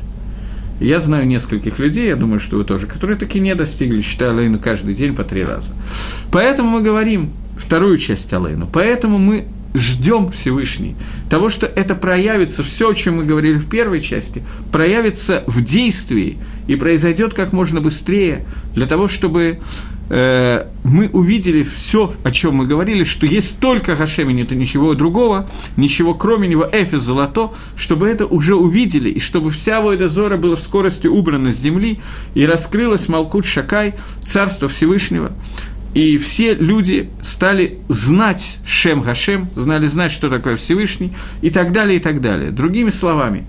Я 0.80 1.00
знаю 1.00 1.26
нескольких 1.26 1.78
людей, 1.78 2.08
я 2.08 2.16
думаю, 2.16 2.38
что 2.38 2.56
вы 2.56 2.64
тоже, 2.64 2.86
которые 2.86 3.18
таки 3.18 3.40
не 3.40 3.54
достигли, 3.54 4.00
читая 4.00 4.30
Алейну 4.30 4.58
каждый 4.58 4.94
день 4.94 5.14
по 5.14 5.24
три 5.24 5.42
раза. 5.42 5.72
Поэтому 6.30 6.68
мы 6.70 6.82
говорим 6.82 7.30
вторую 7.56 7.96
часть 7.96 8.32
Алейну. 8.32 8.68
Поэтому 8.70 9.16
мы 9.16 9.46
ждем 9.76 10.30
Всевышний, 10.30 10.96
того, 11.28 11.48
что 11.48 11.66
это 11.66 11.94
проявится, 11.94 12.62
все, 12.62 12.90
о 12.90 12.94
чем 12.94 13.16
мы 13.16 13.24
говорили 13.24 13.54
в 13.54 13.68
первой 13.68 14.00
части, 14.00 14.42
проявится 14.72 15.44
в 15.46 15.62
действии 15.62 16.38
и 16.66 16.76
произойдет 16.76 17.34
как 17.34 17.52
можно 17.52 17.80
быстрее, 17.80 18.46
для 18.74 18.86
того, 18.86 19.06
чтобы 19.08 19.60
э, 20.08 20.66
мы 20.84 21.08
увидели 21.08 21.62
все, 21.62 22.12
о 22.24 22.30
чем 22.30 22.56
мы 22.56 22.66
говорили, 22.66 23.04
что 23.04 23.26
есть 23.26 23.60
только 23.60 23.96
Гашем, 23.96 24.30
и 24.30 24.32
нет 24.32 24.50
ничего 24.50 24.94
другого, 24.94 25.48
ничего 25.76 26.14
кроме 26.14 26.48
него, 26.48 26.68
Эфис 26.70 27.02
золото, 27.02 27.52
чтобы 27.76 28.08
это 28.08 28.26
уже 28.26 28.54
увидели, 28.54 29.10
и 29.10 29.20
чтобы 29.20 29.50
вся 29.50 29.80
Войда 29.80 30.08
Зора 30.08 30.36
была 30.36 30.56
в 30.56 30.60
скорости 30.60 31.06
убрана 31.06 31.52
с 31.52 31.56
земли, 31.56 32.00
и 32.34 32.46
раскрылась 32.46 33.08
Малкут 33.08 33.44
Шакай, 33.44 33.94
Царство 34.24 34.68
Всевышнего, 34.68 35.32
и 35.94 36.18
все 36.18 36.54
люди 36.54 37.10
стали 37.22 37.78
знать 37.88 38.58
Шем 38.66 39.00
Гашем, 39.00 39.48
знали 39.54 39.86
знать, 39.86 40.10
что 40.10 40.28
такое 40.28 40.56
Всевышний, 40.56 41.12
и 41.42 41.50
так 41.50 41.72
далее, 41.72 41.98
и 41.98 42.00
так 42.00 42.20
далее. 42.20 42.50
Другими 42.50 42.90
словами, 42.90 43.46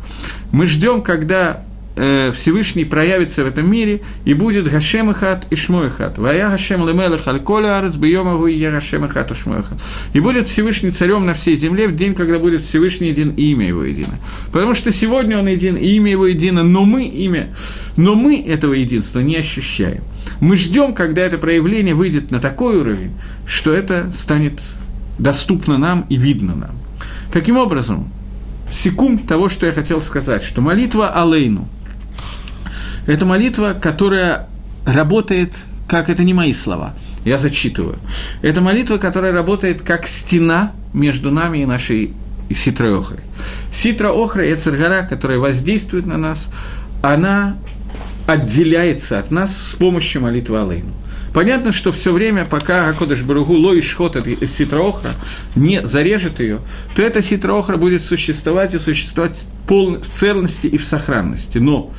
мы 0.51 0.65
ждем, 0.65 1.01
когда 1.01 1.65
э, 1.97 2.31
Всевышний 2.31 2.85
проявится 2.85 3.43
в 3.43 3.47
этом 3.47 3.69
мире, 3.69 4.01
и 4.23 4.33
будет 4.33 4.69
Гашем 4.69 5.11
Ихат 5.11 5.45
и 5.49 5.55
Шмой 5.55 5.87
Ихат. 5.87 6.17
Вая 6.17 6.49
Гашем 6.49 6.87
Лемелех 6.87 7.27
Альколя 7.27 7.79
Арец 7.79 7.95
Бьемагу 7.95 8.47
и 8.47 8.59
Гашем 8.59 9.05
Ихат 9.05 9.31
и 9.31 9.33
Шмой 9.33 9.61
Ихат. 9.61 9.79
И 10.13 10.19
будет 10.19 10.47
Всевышний 10.47 10.91
царем 10.91 11.25
на 11.25 11.33
всей 11.33 11.55
земле 11.55 11.87
в 11.87 11.95
день, 11.95 12.13
когда 12.13 12.39
будет 12.39 12.63
Всевышний 12.63 13.09
един 13.09 13.31
и 13.31 13.51
имя 13.51 13.67
его 13.67 13.83
едино. 13.83 14.19
Потому 14.51 14.73
что 14.73 14.91
сегодня 14.91 15.39
он 15.39 15.47
един, 15.47 15.75
и 15.75 15.87
имя 15.95 16.11
его 16.11 16.27
едино, 16.27 16.63
но 16.63 16.85
мы 16.85 17.05
имя, 17.05 17.49
но 17.97 18.15
мы 18.15 18.39
этого 18.39 18.73
единства 18.73 19.19
не 19.19 19.35
ощущаем. 19.35 20.03
Мы 20.39 20.55
ждем, 20.55 20.93
когда 20.93 21.23
это 21.23 21.37
проявление 21.37 21.95
выйдет 21.95 22.31
на 22.31 22.39
такой 22.39 22.77
уровень, 22.77 23.11
что 23.45 23.73
это 23.73 24.11
станет 24.15 24.61
доступно 25.17 25.77
нам 25.77 26.05
и 26.09 26.15
видно 26.15 26.55
нам. 26.55 26.71
Каким 27.33 27.57
образом? 27.57 28.11
Секунд 28.69 29.27
того, 29.27 29.49
что 29.49 29.65
я 29.65 29.71
хотел 29.71 29.99
сказать, 29.99 30.43
что 30.43 30.61
молитва 30.61 31.09
Алейну– 31.09 31.67
это 33.07 33.25
молитва, 33.25 33.75
которая 33.79 34.47
работает, 34.85 35.53
как 35.87 36.09
это 36.09 36.23
не 36.23 36.33
мои 36.33 36.53
слова, 36.53 36.93
я 37.25 37.37
зачитываю. 37.37 37.97
Это 38.41 38.61
молитва, 38.61 38.97
которая 38.97 39.31
работает 39.31 39.81
как 39.81 40.07
стена 40.07 40.73
между 40.93 41.31
нами 41.31 41.59
и 41.59 41.65
нашей 41.65 42.13
ситрой 42.53 42.99
охрой. 42.99 43.19
Ситра 43.71 44.11
охра– 44.11 44.41
Эцергара, 44.53 45.03
которая 45.03 45.39
воздействует 45.39 46.05
на 46.05 46.17
нас, 46.17 46.47
она 47.01 47.57
отделяется 48.27 49.19
от 49.19 49.31
нас 49.31 49.55
с 49.55 49.73
помощью 49.73 50.21
молитвы 50.21 50.59
Алейну. 50.59 50.93
Понятно, 51.33 51.71
что 51.71 51.91
все 51.91 52.11
время, 52.11 52.45
пока 52.45 52.89
Акодыш 52.89 53.21
Баругу 53.21 53.53
лой 53.53 53.81
шхот 53.81 54.15
от 54.15 54.25
ситроохра 54.25 55.11
не 55.55 55.85
зарежет 55.85 56.39
ее, 56.39 56.59
то 56.95 57.03
эта 57.03 57.21
ситроохра 57.21 57.77
будет 57.77 58.01
существовать 58.01 58.73
и 58.73 58.79
существовать 58.79 59.47
в 59.67 60.09
целности 60.09 60.67
и 60.67 60.77
в 60.77 60.85
сохранности. 60.85 61.59
Но 61.59 61.93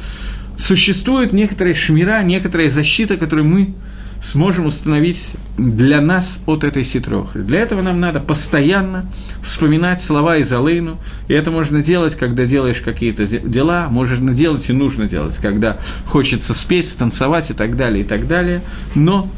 существует 0.58 1.32
некоторая 1.32 1.74
шмира, 1.74 2.22
некоторая 2.22 2.68
защита, 2.68 3.16
которую 3.16 3.46
мы 3.46 3.74
сможем 4.20 4.66
установить 4.66 5.34
для 5.56 6.00
нас 6.00 6.40
от 6.46 6.64
этой 6.64 6.82
ситрохры. 6.82 7.42
Для 7.42 7.60
этого 7.60 7.82
нам 7.82 8.00
надо 8.00 8.20
постоянно 8.20 9.10
вспоминать 9.42 10.02
слова 10.02 10.36
из 10.38 10.52
Алейну, 10.52 10.98
и 11.28 11.34
это 11.34 11.50
можно 11.52 11.82
делать, 11.82 12.16
когда 12.16 12.44
делаешь 12.44 12.80
какие-то 12.80 13.26
дела, 13.26 13.88
можно 13.88 14.34
делать 14.34 14.68
и 14.68 14.72
нужно 14.72 15.08
делать, 15.08 15.36
когда 15.36 15.78
хочется 16.06 16.52
спеть, 16.54 16.88
станцевать 16.88 17.50
и 17.50 17.54
так 17.54 17.76
далее, 17.76 18.02
и 18.02 18.06
так 18.06 18.26
далее, 18.26 18.62
но 18.96 19.30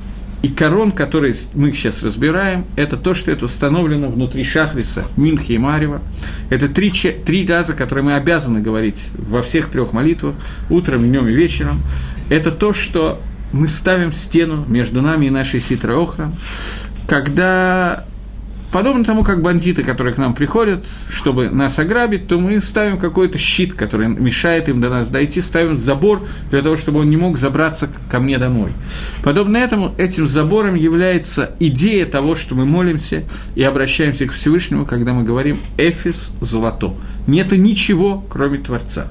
и 0.43 0.49
корон, 0.49 0.93
который 0.93 1.35
мы 1.55 1.73
сейчас 1.73 2.03
разбираем, 2.03 2.65
это 2.77 2.97
то, 2.97 3.13
что 3.13 3.31
это 3.31 3.45
установлено 3.45 4.09
внутри 4.09 4.43
Шахриса, 4.43 5.05
Минхи 5.17 5.53
и 5.53 5.59
Марева. 5.59 6.01
Это 6.49 6.69
три, 6.69 6.91
три 6.91 7.47
раза, 7.47 7.75
которые 7.75 8.05
мы 8.05 8.15
обязаны 8.15 8.61
говорить 8.61 9.09
во 9.13 9.43
всех 9.43 9.69
трех 9.69 9.93
молитвах, 9.93 10.37
утром, 10.71 11.03
днем 11.03 11.29
и 11.29 11.33
вечером. 11.33 11.83
Это 12.31 12.51
то, 12.51 12.73
что 12.73 13.21
мы 13.53 13.69
ставим 13.69 14.13
стену 14.13 14.65
между 14.67 15.03
нами 15.03 15.27
и 15.27 15.31
нашей 15.31 15.61
Ситроохром, 15.61 16.37
когда 17.07 18.07
Подобно 18.73 19.05
тому, 19.05 19.25
как 19.25 19.43
бандиты, 19.43 19.83
которые 19.83 20.15
к 20.15 20.19
нам 20.19 20.35
приходят, 20.35 20.87
чтобы 21.09 21.51
нас 21.51 21.79
ограбить, 21.79 22.29
то 22.29 22.39
мы 22.39 22.61
ставим 22.61 22.99
какой-то 22.99 23.37
щит, 23.37 23.75
который 23.75 24.07
мешает 24.09 24.69
им 24.69 24.81
до 24.81 24.91
нас 24.91 25.09
дойти, 25.09 25.41
ставим 25.41 25.77
забор 25.77 26.23
для 26.51 26.63
того, 26.63 26.77
чтобы 26.77 27.01
он 27.01 27.11
не 27.11 27.17
мог 27.17 27.37
забраться 27.37 27.89
ко 28.11 28.21
мне 28.21 28.39
домой. 28.39 28.73
Подобно 29.25 29.57
этому, 29.57 29.93
этим 29.99 30.27
забором 30.27 30.77
является 30.77 31.57
идея 31.59 32.07
того, 32.07 32.37
что 32.37 32.55
мы 32.55 32.65
молимся 32.65 33.25
и 33.57 33.63
обращаемся 33.63 34.27
к 34.27 34.33
Всевышнему, 34.33 34.87
когда 34.87 35.13
мы 35.13 35.25
говорим 35.25 35.59
«Эфис 35.77 36.33
золото». 36.41 36.95
Нету 37.27 37.57
ничего, 37.57 38.25
кроме 38.29 38.59
Творца. 38.59 39.09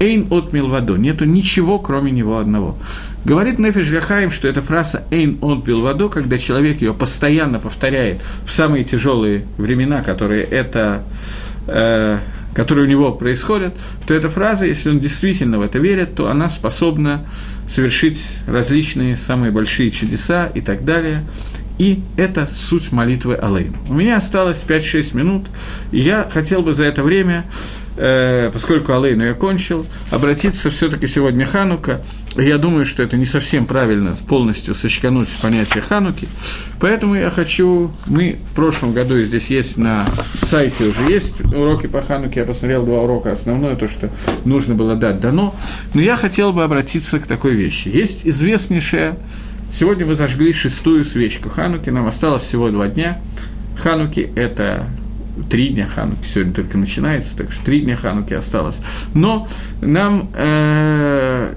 Эйн 0.00 0.26
от 0.30 0.52
Милвадо. 0.52 0.96
Нету 0.96 1.24
ничего, 1.24 1.78
кроме 1.78 2.10
него 2.10 2.38
одного. 2.38 2.76
Говорит 3.24 3.58
Нефиш 3.58 3.90
Гахаим, 3.90 4.30
что 4.30 4.48
эта 4.48 4.60
фраза 4.60 5.04
«эйн 5.10 5.38
от 5.40 5.66
Милвадо», 5.66 6.08
когда 6.08 6.36
человек 6.36 6.82
ее 6.82 6.92
постоянно 6.92 7.58
повторяет 7.58 8.20
в 8.46 8.52
самые 8.52 8.84
тяжелые 8.84 9.46
времена, 9.56 10.02
которые 10.02 10.44
это 10.44 11.04
э, 11.66 12.18
которые 12.54 12.86
у 12.86 12.88
него 12.88 13.12
происходят, 13.12 13.74
то 14.06 14.14
эта 14.14 14.28
фраза, 14.28 14.66
если 14.66 14.90
он 14.90 14.98
действительно 14.98 15.58
в 15.58 15.62
это 15.62 15.78
верит, 15.78 16.14
то 16.14 16.28
она 16.28 16.48
способна 16.48 17.26
совершить 17.68 18.20
различные 18.46 19.16
самые 19.16 19.50
большие 19.50 19.90
чудеса 19.90 20.46
и 20.46 20.60
так 20.60 20.84
далее. 20.84 21.24
И 21.78 22.02
это 22.16 22.46
суть 22.46 22.92
молитвы 22.92 23.34
Алейн. 23.34 23.74
У 23.88 23.94
меня 23.94 24.18
осталось 24.18 24.62
5-6 24.66 25.16
минут, 25.16 25.46
и 25.90 25.98
я 25.98 26.28
хотел 26.32 26.62
бы 26.62 26.72
за 26.72 26.84
это 26.84 27.02
время 27.02 27.44
э, 27.96 28.50
поскольку 28.52 28.92
Алейну 28.92 29.24
я 29.24 29.34
кончил, 29.34 29.86
обратиться 30.10 30.70
все-таки 30.70 31.06
сегодня 31.06 31.44
Ханука. 31.44 32.02
Я 32.36 32.58
думаю, 32.58 32.84
что 32.84 33.02
это 33.02 33.16
не 33.16 33.26
совсем 33.26 33.64
правильно 33.64 34.16
полностью 34.28 34.74
сочкануть 34.74 35.28
понятие 35.40 35.82
Хануки. 35.82 36.28
Поэтому 36.80 37.14
я 37.14 37.30
хочу... 37.30 37.92
Мы 38.06 38.38
в 38.52 38.56
прошлом 38.56 38.92
году, 38.92 39.22
здесь 39.22 39.48
есть 39.48 39.76
на 39.76 40.06
сайте 40.42 40.84
уже 40.84 41.02
есть 41.12 41.40
уроки 41.52 41.86
по 41.86 42.02
Хануке. 42.02 42.40
Я 42.40 42.46
посмотрел 42.46 42.84
два 42.84 43.02
урока. 43.02 43.32
Основное 43.32 43.76
то, 43.76 43.86
что 43.86 44.10
нужно 44.44 44.74
было 44.74 44.96
дать, 44.96 45.20
дано. 45.20 45.54
Но 45.94 46.00
я 46.00 46.16
хотел 46.16 46.52
бы 46.52 46.64
обратиться 46.64 47.18
к 47.20 47.26
такой 47.26 47.54
вещи. 47.54 47.88
Есть 47.88 48.20
известнейшая... 48.24 49.16
Сегодня 49.72 50.06
мы 50.06 50.14
зажгли 50.14 50.52
шестую 50.52 51.04
свечку 51.04 51.48
Хануки. 51.48 51.90
Нам 51.90 52.06
осталось 52.06 52.44
всего 52.44 52.70
два 52.70 52.86
дня. 52.86 53.20
Хануки– 53.76 54.30
это 54.36 54.86
три 55.50 55.70
дня 55.70 55.86
Хануки, 55.86 56.26
сегодня 56.26 56.52
только 56.52 56.78
начинается, 56.78 57.36
так 57.36 57.52
что 57.52 57.64
три 57.64 57.80
дня 57.80 57.96
Хануки 57.96 58.34
осталось. 58.34 58.76
Но 59.14 59.48
нам 59.80 60.30
э, 60.34 61.54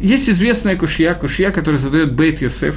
есть 0.00 0.28
известная 0.28 0.76
кушья, 0.76 1.14
кушья, 1.14 1.50
которая 1.50 1.80
задает 1.80 2.14
Бейт 2.14 2.40
Йосеф. 2.40 2.76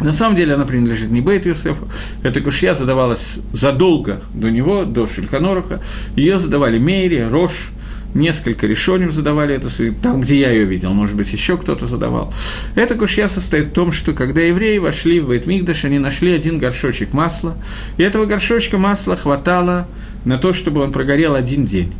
На 0.00 0.12
самом 0.12 0.36
деле 0.36 0.54
она 0.54 0.64
принадлежит 0.64 1.10
не 1.10 1.20
Бейт 1.20 1.46
Йосефу. 1.46 1.88
Эта 2.22 2.40
кушья 2.40 2.74
задавалась 2.74 3.38
задолго 3.52 4.22
до 4.34 4.50
него, 4.50 4.84
до 4.84 5.06
Шельканоруха. 5.06 5.82
Ее 6.16 6.38
задавали 6.38 6.78
Мейри, 6.78 7.20
Рош, 7.20 7.70
несколько 8.14 8.66
решением 8.66 9.12
задавали 9.12 9.54
это, 9.54 9.68
там, 10.00 10.20
где 10.20 10.40
я 10.40 10.50
ее 10.50 10.64
видел, 10.64 10.92
может 10.92 11.16
быть, 11.16 11.32
еще 11.32 11.58
кто-то 11.58 11.86
задавал. 11.86 12.32
Эта 12.74 12.94
кушья 12.94 13.28
состоит 13.28 13.68
в 13.68 13.72
том, 13.72 13.92
что 13.92 14.12
когда 14.12 14.40
евреи 14.40 14.78
вошли 14.78 15.20
в 15.20 15.28
Бейтмигдаш, 15.28 15.84
они 15.84 15.98
нашли 15.98 16.32
один 16.32 16.58
горшочек 16.58 17.12
масла, 17.12 17.56
и 17.96 18.02
этого 18.02 18.26
горшочка 18.26 18.78
масла 18.78 19.16
хватало 19.16 19.88
на 20.24 20.38
то, 20.38 20.52
чтобы 20.52 20.82
он 20.82 20.92
прогорел 20.92 21.34
один 21.34 21.66
день. 21.66 21.92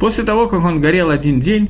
После 0.00 0.24
того, 0.24 0.48
как 0.48 0.64
он 0.64 0.80
горел 0.80 1.10
один 1.10 1.40
день, 1.40 1.68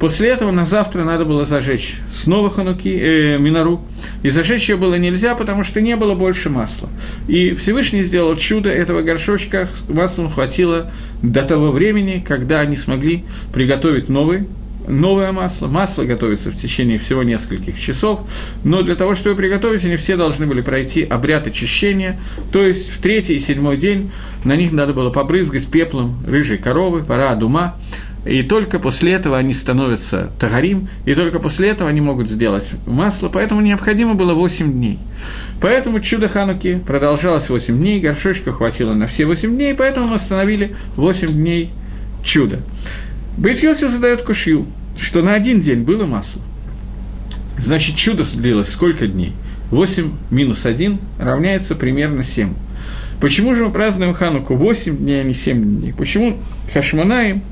После 0.00 0.30
этого 0.30 0.50
на 0.50 0.66
завтра 0.66 1.04
надо 1.04 1.24
было 1.24 1.44
зажечь 1.44 1.96
снова 2.12 2.50
хануки, 2.50 2.88
э, 2.88 3.38
минору. 3.38 3.82
И 4.22 4.30
зажечь 4.30 4.68
ее 4.68 4.76
было 4.76 4.96
нельзя, 4.96 5.34
потому 5.34 5.62
что 5.62 5.80
не 5.80 5.96
было 5.96 6.14
больше 6.14 6.50
масла. 6.50 6.88
И 7.28 7.54
Всевышний 7.54 8.02
сделал 8.02 8.36
чудо, 8.36 8.70
этого 8.70 9.02
горшочка 9.02 9.68
маслом 9.88 10.28
хватило 10.28 10.90
до 11.22 11.42
того 11.42 11.70
времени, 11.70 12.24
когда 12.26 12.60
они 12.60 12.76
смогли 12.76 13.24
приготовить 13.52 14.08
новый 14.08 14.46
новое 14.86 15.32
масло. 15.32 15.68
Масло 15.68 16.04
готовится 16.04 16.50
в 16.50 16.54
течение 16.54 16.98
всего 16.98 17.22
нескольких 17.22 17.78
часов, 17.78 18.20
но 18.64 18.82
для 18.82 18.94
того, 18.94 19.14
чтобы 19.14 19.36
приготовить, 19.36 19.84
они 19.84 19.96
все 19.96 20.16
должны 20.16 20.46
были 20.46 20.60
пройти 20.60 21.02
обряд 21.04 21.46
очищения, 21.46 22.18
то 22.52 22.64
есть 22.64 22.90
в 22.90 23.00
третий 23.00 23.34
и 23.34 23.38
седьмой 23.38 23.76
день 23.76 24.10
на 24.44 24.56
них 24.56 24.72
надо 24.72 24.92
было 24.92 25.10
побрызгать 25.10 25.66
пеплом 25.66 26.16
рыжей 26.26 26.58
коровы, 26.58 27.04
пора 27.04 27.34
дума, 27.34 27.76
и 28.24 28.42
только 28.42 28.78
после 28.78 29.12
этого 29.12 29.36
они 29.36 29.52
становятся 29.52 30.30
тагарим, 30.38 30.88
и 31.04 31.14
только 31.14 31.40
после 31.40 31.70
этого 31.70 31.90
они 31.90 32.00
могут 32.00 32.28
сделать 32.28 32.70
масло, 32.86 33.28
поэтому 33.28 33.60
необходимо 33.60 34.14
было 34.14 34.34
8 34.34 34.72
дней. 34.72 34.98
Поэтому 35.60 36.00
чудо 36.00 36.28
Хануки 36.28 36.80
продолжалось 36.86 37.48
8 37.48 37.76
дней, 37.76 38.00
горшочка 38.00 38.52
хватило 38.52 38.94
на 38.94 39.06
все 39.06 39.26
8 39.26 39.54
дней, 39.54 39.74
поэтому 39.74 40.08
мы 40.08 40.14
остановили 40.14 40.76
8 40.96 41.28
дней 41.28 41.70
чуда. 42.22 42.60
Бейт 43.36 43.62
Йосиф 43.62 43.90
задает 43.90 44.22
кушью, 44.22 44.66
что 44.96 45.22
на 45.22 45.34
один 45.34 45.60
день 45.60 45.82
было 45.82 46.06
масло. 46.06 46.42
Значит, 47.58 47.96
чудо 47.96 48.24
длилось 48.34 48.68
сколько 48.68 49.06
дней? 49.06 49.32
8 49.70 50.12
минус 50.30 50.66
1 50.66 50.98
равняется 51.18 51.74
примерно 51.74 52.22
7. 52.22 52.54
Почему 53.20 53.54
же 53.54 53.64
мы 53.64 53.72
празднуем 53.72 54.14
Хануку 54.14 54.54
8 54.54 54.96
дней, 54.96 55.20
а 55.20 55.24
не 55.24 55.34
7 55.34 55.78
дней? 55.78 55.92
Почему 55.92 56.36
Хашманаем 56.72 57.42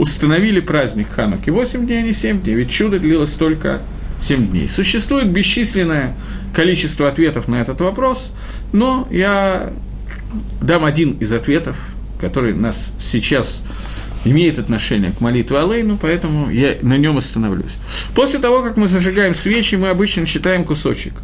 установили 0.00 0.60
праздник 0.60 1.08
Хануки 1.10 1.50
8 1.50 1.86
дней, 1.86 1.98
а 1.98 2.02
не 2.02 2.14
7 2.14 2.40
дней? 2.40 2.54
Ведь 2.54 2.70
чудо 2.70 2.98
длилось 2.98 3.32
только 3.32 3.82
7 4.22 4.48
дней. 4.48 4.66
Существует 4.66 5.30
бесчисленное 5.30 6.14
количество 6.54 7.06
ответов 7.06 7.48
на 7.48 7.56
этот 7.56 7.82
вопрос, 7.82 8.34
но 8.72 9.06
я 9.10 9.74
дам 10.62 10.86
один 10.86 11.12
из 11.12 11.32
ответов, 11.32 11.76
который 12.18 12.54
нас 12.54 12.92
сейчас 12.98 13.60
имеет 14.24 14.58
отношение 14.58 15.12
к 15.12 15.20
молитве 15.20 15.58
Алейну, 15.58 15.98
поэтому 16.00 16.50
я 16.50 16.76
на 16.82 16.96
нем 16.98 17.16
остановлюсь. 17.16 17.76
После 18.14 18.38
того, 18.38 18.62
как 18.62 18.76
мы 18.76 18.88
зажигаем 18.88 19.34
свечи, 19.34 19.76
мы 19.76 19.88
обычно 19.88 20.26
считаем 20.26 20.64
кусочек. 20.64 21.14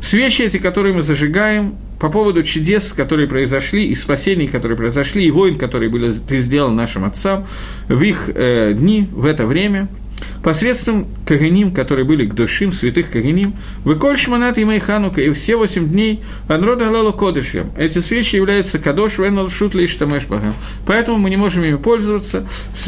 Свечи 0.00 0.42
эти, 0.42 0.58
которые 0.58 0.94
мы 0.94 1.02
зажигаем, 1.02 1.76
по 1.98 2.10
поводу 2.10 2.42
чудес, 2.42 2.92
которые 2.92 3.28
произошли, 3.28 3.86
и 3.86 3.94
спасений, 3.94 4.46
которые 4.46 4.76
произошли, 4.76 5.24
и 5.24 5.30
войн, 5.30 5.56
которые 5.56 5.90
были 5.90 6.10
сделаны 6.10 6.76
нашим 6.76 7.04
отцам 7.04 7.46
в 7.88 8.02
их 8.02 8.28
э, 8.34 8.74
дни, 8.74 9.08
в 9.12 9.24
это 9.24 9.46
время– 9.46 9.88
посредством 10.42 11.06
Каганим, 11.26 11.72
которые 11.72 12.04
были 12.04 12.26
к 12.26 12.34
душим, 12.34 12.72
святых 12.72 13.10
Каганим, 13.10 13.54
выколь 13.84 14.16
шманат 14.16 14.58
и 14.58 14.78
Ханука, 14.78 15.20
и 15.20 15.32
все 15.32 15.56
восемь 15.56 15.88
дней 15.88 16.22
Анрода 16.48 16.86
Галалу 16.86 17.12
Кодышем. 17.12 17.72
Эти 17.76 17.98
свечи 18.00 18.36
являются 18.36 18.78
Кадош 18.78 19.18
Венал 19.18 19.48
Шутли 19.48 19.84
и 19.84 19.86
Штамешбага. 19.86 20.54
Поэтому 20.86 21.18
мы 21.18 21.30
не 21.30 21.36
можем 21.36 21.64
ими 21.64 21.76
пользоваться, 21.76 22.46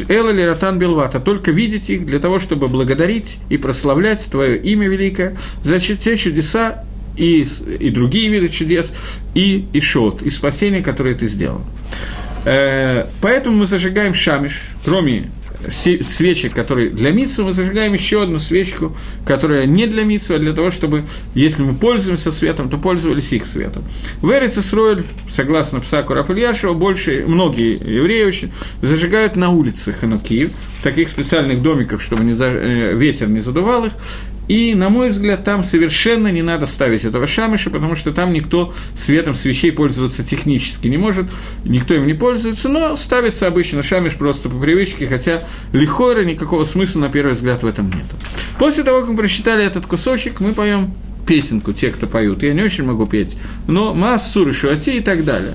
Эла 0.09 0.30
или 0.30 0.43
Ратан 0.43 0.78
Белвата, 0.78 1.20
только 1.20 1.51
видеть 1.51 1.91
их 1.91 2.07
для 2.07 2.18
того, 2.18 2.39
чтобы 2.39 2.68
благодарить 2.68 3.39
и 3.49 3.57
прославлять 3.57 4.26
Твое 4.30 4.59
имя 4.59 4.89
великое 4.89 5.37
за 5.62 5.78
те 5.78 6.16
чудеса 6.16 6.84
и, 7.16 7.47
и 7.80 7.91
другие 7.91 8.28
виды 8.28 8.49
чудес, 8.49 8.93
и 9.34 9.66
Ишот, 9.72 10.22
и 10.22 10.30
спасение, 10.30 10.82
которое 10.82 11.14
ты 11.14 11.26
сделал. 11.26 11.62
Э, 12.45 13.07
поэтому 13.20 13.57
мы 13.57 13.66
зажигаем 13.66 14.14
шамиш, 14.14 14.61
кроме 14.84 15.30
свечек, 15.68 16.54
которые 16.54 16.90
для 16.90 17.10
митсу, 17.10 17.44
мы 17.44 17.52
зажигаем 17.52 17.92
еще 17.92 18.22
одну 18.22 18.38
свечку, 18.38 18.96
которая 19.24 19.66
не 19.66 19.86
для 19.86 20.04
митсу, 20.04 20.34
а 20.34 20.38
для 20.38 20.52
того, 20.52 20.70
чтобы, 20.70 21.04
если 21.34 21.62
мы 21.62 21.74
пользуемся 21.74 22.30
светом, 22.30 22.68
то 22.68 22.78
пользовались 22.78 23.32
их 23.32 23.46
светом. 23.46 23.84
В 24.20 24.30
Эрицесройль, 24.30 25.04
согласно 25.28 25.80
Псаку 25.80 26.14
Рафальяшева, 26.14 26.74
больше, 26.74 27.24
многие 27.26 27.74
евреи 27.74 28.24
очень 28.24 28.52
зажигают 28.82 29.36
на 29.36 29.50
улице 29.50 29.92
Ханукиев, 29.92 30.50
в 30.80 30.82
таких 30.82 31.08
специальных 31.08 31.62
домиках, 31.62 32.00
чтобы 32.00 32.24
не 32.24 32.32
за, 32.32 32.46
э, 32.46 32.94
ветер 32.94 33.28
не 33.28 33.40
задувал 33.40 33.86
их, 33.86 33.92
и, 34.49 34.74
на 34.74 34.88
мой 34.88 35.11
взгляд, 35.11 35.44
там 35.44 35.64
совершенно 35.64 36.28
не 36.28 36.42
надо 36.42 36.66
ставить 36.66 37.05
этого 37.05 37.26
шамиша, 37.26 37.70
потому 37.70 37.97
что 37.97 38.12
там 38.12 38.32
никто 38.32 38.74
светом 38.97 39.34
свечей 39.34 39.72
пользоваться 39.72 40.24
технически 40.24 40.88
не 40.88 40.99
может, 40.99 41.26
никто 41.64 41.94
им 41.94 42.07
не 42.07 42.14
пользуется, 42.14 42.68
но 42.68 42.97
ставится 42.97 43.47
обычно 43.47 43.82
шамиш 43.82 44.14
просто 44.14 44.49
по 44.49 44.59
привычке, 44.59 45.07
хотя 45.07 45.42
лихора 45.72 46.24
никакого 46.24 46.64
смысла, 46.64 47.01
на 47.01 47.09
первый 47.09 47.32
взгляд, 47.32 47.62
в 47.62 47.66
этом 47.66 47.90
нет. 47.90 48.07
После 48.59 48.84
того, 48.84 49.01
как 49.01 49.11
мы 49.11 49.16
прочитали 49.16 49.64
этот 49.64 49.86
кусочек, 49.86 50.40
мы 50.40 50.53
поем 50.53 50.94
песенку, 51.27 51.72
те, 51.72 51.91
кто 51.91 52.07
поют. 52.07 52.43
Я 52.43 52.55
не 52.55 52.62
очень 52.62 52.85
могу 52.85 53.07
петь, 53.07 53.37
но 53.66 53.95
Массур, 53.95 54.53
Шуати 54.55 54.99
и 54.99 55.01
так 55.01 55.24
далее. 55.24 55.55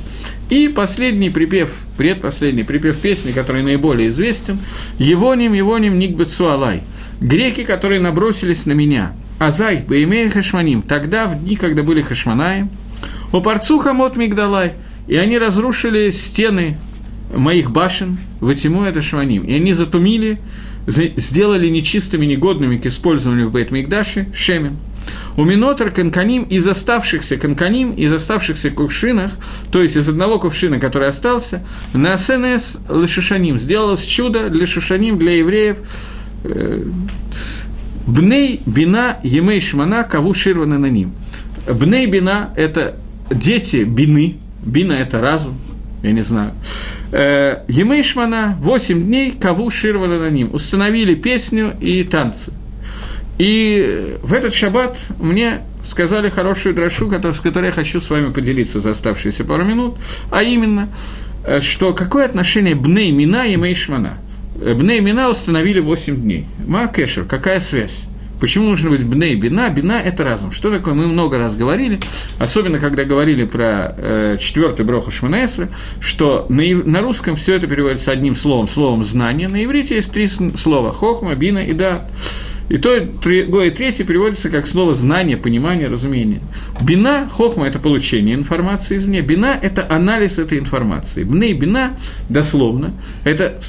И 0.50 0.68
последний 0.68 1.30
припев, 1.30 1.74
предпоследний 1.98 2.66
припев 2.66 3.00
песни, 3.00 3.32
который 3.32 3.64
наиболее 3.64 4.10
известен, 4.10 4.60
«Евоним, 5.00 5.54
Евоним, 5.54 5.98
Никбецу 5.98 6.48
Алай», 6.48 6.84
греки, 7.22 7.64
которые 7.64 8.02
набросились 8.02 8.66
на 8.66 8.74
меня. 8.74 9.14
Азай, 9.40 9.84
Баимей 9.88 10.30
Хашманим, 10.30 10.82
тогда, 10.82 11.28
в 11.28 11.44
дни, 11.44 11.56
когда 11.56 11.84
были 11.84 12.02
Хашманаем, 12.02 12.70
у 13.32 13.42
парцу 13.42 13.80
Хамот 13.80 14.18
Мигдалай, 14.18 14.74
и 15.08 15.16
они 15.16 15.38
разрушили 15.38 16.10
стены 16.10 16.78
моих 17.34 17.72
башен, 17.72 18.18
Ватиму 18.40 18.84
это 18.84 19.02
Шманим, 19.02 19.44
и 19.44 19.54
они 19.54 19.74
затумили, 19.74 20.40
сделали 20.88 21.70
нечистыми, 21.70 22.26
негодными 22.26 22.78
к 22.78 22.86
использованию 22.86 23.50
в 23.50 23.56
Бейт-Мигдаше 23.56 24.34
Шемен. 24.36 24.78
У 25.38 25.44
Минотер 25.46 25.92
Канканим 25.92 26.44
из 26.44 26.68
оставшихся 26.68 27.38
Канканим, 27.38 27.94
из 27.94 28.12
оставшихся 28.12 28.70
кувшинах, 28.70 29.32
то 29.72 29.82
есть 29.82 29.96
из 29.96 30.10
одного 30.10 30.40
кувшина, 30.40 30.80
который 30.80 31.10
остался, 31.10 31.64
на 31.94 32.18
СНС 32.18 32.78
Лешушаним 32.90 33.58
сделалось 33.58 34.04
чудо 34.04 34.50
для 34.50 34.68
Шушаним, 34.68 35.18
для 35.18 35.38
евреев, 35.38 35.78
Э, 36.44 36.84
Бней 38.08 38.62
бина 38.66 39.20
емей 39.24 39.60
шмана 39.60 40.04
каву 40.04 40.34
ширвана 40.34 40.80
на 40.80 40.88
ним. 40.88 41.14
Бней 41.72 42.08
бина– 42.08 42.52
это 42.56 42.98
дети 43.30 43.84
бины, 43.84 44.38
бина– 44.66 44.94
это 45.00 45.22
разум, 45.22 45.60
я 46.02 46.12
не 46.12 46.22
знаю. 46.22 46.54
Э, 47.12 47.64
емей 47.68 48.04
шмана– 48.04 48.58
восемь 48.60 49.06
дней 49.06 49.34
каву 49.34 49.70
ширвана 49.70 50.18
на 50.18 50.30
ним. 50.32 50.54
Установили 50.54 51.14
песню 51.14 51.76
и 51.80 52.04
танцы. 52.04 52.52
И 53.42 54.18
в 54.22 54.34
этот 54.34 54.54
шаббат 54.54 55.00
мне 55.20 55.62
сказали 55.84 56.30
хорошую 56.30 56.76
дрошу, 56.76 57.10
с 57.10 57.40
которой 57.40 57.68
я 57.68 57.72
хочу 57.72 58.00
с 58.00 58.10
вами 58.10 58.32
поделиться 58.32 58.80
за 58.80 58.92
оставшиеся 58.92 59.44
пару 59.46 59.64
минут, 59.64 59.96
а 60.30 60.44
именно, 60.44 60.90
э, 61.44 61.60
что 61.60 61.94
какое 61.94 62.26
отношение 62.26 62.76
бней 62.76 63.12
мина 63.12 63.48
и 63.48 63.56
мейшмана– 63.56 64.20
Бней 64.62 65.02
Бина 65.02 65.30
установили 65.30 65.80
8 65.80 66.16
дней. 66.18 66.46
Ма 66.68 66.88
Кешер, 66.88 67.26
какая 67.26 67.60
связь? 67.60 68.04
Почему 68.40 68.70
нужно 68.70 68.90
быть 68.90 69.04
бней 69.04 69.36
бина? 69.36 69.70
Бина– 69.70 70.02
это 70.06 70.24
разум. 70.24 70.52
Что 70.52 70.72
такое? 70.72 70.94
Мы 70.94 71.08
много 71.08 71.38
раз 71.38 71.56
говорили, 71.56 72.00
особенно 72.40 72.80
когда 72.80 73.04
говорили 73.04 73.46
про 73.46 73.96
э, 73.96 74.38
четвертый 74.40 74.86
броху 74.86 75.12
Шманаэсра, 75.12 75.70
что 76.00 76.46
на, 76.50 76.64
на 76.64 77.02
русском 77.02 77.36
все 77.36 77.56
это 77.56 77.68
переводится 77.68 78.12
одним 78.12 78.36
словом, 78.36 78.68
словом 78.68 79.04
знание. 79.04 79.48
На 79.48 79.64
иврите 79.64 79.96
есть 79.96 80.12
три 80.12 80.28
слова– 80.28 80.92
хохма, 80.94 81.36
бина 81.36 81.60
и 81.60 81.74
да. 81.74 82.08
И 82.72 82.78
то, 82.78 82.96
и 82.96 83.68
и 83.68 83.72
третье 83.72 84.06
переводится 84.06 84.50
как 84.50 84.66
слово 84.66 84.94
знание, 84.94 85.36
понимание, 85.36 85.88
разумение. 85.88 86.40
Бина, 86.82 87.28
хохма– 87.30 87.68
это 87.68 87.80
получение 87.80 88.34
информации 88.34 88.96
извне. 88.96 89.20
Бина– 89.20 89.60
это 89.62 89.86
анализ 89.94 90.38
этой 90.40 90.58
информации. 90.58 91.26
Бней 91.26 91.52
бина, 91.52 91.98
дословно, 92.30 92.94
это 93.26 93.60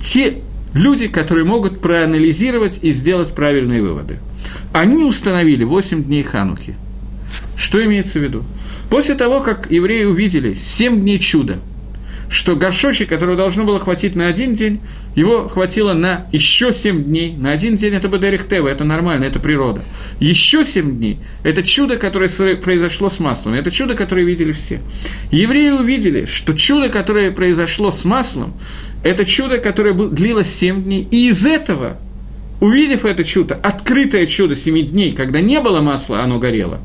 те 0.00 0.38
люди, 0.72 1.06
которые 1.06 1.46
могут 1.46 1.80
проанализировать 1.80 2.80
и 2.82 2.90
сделать 2.90 3.32
правильные 3.32 3.82
выводы. 3.82 4.18
Они 4.72 5.04
установили 5.04 5.62
8 5.62 6.02
дней 6.02 6.24
Ханухи. 6.24 6.74
Что 7.56 7.84
имеется 7.84 8.18
в 8.18 8.22
виду? 8.22 8.42
После 8.90 9.14
того, 9.14 9.42
как 9.42 9.70
евреи 9.70 10.06
увидели 10.06 10.54
7 10.54 10.98
дней 10.98 11.20
чуда– 11.20 11.60
что 12.28 12.56
горшочек, 12.56 13.08
который 13.08 13.36
должно 13.36 13.64
было 13.64 13.78
хватить 13.78 14.16
на 14.16 14.26
один 14.26 14.54
день, 14.54 14.80
его 15.14 15.48
хватило 15.48 15.92
на 15.92 16.26
еще 16.32 16.72
семь 16.72 17.04
дней. 17.04 17.34
На 17.36 17.52
один 17.52 17.76
день 17.76 17.94
это 17.94 18.08
Бадерих 18.08 18.48
Тева, 18.48 18.68
это 18.68 18.84
нормально, 18.84 19.24
это 19.24 19.38
природа. 19.38 19.82
Еще 20.20 20.64
семь 20.64 20.96
дней– 20.96 21.18
это 21.42 21.62
чудо, 21.62 21.96
которое 21.96 22.56
произошло 22.56 23.08
с 23.08 23.20
маслом, 23.20 23.54
это 23.54 23.70
чудо, 23.70 23.94
которое 23.94 24.24
видели 24.24 24.52
все. 24.52 24.80
Евреи 25.30 25.70
увидели, 25.70 26.24
что 26.24 26.54
чудо, 26.54 26.88
которое 26.88 27.30
произошло 27.30 27.90
с 27.90 28.04
маслом, 28.04 28.54
это 29.02 29.24
чудо, 29.24 29.58
которое 29.58 29.94
длилось 29.94 30.52
семь 30.52 30.82
дней, 30.82 31.06
и 31.10 31.28
из 31.28 31.46
этого, 31.46 31.98
увидев 32.60 33.04
это 33.04 33.24
чудо, 33.24 33.54
открытое 33.54 34.26
чудо 34.26 34.56
семи 34.56 34.82
дней, 34.82 35.12
когда 35.12 35.40
не 35.40 35.60
было 35.60 35.80
масла, 35.80 36.22
оно 36.22 36.38
горело, 36.38 36.80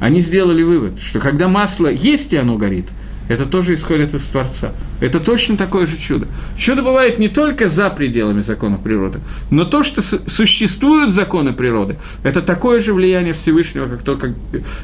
они 0.00 0.20
сделали 0.20 0.62
вывод, 0.62 0.98
что 1.00 1.20
когда 1.20 1.48
масло 1.48 1.88
есть 1.88 2.32
и 2.32 2.36
оно 2.36 2.56
горит– 2.56 2.86
это 3.28 3.46
тоже 3.46 3.74
исходит 3.74 4.14
из 4.14 4.22
Творца. 4.22 4.72
Это 5.00 5.20
точно 5.20 5.56
такое 5.56 5.86
же 5.86 5.96
чудо. 5.96 6.26
Чудо 6.56 6.82
бывает 6.82 7.18
не 7.18 7.28
только 7.28 7.68
за 7.68 7.90
пределами 7.90 8.40
законов 8.40 8.82
природы, 8.82 9.20
но 9.50 9.64
то, 9.64 9.82
что 9.82 10.02
существуют 10.02 11.10
законы 11.10 11.52
природы, 11.52 11.96
это 12.22 12.42
такое 12.42 12.80
же 12.80 12.92
влияние 12.92 13.32
Всевышнего, 13.32 13.86
как, 13.86 14.02
то, 14.02 14.16
как, 14.16 14.32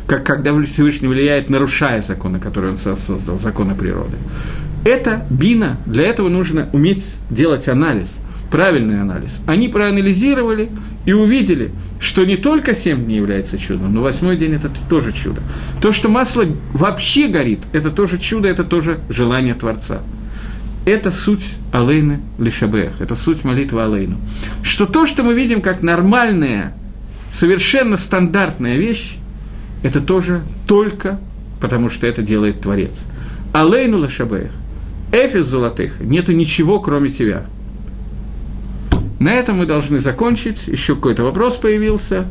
как 0.06 0.24
когда 0.24 0.60
Всевышний 0.62 1.08
влияет, 1.08 1.50
нарушая 1.50 2.02
законы, 2.02 2.38
которые 2.38 2.72
он 2.72 2.78
создал, 2.78 3.38
законы 3.38 3.74
природы. 3.74 4.16
Это 4.84 5.26
бина, 5.28 5.78
для 5.86 6.06
этого 6.06 6.28
нужно 6.28 6.68
уметь 6.72 7.16
делать 7.30 7.68
анализ– 7.68 8.08
правильный 8.50 9.00
анализ. 9.00 9.40
Они 9.46 9.68
проанализировали 9.68 10.68
и 11.04 11.12
увидели, 11.12 11.70
что 12.00 12.24
не 12.24 12.36
только 12.36 12.74
семь 12.74 13.04
дней 13.04 13.16
является 13.16 13.58
чудом, 13.58 13.94
но 13.94 14.02
восьмой 14.02 14.36
день– 14.36 14.54
это 14.54 14.70
тоже 14.88 15.12
чудо. 15.12 15.42
То, 15.80 15.92
что 15.92 16.08
масло 16.08 16.44
вообще 16.72 17.28
горит, 17.28 17.60
это 17.72 17.90
тоже 17.90 18.18
чудо, 18.18 18.48
это 18.48 18.64
тоже 18.64 19.00
желание 19.08 19.54
Творца. 19.54 20.00
Это 20.86 21.12
суть 21.12 21.44
Алейны 21.72 22.20
Лишабех, 22.38 23.00
это 23.00 23.14
суть 23.14 23.44
молитвы 23.44 23.82
Алейну. 23.82 24.16
Что 24.62 24.86
то, 24.86 25.04
что 25.04 25.22
мы 25.22 25.34
видим 25.34 25.60
как 25.60 25.82
нормальная, 25.82 26.72
совершенно 27.30 27.98
стандартная 27.98 28.76
вещь, 28.76 29.16
это 29.82 30.00
тоже 30.00 30.42
только 30.66 31.20
потому, 31.60 31.90
что 31.90 32.06
это 32.06 32.22
делает 32.22 32.62
Творец. 32.62 33.06
Алейну 33.52 34.02
Лишабех, 34.02 34.50
Эфис 35.12 35.46
золотых, 35.46 36.00
нету 36.00 36.32
ничего, 36.32 36.80
кроме 36.80 37.10
тебя– 37.10 37.44
На 39.18 39.34
этом 39.34 39.58
мы 39.58 39.66
должны 39.66 39.98
закончить. 39.98 40.68
Еще 40.68 40.94
какой-то 40.94 41.24
вопрос 41.24 41.56
появился. 41.56 42.26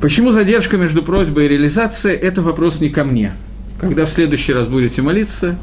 Почему 0.00 0.32
задержка 0.32 0.76
между 0.76 1.02
просьбой 1.02 1.46
и 1.46 1.48
реализацией– 1.48 2.14
это 2.22 2.42
вопрос 2.42 2.80
не 2.80 2.90
ко 2.90 3.04
мне. 3.04 3.32
Когда 3.80 4.04
в 4.04 4.10
следующий 4.10 4.52
раз 4.52 4.68
будете 4.68 5.02
молиться, 5.02 5.58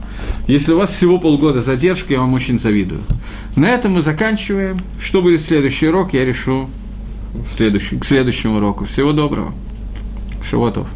если 0.47 0.73
у 0.73 0.77
вас 0.77 0.91
всего 0.91 1.19
полгода 1.19 1.61
задержки, 1.61 2.13
я 2.13 2.21
вам 2.21 2.33
очень 2.33 2.59
завидую. 2.59 3.01
На 3.55 3.69
этом 3.69 3.93
мы 3.93 4.01
заканчиваем. 4.01 4.79
Что 4.99 5.21
будет 5.21 5.41
следующий 5.41 5.87
урок, 5.87 6.13
я 6.13 6.25
решу 6.25 6.69
в 7.33 7.53
следующий, 7.53 7.99
к 7.99 8.05
следующему 8.05 8.57
уроку. 8.57 8.85
Всего 8.85 9.13
доброго. 9.13 9.53
Шавотов. 10.43 10.87